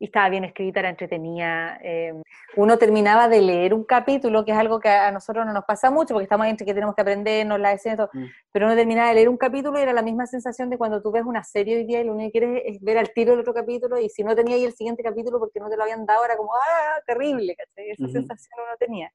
y 0.00 0.06
estaba 0.06 0.28
bien 0.28 0.44
escrita, 0.44 0.80
era 0.80 0.88
entretenida. 0.88 1.78
Eh, 1.80 2.14
uno 2.56 2.78
terminaba 2.78 3.28
de 3.28 3.40
leer 3.40 3.74
un 3.74 3.84
capítulo, 3.84 4.44
que 4.44 4.50
es 4.50 4.58
algo 4.58 4.80
que 4.80 4.88
a 4.88 5.12
nosotros 5.12 5.46
no 5.46 5.52
nos 5.52 5.64
pasa 5.64 5.88
mucho, 5.88 6.14
porque 6.14 6.24
estamos 6.24 6.48
entre 6.48 6.66
que 6.66 6.74
tenemos 6.74 6.96
que 6.96 7.02
aprendernos 7.02 7.60
la 7.60 7.72
escena, 7.74 8.08
mm. 8.12 8.24
pero 8.50 8.66
uno 8.66 8.74
terminaba 8.74 9.10
de 9.10 9.14
leer 9.14 9.28
un 9.28 9.36
capítulo 9.36 9.78
y 9.78 9.82
era 9.82 9.92
la 9.92 10.02
misma 10.02 10.26
sensación 10.26 10.68
de 10.68 10.76
cuando 10.76 11.00
tú 11.00 11.12
ves 11.12 11.22
una 11.24 11.44
serie 11.44 11.76
hoy 11.76 11.84
día 11.84 12.00
y 12.00 12.04
lo 12.04 12.14
único 12.14 12.32
que 12.32 12.40
quieres 12.40 12.62
es 12.66 12.80
ver 12.80 12.98
al 12.98 13.12
tiro 13.12 13.34
el 13.34 13.40
otro 13.40 13.54
capítulo, 13.54 14.00
y 14.00 14.08
si 14.08 14.24
no 14.24 14.34
tenía 14.34 14.56
ahí 14.56 14.64
el 14.64 14.74
siguiente 14.74 15.04
capítulo 15.04 15.38
porque 15.38 15.60
no 15.60 15.70
te 15.70 15.76
lo 15.76 15.84
habían 15.84 16.04
dado, 16.06 16.24
era 16.24 16.36
como, 16.36 16.52
¡ah, 16.54 17.00
terrible! 17.06 17.56
Esa 17.76 18.08
sensación 18.08 18.58
uno 18.66 18.76
tenía. 18.80 19.12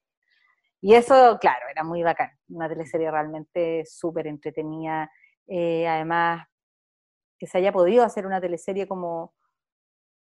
Y 0.84 0.92
eso, 0.92 1.38
claro, 1.40 1.66
era 1.70 1.82
muy 1.82 2.02
bacán, 2.02 2.28
una 2.48 2.68
teleserie 2.68 3.10
realmente 3.10 3.86
súper 3.86 4.26
entretenida, 4.26 5.10
eh, 5.46 5.88
además 5.88 6.46
que 7.38 7.46
se 7.46 7.56
haya 7.56 7.72
podido 7.72 8.04
hacer 8.04 8.26
una 8.26 8.38
teleserie 8.38 8.86
como, 8.86 9.32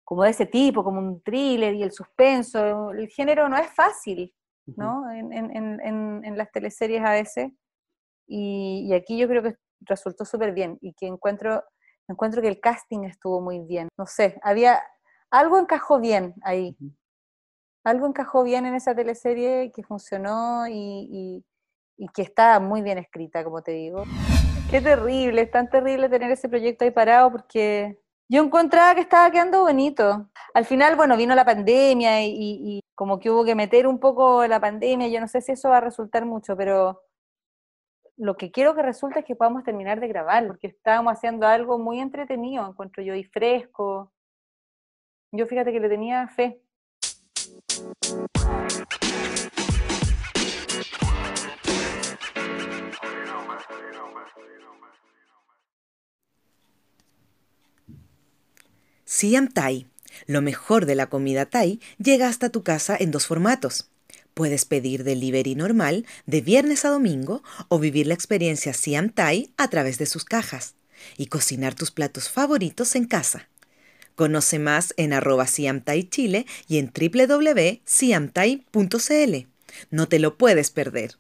como 0.03 0.23
de 0.23 0.31
ese 0.31 0.47
tipo, 0.47 0.83
como 0.83 0.99
un 0.99 1.23
thriller 1.23 1.75
y 1.75 1.83
el 1.83 1.93
suspenso, 1.93 2.91
el 2.93 3.07
género 3.09 3.51
no 3.51 3.59
es 3.59 3.67
fácil, 3.67 4.35
¿no? 4.65 5.11
En, 5.11 5.31
en, 5.31 6.25
en, 6.25 6.39
las 6.39 6.51
teleseries 6.51 7.05
a 7.05 7.11
veces, 7.11 7.53
y, 8.27 8.91
aquí 8.95 9.19
yo 9.19 9.29
creo 9.29 9.43
que 9.43 9.57
resultó 9.81 10.25
súper 10.25 10.55
bien, 10.55 10.79
y 10.81 10.95
que 10.95 11.07
encuentro, 11.07 11.65
encuentro 12.09 12.41
que 12.41 12.49
el 12.49 12.61
casting 12.61 13.05
estuvo 13.05 13.43
muy 13.43 13.59
bien, 13.59 13.89
no 13.99 14.07
sé, 14.07 14.41
había, 14.43 14.83
algo 15.31 15.59
encajó 15.59 16.01
bien 16.01 16.33
ahí, 16.41 16.79
algo 17.87 18.09
encajó 18.09 18.43
bien 18.43 18.67
en 18.67 18.75
esa 18.75 18.97
teleserie 18.97 19.71
que 19.71 19.85
funcionó 19.85 20.67
y, 20.69 21.45
que 22.15 22.23
está 22.23 22.59
muy 22.59 22.83
bien 22.83 22.99
escrita, 22.99 23.45
como 23.45 23.63
te 23.63 23.71
digo. 23.71 24.03
Qué 24.69 24.81
terrible, 24.81 25.43
es 25.43 25.53
tan 25.53 25.71
terrible 25.71 26.09
tener 26.09 26.33
ese 26.33 26.49
proyecto 26.49 26.85
ahí 26.85 26.91
parado 26.91 27.31
porque 27.31 28.01
yo 28.29 28.43
encontraba 28.43 28.97
que 28.97 29.03
estaba 29.03 29.31
quedando 29.31 29.61
bonito. 29.63 30.29
Al 30.53 30.65
final, 30.65 30.97
bueno, 30.97 31.17
vino 31.17 31.37
la 31.37 31.45
pandemia 31.45 32.25
y, 32.25 32.81
como 32.97 33.21
que 33.21 33.31
hubo 33.31 33.45
que 33.45 33.55
meter 33.55 33.87
un 33.87 34.01
poco 34.01 34.45
la 34.49 34.59
pandemia, 34.59 35.07
yo 35.07 35.21
no 35.21 35.29
sé 35.29 35.41
si 35.41 35.53
eso 35.53 35.69
va 35.69 35.77
a 35.77 35.81
resultar 35.81 36.27
mucho, 36.27 36.57
pero 36.57 37.03
lo 38.17 38.37
que 38.37 38.51
quiero 38.51 38.75
que 38.75 38.83
resulte 38.83 39.21
es 39.21 39.25
que 39.25 39.37
podamos 39.37 39.63
terminar 39.63 40.01
de 40.01 40.09
grabar, 40.09 40.45
porque 40.49 40.67
estábamos 40.67 41.13
haciendo 41.13 41.47
algo 41.47 41.79
muy 41.79 42.01
entretenido, 42.01 42.67
encuentro 42.67 43.01
yo, 43.05 43.15
y 43.15 43.23
fresco. 43.23 44.13
Yo 45.31 45.47
fíjate 45.47 45.71
que 45.71 45.81
le 45.81 45.89
tenía 45.89 46.27
fe. 46.27 46.66
Siam 59.05 59.49
Tai, 59.49 59.87
Lo 60.27 60.43
mejor 60.43 60.87
de 60.87 60.95
la 60.95 61.09
comida 61.09 61.47
Thai 61.47 61.81
llega 61.99 62.29
hasta 62.29 62.49
tu 62.49 62.63
casa 62.63 62.97
en 62.99 63.11
dos 63.11 63.27
formatos. 63.27 63.91
Puedes 64.33 64.65
pedir 64.65 65.05
delivery 65.05 65.55
normal 65.55 66.07
de 66.27 66.41
viernes 66.41 66.85
a 66.85 66.89
domingo 66.89 67.43
o 67.69 67.79
vivir 67.79 68.07
la 68.07 68.15
experiencia 68.15 68.73
Siam 68.73 69.11
Thai 69.11 69.51
a 69.57 69.69
través 69.69 69.99
de 69.99 70.07
sus 70.07 70.25
cajas 70.25 70.75
y 71.17 71.27
cocinar 71.27 71.75
tus 71.75 71.91
platos 71.91 72.31
favoritos 72.31 72.95
en 72.97 73.07
casa. 73.07 73.49
Conoce 74.17 74.59
más 74.59 74.95
en 74.97 75.13
arroba 75.13 75.47
Siam 75.47 75.81
Thai 75.81 76.09
Chile 76.09 76.47
y 76.67 76.79
en 76.79 76.93
www.siamthai.cl. 76.93 79.47
No 79.91 80.09
te 80.09 80.19
lo 80.19 80.37
puedes 80.37 80.71
perder. 80.71 81.19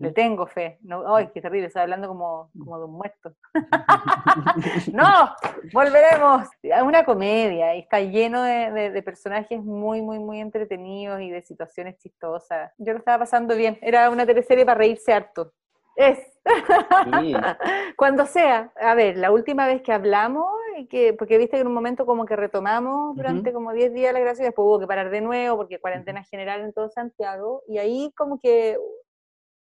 Le 0.00 0.10
tengo 0.10 0.46
fe. 0.48 0.78
No, 0.82 1.14
ay, 1.14 1.30
qué 1.32 1.40
terrible, 1.40 1.68
estoy 1.68 1.82
hablando 1.82 2.08
como, 2.08 2.50
como 2.58 2.78
de 2.78 2.84
un 2.86 2.92
muerto. 2.92 3.32
no, 4.92 5.30
volveremos. 5.72 6.48
Es 6.60 6.82
una 6.82 7.04
comedia 7.04 7.76
y 7.76 7.80
está 7.80 8.00
lleno 8.00 8.42
de, 8.42 8.90
de, 8.90 9.02
personajes 9.02 9.62
muy, 9.62 10.02
muy, 10.02 10.18
muy 10.18 10.40
entretenidos 10.40 11.20
y 11.20 11.30
de 11.30 11.40
situaciones 11.42 11.98
chistosas. 11.98 12.72
Yo 12.78 12.94
lo 12.94 12.98
estaba 12.98 13.20
pasando 13.20 13.54
bien. 13.54 13.78
Era 13.80 14.10
una 14.10 14.26
teleserie 14.26 14.66
para 14.66 14.78
reírse 14.78 15.12
harto. 15.12 15.52
Es. 15.94 16.18
Cuando 17.96 18.26
sea. 18.26 18.72
A 18.80 18.94
ver, 18.96 19.16
la 19.16 19.30
última 19.30 19.68
vez 19.68 19.82
que 19.82 19.92
hablamos, 19.92 20.48
que, 20.90 21.14
porque 21.14 21.38
viste 21.38 21.56
que 21.56 21.60
en 21.60 21.68
un 21.68 21.74
momento 21.74 22.06
como 22.06 22.26
que 22.26 22.34
retomamos 22.34 23.14
durante 23.14 23.52
como 23.52 23.72
10 23.72 23.94
días 23.94 24.12
la 24.12 24.20
gracia 24.20 24.42
y 24.42 24.46
después 24.46 24.66
hubo 24.66 24.80
que 24.80 24.86
parar 24.88 25.10
de 25.10 25.20
nuevo 25.20 25.56
porque 25.56 25.80
cuarentena 25.80 26.24
general 26.24 26.62
en 26.62 26.72
todo 26.72 26.88
Santiago. 26.90 27.62
Y 27.68 27.78
ahí 27.78 28.12
como 28.16 28.40
que 28.40 28.76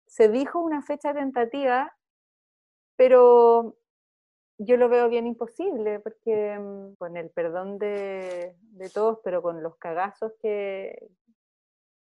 se 0.07 0.29
dijo 0.29 0.61
una 0.61 0.83
fecha 0.83 1.13
tentativa, 1.13 1.97
pero 2.97 3.77
yo 4.59 4.77
lo 4.77 4.89
veo 4.89 5.09
bien 5.09 5.27
imposible, 5.27 6.01
porque 6.01 6.59
mm, 6.59 6.95
con 6.95 7.17
el 7.17 7.31
perdón 7.31 7.79
de, 7.79 8.55
todos, 8.93 9.19
pero 9.25 9.43
con 9.43 9.63
los 9.63 9.77
cagazos 9.77 10.33
que, 10.41 10.97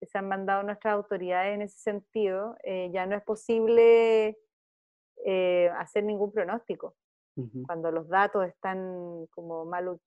se 0.02 0.18
han 0.18 0.30
mandado 0.30 0.64
nuestras 0.64 0.93
autoridades 0.93 1.56
en 1.56 1.62
ese 1.62 1.78
sentido, 1.78 2.56
eh, 2.64 2.89
ya 2.93 3.06
no 3.06 3.18
es 3.18 3.24
posible 3.24 4.39
eh, 5.26 5.70
hacer 5.78 6.06
ningún 6.06 6.32
pronóstico. 6.32 6.95
Cuando 7.68 7.89
los 7.89 8.10
datos 8.10 8.45
están 8.45 9.26
como 9.28 9.64
mal, 9.64 9.97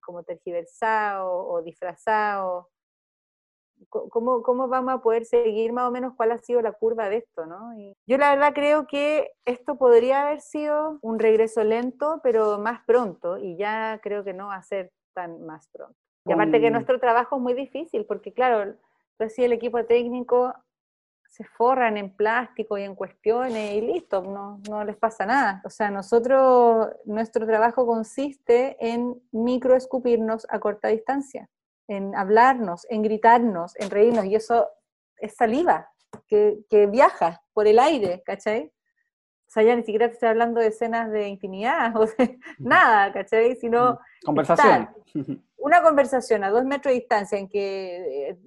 como 0.00 0.24
tergiversados 0.24 1.30
o 1.30 1.62
disfrazados, 1.62 2.66
¿Cómo, 3.88 4.42
¿Cómo 4.42 4.68
vamos 4.68 4.94
a 4.94 4.98
poder 4.98 5.24
seguir 5.24 5.72
más 5.72 5.88
o 5.88 5.90
menos 5.90 6.14
cuál 6.16 6.32
ha 6.32 6.38
sido 6.38 6.60
la 6.60 6.72
curva 6.72 7.08
de 7.08 7.18
esto? 7.18 7.46
¿no? 7.46 7.72
yo 8.06 8.18
la 8.18 8.30
verdad 8.30 8.52
creo 8.54 8.86
que 8.86 9.32
esto 9.44 9.76
podría 9.76 10.22
haber 10.22 10.40
sido 10.40 10.98
un 11.02 11.18
regreso 11.18 11.64
lento, 11.64 12.20
pero 12.22 12.58
más 12.58 12.84
pronto, 12.86 13.38
y 13.38 13.56
ya 13.56 14.00
creo 14.02 14.24
que 14.24 14.34
no 14.34 14.48
va 14.48 14.56
a 14.56 14.62
ser 14.62 14.92
tan 15.14 15.44
más 15.46 15.68
pronto. 15.68 15.96
Y 16.26 16.32
aparte 16.32 16.60
que 16.60 16.70
nuestro 16.70 17.00
trabajo 17.00 17.36
es 17.36 17.42
muy 17.42 17.54
difícil, 17.54 18.04
porque 18.04 18.32
claro, 18.32 18.74
pues 19.16 19.38
el 19.38 19.52
equipo 19.52 19.84
técnico 19.84 20.54
se 21.28 21.44
forran 21.44 21.96
en 21.96 22.14
plástico 22.14 22.76
y 22.76 22.82
en 22.82 22.94
cuestiones 22.94 23.74
y 23.74 23.80
listo, 23.80 24.22
no, 24.22 24.60
no 24.68 24.84
les 24.84 24.96
pasa 24.96 25.24
nada. 25.24 25.62
O 25.64 25.70
sea, 25.70 25.90
nosotros, 25.90 26.88
nuestro 27.04 27.46
trabajo 27.46 27.86
consiste 27.86 28.76
en 28.80 29.20
microescupirnos 29.32 30.46
a 30.50 30.58
corta 30.58 30.88
distancia 30.88 31.48
en 31.90 32.14
hablarnos, 32.14 32.86
en 32.88 33.02
gritarnos, 33.02 33.74
en 33.76 33.90
reírnos, 33.90 34.24
y 34.26 34.36
eso 34.36 34.68
es 35.16 35.34
saliva 35.34 35.90
que, 36.28 36.86
viaja 36.86 37.42
por 37.52 37.66
el 37.66 37.78
aire, 37.78 38.22
¿cachai? 38.24 38.72
O 39.46 39.52
sea, 39.52 39.64
ya 39.64 39.74
ni 39.74 39.82
siquiera 39.82 40.06
te 40.06 40.14
estoy 40.14 40.28
hablando 40.28 40.60
de 40.60 40.68
escenas 40.68 41.10
de 41.10 41.28
intimidad 41.28 41.94
o 41.96 42.06
de 42.06 42.38
nada, 42.58 43.12
¿cachai? 43.12 43.56
Sino... 43.56 43.98
Conversación. 44.24 44.88
una 45.56 45.82
conversación 45.82 46.44
a 46.44 46.50
dos 46.50 46.64
metros 46.64 46.92
de 46.92 47.00
distancia 47.00 47.38
en 47.38 47.48
que 47.48 48.28
eh, 48.30 48.38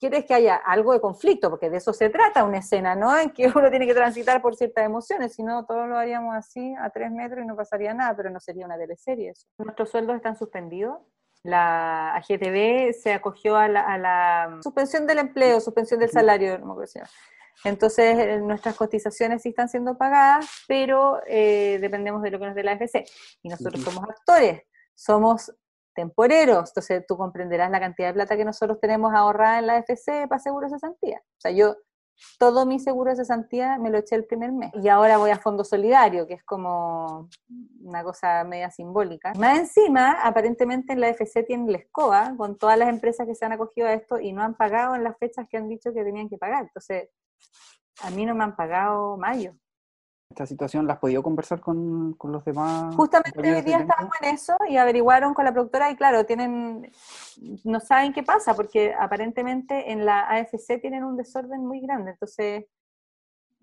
quieres 0.00 0.24
que 0.24 0.34
haya 0.34 0.56
algo 0.56 0.94
de 0.94 1.00
conflicto, 1.00 1.50
porque 1.50 1.68
de 1.68 1.76
eso 1.76 1.92
se 1.92 2.08
trata 2.08 2.44
una 2.44 2.58
escena, 2.58 2.94
¿no? 2.94 3.16
En 3.16 3.30
que 3.30 3.52
uno 3.54 3.68
tiene 3.68 3.86
que 3.86 3.94
transitar 3.94 4.40
por 4.40 4.56
ciertas 4.56 4.86
emociones, 4.86 5.34
si 5.34 5.42
no, 5.42 5.66
todos 5.66 5.86
lo 5.88 5.98
haríamos 5.98 6.34
así, 6.34 6.74
a 6.80 6.88
tres 6.88 7.12
metros 7.12 7.44
y 7.44 7.46
no 7.46 7.54
pasaría 7.54 7.92
nada, 7.92 8.16
pero 8.16 8.30
no 8.30 8.40
sería 8.40 8.64
una 8.64 8.78
teleserie 8.78 9.30
eso. 9.30 9.46
Nuestros 9.58 9.90
sueldos 9.90 10.16
están 10.16 10.36
suspendidos, 10.36 10.98
la 11.42 12.14
AGTB 12.16 12.92
se 12.92 13.12
acogió 13.12 13.56
a 13.56 13.68
la, 13.68 14.58
suspensión 14.62 15.06
del 15.06 15.18
empleo, 15.18 15.60
suspensión 15.60 15.98
del 16.00 16.10
salario, 16.10 16.58
no 16.58 16.74
me 16.74 16.84
Entonces, 17.64 18.18
eh, 18.18 18.38
nuestras 18.38 18.76
cotizaciones 18.76 19.42
sí 19.42 19.50
están 19.50 19.68
siendo 19.68 19.96
pagadas, 19.96 20.48
pero 20.68 21.20
eh, 21.26 21.78
dependemos 21.80 22.22
de 22.22 22.30
lo 22.30 22.38
que 22.38 22.46
nos 22.46 22.54
dé 22.54 22.62
la 22.62 22.72
AFC. 22.72 23.04
Y 23.42 23.48
nosotros 23.48 23.82
somos 23.82 24.04
actores, 24.08 24.62
somos 24.94 25.52
temporeros, 25.94 26.70
entonces 26.70 27.04
tú 27.06 27.16
comprenderás 27.16 27.70
la 27.70 27.80
cantidad 27.80 28.08
de 28.08 28.14
plata 28.14 28.36
que 28.36 28.44
nosotros 28.44 28.80
tenemos 28.80 29.12
ahorrada 29.12 29.58
en 29.58 29.66
la 29.66 29.76
AFC 29.76 30.28
para 30.28 30.38
seguros 30.38 30.70
de 30.70 30.78
cesantía. 30.78 31.22
O 31.22 31.40
sea, 31.40 31.50
yo 31.50 31.76
todo 32.38 32.66
mi 32.66 32.78
seguro 32.78 33.10
de 33.10 33.16
cesantía 33.16 33.78
me 33.78 33.90
lo 33.90 33.98
eché 33.98 34.16
el 34.16 34.24
primer 34.24 34.52
mes. 34.52 34.70
Y 34.74 34.88
ahora 34.88 35.16
voy 35.16 35.30
a 35.30 35.38
Fondo 35.38 35.64
Solidario, 35.64 36.26
que 36.26 36.34
es 36.34 36.44
como 36.44 37.28
una 37.80 38.02
cosa 38.02 38.44
media 38.44 38.70
simbólica. 38.70 39.32
Más 39.38 39.58
encima, 39.58 40.12
aparentemente 40.22 40.92
en 40.92 41.00
la 41.00 41.08
FC 41.08 41.42
tienen 41.42 41.70
la 41.70 41.78
escoba 41.78 42.34
con 42.36 42.56
todas 42.58 42.78
las 42.78 42.88
empresas 42.88 43.26
que 43.26 43.34
se 43.34 43.44
han 43.44 43.52
acogido 43.52 43.86
a 43.86 43.92
esto 43.92 44.18
y 44.18 44.32
no 44.32 44.42
han 44.42 44.54
pagado 44.54 44.94
en 44.94 45.04
las 45.04 45.16
fechas 45.18 45.46
que 45.48 45.56
han 45.56 45.68
dicho 45.68 45.92
que 45.92 46.04
tenían 46.04 46.28
que 46.28 46.38
pagar. 46.38 46.64
Entonces, 46.64 47.08
a 48.02 48.10
mí 48.10 48.24
no 48.24 48.34
me 48.34 48.44
han 48.44 48.56
pagado 48.56 49.16
mayo 49.16 49.54
esta 50.32 50.46
situación, 50.46 50.86
¿la 50.86 50.94
has 50.94 50.98
podido 50.98 51.22
conversar 51.22 51.60
con, 51.60 52.16
los 52.22 52.44
demás? 52.44 52.94
Justamente 52.96 53.54
hoy 53.54 53.62
día 53.62 53.78
estábamos 53.78 54.14
en 54.20 54.34
eso 54.34 54.56
y 54.68 54.76
averiguaron 54.76 55.34
con 55.34 55.44
la 55.44 55.52
productora 55.52 55.90
y 55.90 55.96
claro, 55.96 56.26
tienen, 56.26 56.90
no 57.64 57.80
saben 57.80 58.12
qué 58.12 58.22
pasa 58.22 58.54
porque 58.54 58.94
aparentemente 58.98 59.92
en 59.92 60.04
la 60.04 60.20
AFC 60.28 60.80
tienen 60.80 61.04
un 61.04 61.16
desorden 61.16 61.64
muy 61.66 61.80
grande, 61.80 62.12
entonces 62.12 62.64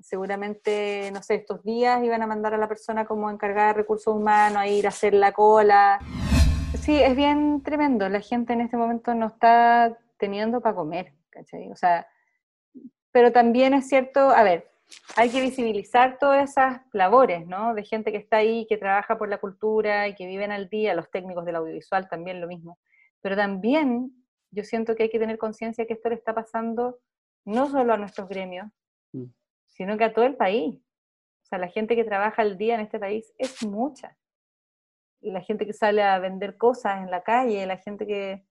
seguramente, 0.01 1.11
no 1.13 1.21
sé, 1.21 1.35
estos 1.35 1.63
días 1.63 2.03
iban 2.03 2.21
a 2.21 2.27
mandar 2.27 2.53
a 2.53 2.57
la 2.57 2.67
persona 2.67 3.05
como 3.05 3.29
encargada 3.29 3.69
de 3.69 3.73
recursos 3.73 4.15
humanos 4.15 4.57
a 4.57 4.67
ir 4.67 4.85
a 4.85 4.89
hacer 4.89 5.13
la 5.13 5.33
cola. 5.33 5.99
Sí, 6.79 6.95
es 7.01 7.15
bien 7.15 7.61
tremendo, 7.63 8.07
la 8.07 8.21
gente 8.21 8.53
en 8.53 8.61
este 8.61 8.77
momento 8.77 9.13
no 9.13 9.27
está 9.27 9.97
teniendo 10.17 10.61
para 10.61 10.75
comer, 10.75 11.13
¿cachai? 11.29 11.69
O 11.71 11.75
sea, 11.75 12.07
pero 13.11 13.31
también 13.31 13.73
es 13.73 13.87
cierto, 13.87 14.29
a 14.29 14.43
ver, 14.43 14.68
hay 15.15 15.29
que 15.29 15.41
visibilizar 15.41 16.17
todas 16.17 16.49
esas 16.49 16.81
labores, 16.93 17.45
¿no? 17.45 17.73
De 17.73 17.83
gente 17.83 18.11
que 18.11 18.17
está 18.17 18.37
ahí, 18.37 18.65
que 18.67 18.77
trabaja 18.77 19.17
por 19.17 19.29
la 19.29 19.37
cultura 19.37 20.07
y 20.07 20.15
que 20.15 20.25
viven 20.25 20.51
al 20.51 20.69
día, 20.69 20.93
los 20.93 21.09
técnicos 21.11 21.45
del 21.45 21.57
audiovisual 21.57 22.07
también 22.09 22.41
lo 22.41 22.47
mismo. 22.47 22.79
Pero 23.21 23.35
también 23.35 24.11
yo 24.51 24.63
siento 24.63 24.95
que 24.95 25.03
hay 25.03 25.09
que 25.09 25.19
tener 25.19 25.37
conciencia 25.37 25.85
que 25.85 25.93
esto 25.93 26.09
le 26.09 26.15
está 26.15 26.33
pasando 26.33 26.99
no 27.45 27.69
solo 27.69 27.93
a 27.93 27.97
nuestros 27.97 28.27
gremios, 28.27 28.67
mm. 29.13 29.25
sino 29.67 29.97
que 29.97 30.05
a 30.05 30.13
todo 30.13 30.25
el 30.25 30.35
país. 30.35 30.75
O 31.43 31.45
sea, 31.45 31.59
la 31.59 31.67
gente 31.67 31.95
que 31.95 32.03
trabaja 32.03 32.41
al 32.41 32.57
día 32.57 32.75
en 32.75 32.81
este 32.81 32.99
país 32.99 33.33
es 33.37 33.63
mucha. 33.65 34.17
Y 35.21 35.31
la 35.31 35.41
gente 35.41 35.65
que 35.65 35.73
sale 35.73 36.03
a 36.03 36.17
vender 36.19 36.57
cosas 36.57 37.03
en 37.03 37.11
la 37.11 37.23
calle, 37.23 37.65
la 37.65 37.77
gente 37.77 38.07
que... 38.07 38.45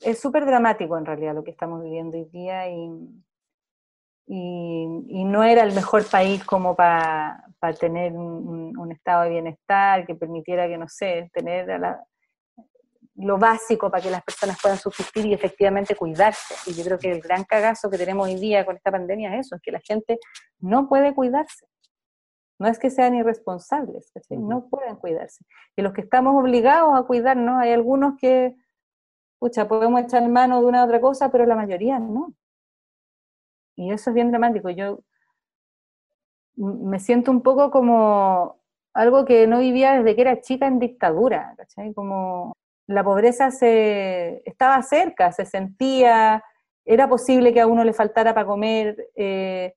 Es 0.00 0.18
súper 0.18 0.46
dramático 0.46 0.96
en 0.96 1.04
realidad 1.04 1.34
lo 1.34 1.44
que 1.44 1.50
estamos 1.50 1.82
viviendo 1.82 2.16
hoy 2.16 2.24
día 2.24 2.70
y, 2.70 2.88
y, 4.32 5.24
no 5.24 5.42
era 5.42 5.64
el 5.64 5.74
mejor 5.74 6.04
país 6.08 6.44
como 6.44 6.76
para 6.76 7.42
tener 7.80 8.12
un, 8.12 8.92
estado 8.92 9.24
de 9.24 9.30
bienestar 9.30 10.06
que 10.06 10.14
permitiera 10.14 10.68
que, 10.68 10.78
no 10.78 10.88
sé, 10.88 11.30
tener 11.32 11.80
lo 13.16 13.38
básico 13.38 13.90
para 13.90 14.02
que 14.02 14.10
las 14.10 14.22
personas 14.22 14.58
puedan 14.62 14.78
subsistir 14.78 15.26
y 15.26 15.34
efectivamente 15.34 15.96
cuidarse. 15.96 16.54
Y 16.66 16.74
yo 16.74 16.84
creo 16.84 16.98
que 16.98 17.10
el 17.10 17.20
gran 17.20 17.42
cagazo 17.42 17.90
que 17.90 17.98
tenemos 17.98 18.28
hoy 18.28 18.36
día 18.36 18.64
con 18.64 18.76
esta 18.76 18.92
pandemia 18.92 19.34
es 19.34 19.46
eso, 19.46 19.56
es 19.56 19.62
que 19.62 19.72
la 19.72 19.80
gente 19.80 20.18
no 20.60 20.88
puede 20.88 21.12
cuidarse. 21.12 21.66
No 22.60 22.68
es 22.68 22.78
que 22.78 22.90
sean 22.90 23.14
irresponsables, 23.16 24.12
no 24.28 24.68
pueden 24.68 24.94
cuidarse. 24.96 25.44
Y 25.76 25.82
los 25.82 25.92
que 25.92 26.02
estamos 26.02 26.40
obligados 26.40 26.96
a 26.96 27.02
cuidarnos, 27.02 27.60
hay 27.60 27.72
algunos 27.72 28.14
que, 28.20 28.54
pucha, 29.38 29.66
podemos 29.66 30.02
echar 30.02 30.28
mano 30.28 30.60
de 30.60 30.66
una 30.66 30.82
u 30.82 30.84
otra 30.84 31.00
cosa, 31.00 31.32
pero 31.32 31.46
la 31.46 31.56
mayoría 31.56 31.98
no. 31.98 32.34
Y 33.80 33.90
eso 33.92 34.10
es 34.10 34.14
bien 34.14 34.30
dramático. 34.30 34.68
Yo 34.68 35.00
me 36.56 37.00
siento 37.00 37.30
un 37.30 37.42
poco 37.42 37.70
como 37.70 38.60
algo 38.92 39.24
que 39.24 39.46
no 39.46 39.60
vivía 39.60 39.94
desde 39.94 40.14
que 40.14 40.20
era 40.20 40.42
chica 40.42 40.66
en 40.66 40.78
dictadura, 40.78 41.54
¿cachai? 41.56 41.94
Como 41.94 42.52
la 42.86 43.02
pobreza 43.02 43.50
se 43.50 44.42
estaba 44.44 44.82
cerca, 44.82 45.32
se 45.32 45.46
sentía, 45.46 46.44
era 46.84 47.08
posible 47.08 47.54
que 47.54 47.62
a 47.62 47.66
uno 47.66 47.82
le 47.84 47.94
faltara 47.94 48.34
para 48.34 48.46
comer, 48.46 49.08
eh, 49.14 49.72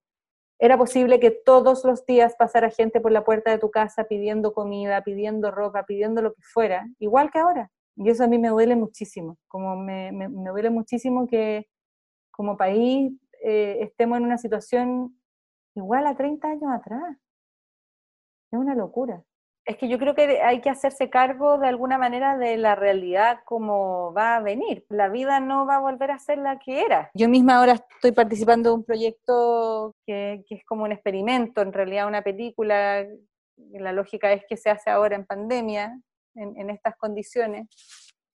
era 0.60 0.78
posible 0.78 1.22
que 1.22 1.32
todos 1.32 1.86
los 1.86 2.06
días 2.06 2.36
pasara 2.38 2.72
gente 2.72 3.00
por 3.00 3.14
la 3.14 3.24
puerta 3.24 3.52
de 3.52 3.58
tu 3.58 3.72
casa 3.72 4.04
pidiendo 4.04 4.54
comida, 4.54 5.02
pidiendo 5.04 5.50
ropa, 5.50 5.86
pidiendo 5.86 6.22
lo 6.22 6.34
que 6.34 6.42
fuera, 6.42 6.88
igual 7.00 7.32
que 7.32 7.40
ahora. 7.40 7.72
Y 7.96 8.10
eso 8.10 8.26
a 8.26 8.28
mí 8.28 8.38
me 8.38 8.50
duele 8.50 8.76
muchísimo, 8.76 9.38
como 9.48 9.78
me, 9.78 10.12
me 10.12 10.50
duele 10.50 10.72
muchísimo 10.72 11.26
que, 11.26 11.68
como 12.32 12.58
país 12.58 13.14
eh, 13.44 13.80
estemos 13.82 14.18
en 14.18 14.24
una 14.24 14.38
situación 14.38 15.20
igual 15.76 16.08
a 16.08 16.16
30 16.16 16.48
años 16.48 16.72
atrás. 16.72 17.18
Es 18.52 18.60
una 18.60 18.74
locura. 18.74 19.22
Es 19.66 19.78
que 19.78 19.88
yo 19.88 19.98
creo 19.98 20.14
que 20.14 20.42
hay 20.42 20.62
que 20.62 20.70
hacerse 20.70 21.10
cargo 21.10 21.58
de 21.58 21.68
alguna 21.68 21.98
manera 21.98 22.38
de 22.38 22.58
la 22.58 22.76
realidad 22.76 23.40
como 23.46 24.14
va 24.14 24.36
a 24.36 24.42
venir. 24.42 24.86
La 24.90 25.10
vida 25.10 25.40
no 25.40 25.66
va 25.66 25.78
a 25.78 25.82
volver 25.82 26.12
a 26.12 26.20
ser 26.20 26.38
la 26.38 26.60
que 26.60 26.82
era. 26.82 27.10
Yo 27.14 27.30
misma 27.30 27.58
ahora 27.58 27.74
estoy 27.74 28.12
participando 28.12 28.70
de 28.70 28.76
un 28.76 28.84
proyecto 28.84 29.96
que, 30.06 30.44
es 30.50 30.66
como 30.66 30.84
un 30.84 30.92
experimento, 30.92 31.62
en 31.62 31.74
realidad 31.74 32.08
una 32.08 32.22
película. 32.22 33.06
La 33.72 33.94
lógica 33.94 34.34
es 34.34 34.44
que 34.48 34.58
se 34.58 34.70
hace 34.70 34.90
ahora 34.90 35.16
en 35.16 35.26
pandemia, 35.26 35.98
en, 36.36 36.58
en 36.58 36.70
estas 36.70 36.96
condiciones 36.98 37.68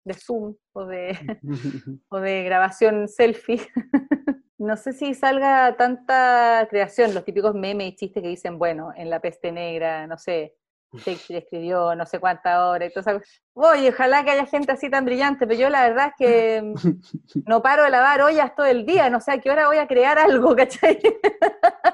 de 0.04 0.14
Zoom 0.14 0.54
o 0.72 0.84
de, 0.84 1.18
o 2.08 2.20
de 2.20 2.44
grabación 2.44 3.08
selfie. 3.08 3.60
no 4.58 4.76
sé 4.76 4.92
si 4.92 5.14
salga 5.14 5.76
tanta 5.76 6.66
creación, 6.70 7.14
los 7.14 7.24
típicos 7.24 7.54
memes 7.54 7.88
y 7.88 7.96
chistes 7.96 8.22
que 8.22 8.28
dicen, 8.28 8.58
bueno, 8.58 8.92
en 8.96 9.10
la 9.10 9.20
peste 9.20 9.52
negra, 9.52 10.06
no 10.06 10.16
sé, 10.18 10.54
Shakespeare 10.98 11.42
escribió 11.42 11.94
no 11.94 12.06
sé 12.06 12.20
cuántas 12.20 12.58
horas 12.58 12.90
y 12.90 12.94
todo 12.94 13.20
Oye, 13.54 13.88
ojalá 13.88 14.24
que 14.24 14.30
haya 14.30 14.46
gente 14.46 14.72
así 14.72 14.90
tan 14.90 15.04
brillante, 15.04 15.46
pero 15.46 15.58
yo 15.58 15.68
la 15.68 15.88
verdad 15.88 16.08
es 16.08 16.14
que 16.16 16.74
no 17.46 17.62
paro 17.62 17.84
de 17.84 17.90
lavar 17.90 18.22
ollas 18.22 18.54
todo 18.54 18.66
el 18.66 18.86
día, 18.86 19.10
no 19.10 19.20
sé 19.20 19.32
a 19.32 19.40
qué 19.40 19.50
hora 19.50 19.66
voy 19.66 19.78
a 19.78 19.86
crear 19.86 20.18
algo, 20.18 20.54
¿cachai? 20.56 21.00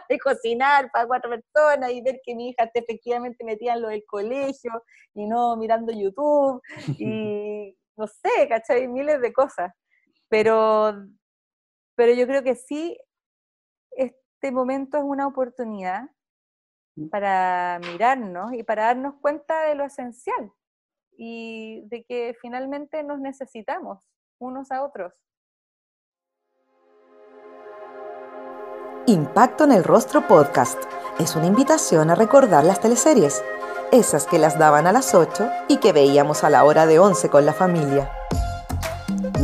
y 0.08 0.18
cocinar 0.18 0.90
para 0.90 1.06
cuatro 1.06 1.30
personas 1.30 1.92
y 1.92 2.02
ver 2.02 2.20
que 2.24 2.34
mi 2.34 2.50
hija 2.50 2.64
esté 2.64 2.80
efectivamente 2.80 3.44
metida 3.44 3.74
en 3.74 3.82
lo 3.82 3.88
del 3.88 4.04
colegio 4.06 4.84
y 5.14 5.26
no 5.26 5.56
mirando 5.56 5.92
YouTube 5.92 6.60
y 6.98 7.76
no 7.96 8.06
sé, 8.06 8.48
¿cachai? 8.48 8.88
Miles 8.88 9.20
de 9.20 9.32
cosas. 9.32 9.72
Pero, 10.28 10.94
pero 11.94 12.12
yo 12.12 12.26
creo 12.26 12.42
que 12.42 12.54
sí, 12.54 12.98
este 13.90 14.52
momento 14.52 14.98
es 14.98 15.04
una 15.04 15.26
oportunidad 15.26 16.10
mm. 16.96 17.08
para 17.08 17.80
mirarnos 17.80 18.52
y 18.52 18.62
para 18.62 18.86
darnos 18.86 19.14
cuenta 19.20 19.62
de 19.62 19.74
lo 19.74 19.84
esencial 19.84 20.52
y 21.16 21.82
de 21.88 22.04
que 22.04 22.34
finalmente 22.40 23.02
nos 23.02 23.20
necesitamos 23.20 24.02
unos 24.38 24.70
a 24.70 24.82
otros. 24.82 25.12
Impacto 29.06 29.64
en 29.64 29.72
el 29.72 29.84
Rostro 29.84 30.26
Podcast 30.26 30.82
es 31.18 31.34
una 31.36 31.46
invitación 31.46 32.10
a 32.10 32.14
recordar 32.14 32.64
las 32.64 32.80
teleseries 32.80 33.42
esas 33.92 34.26
que 34.26 34.38
las 34.38 34.58
daban 34.58 34.86
a 34.86 34.92
las 34.92 35.14
8 35.14 35.50
y 35.68 35.78
que 35.78 35.92
veíamos 35.92 36.44
a 36.44 36.50
la 36.50 36.64
hora 36.64 36.86
de 36.86 36.98
11 36.98 37.28
con 37.28 37.44
la 37.44 37.52
familia. 37.52 38.10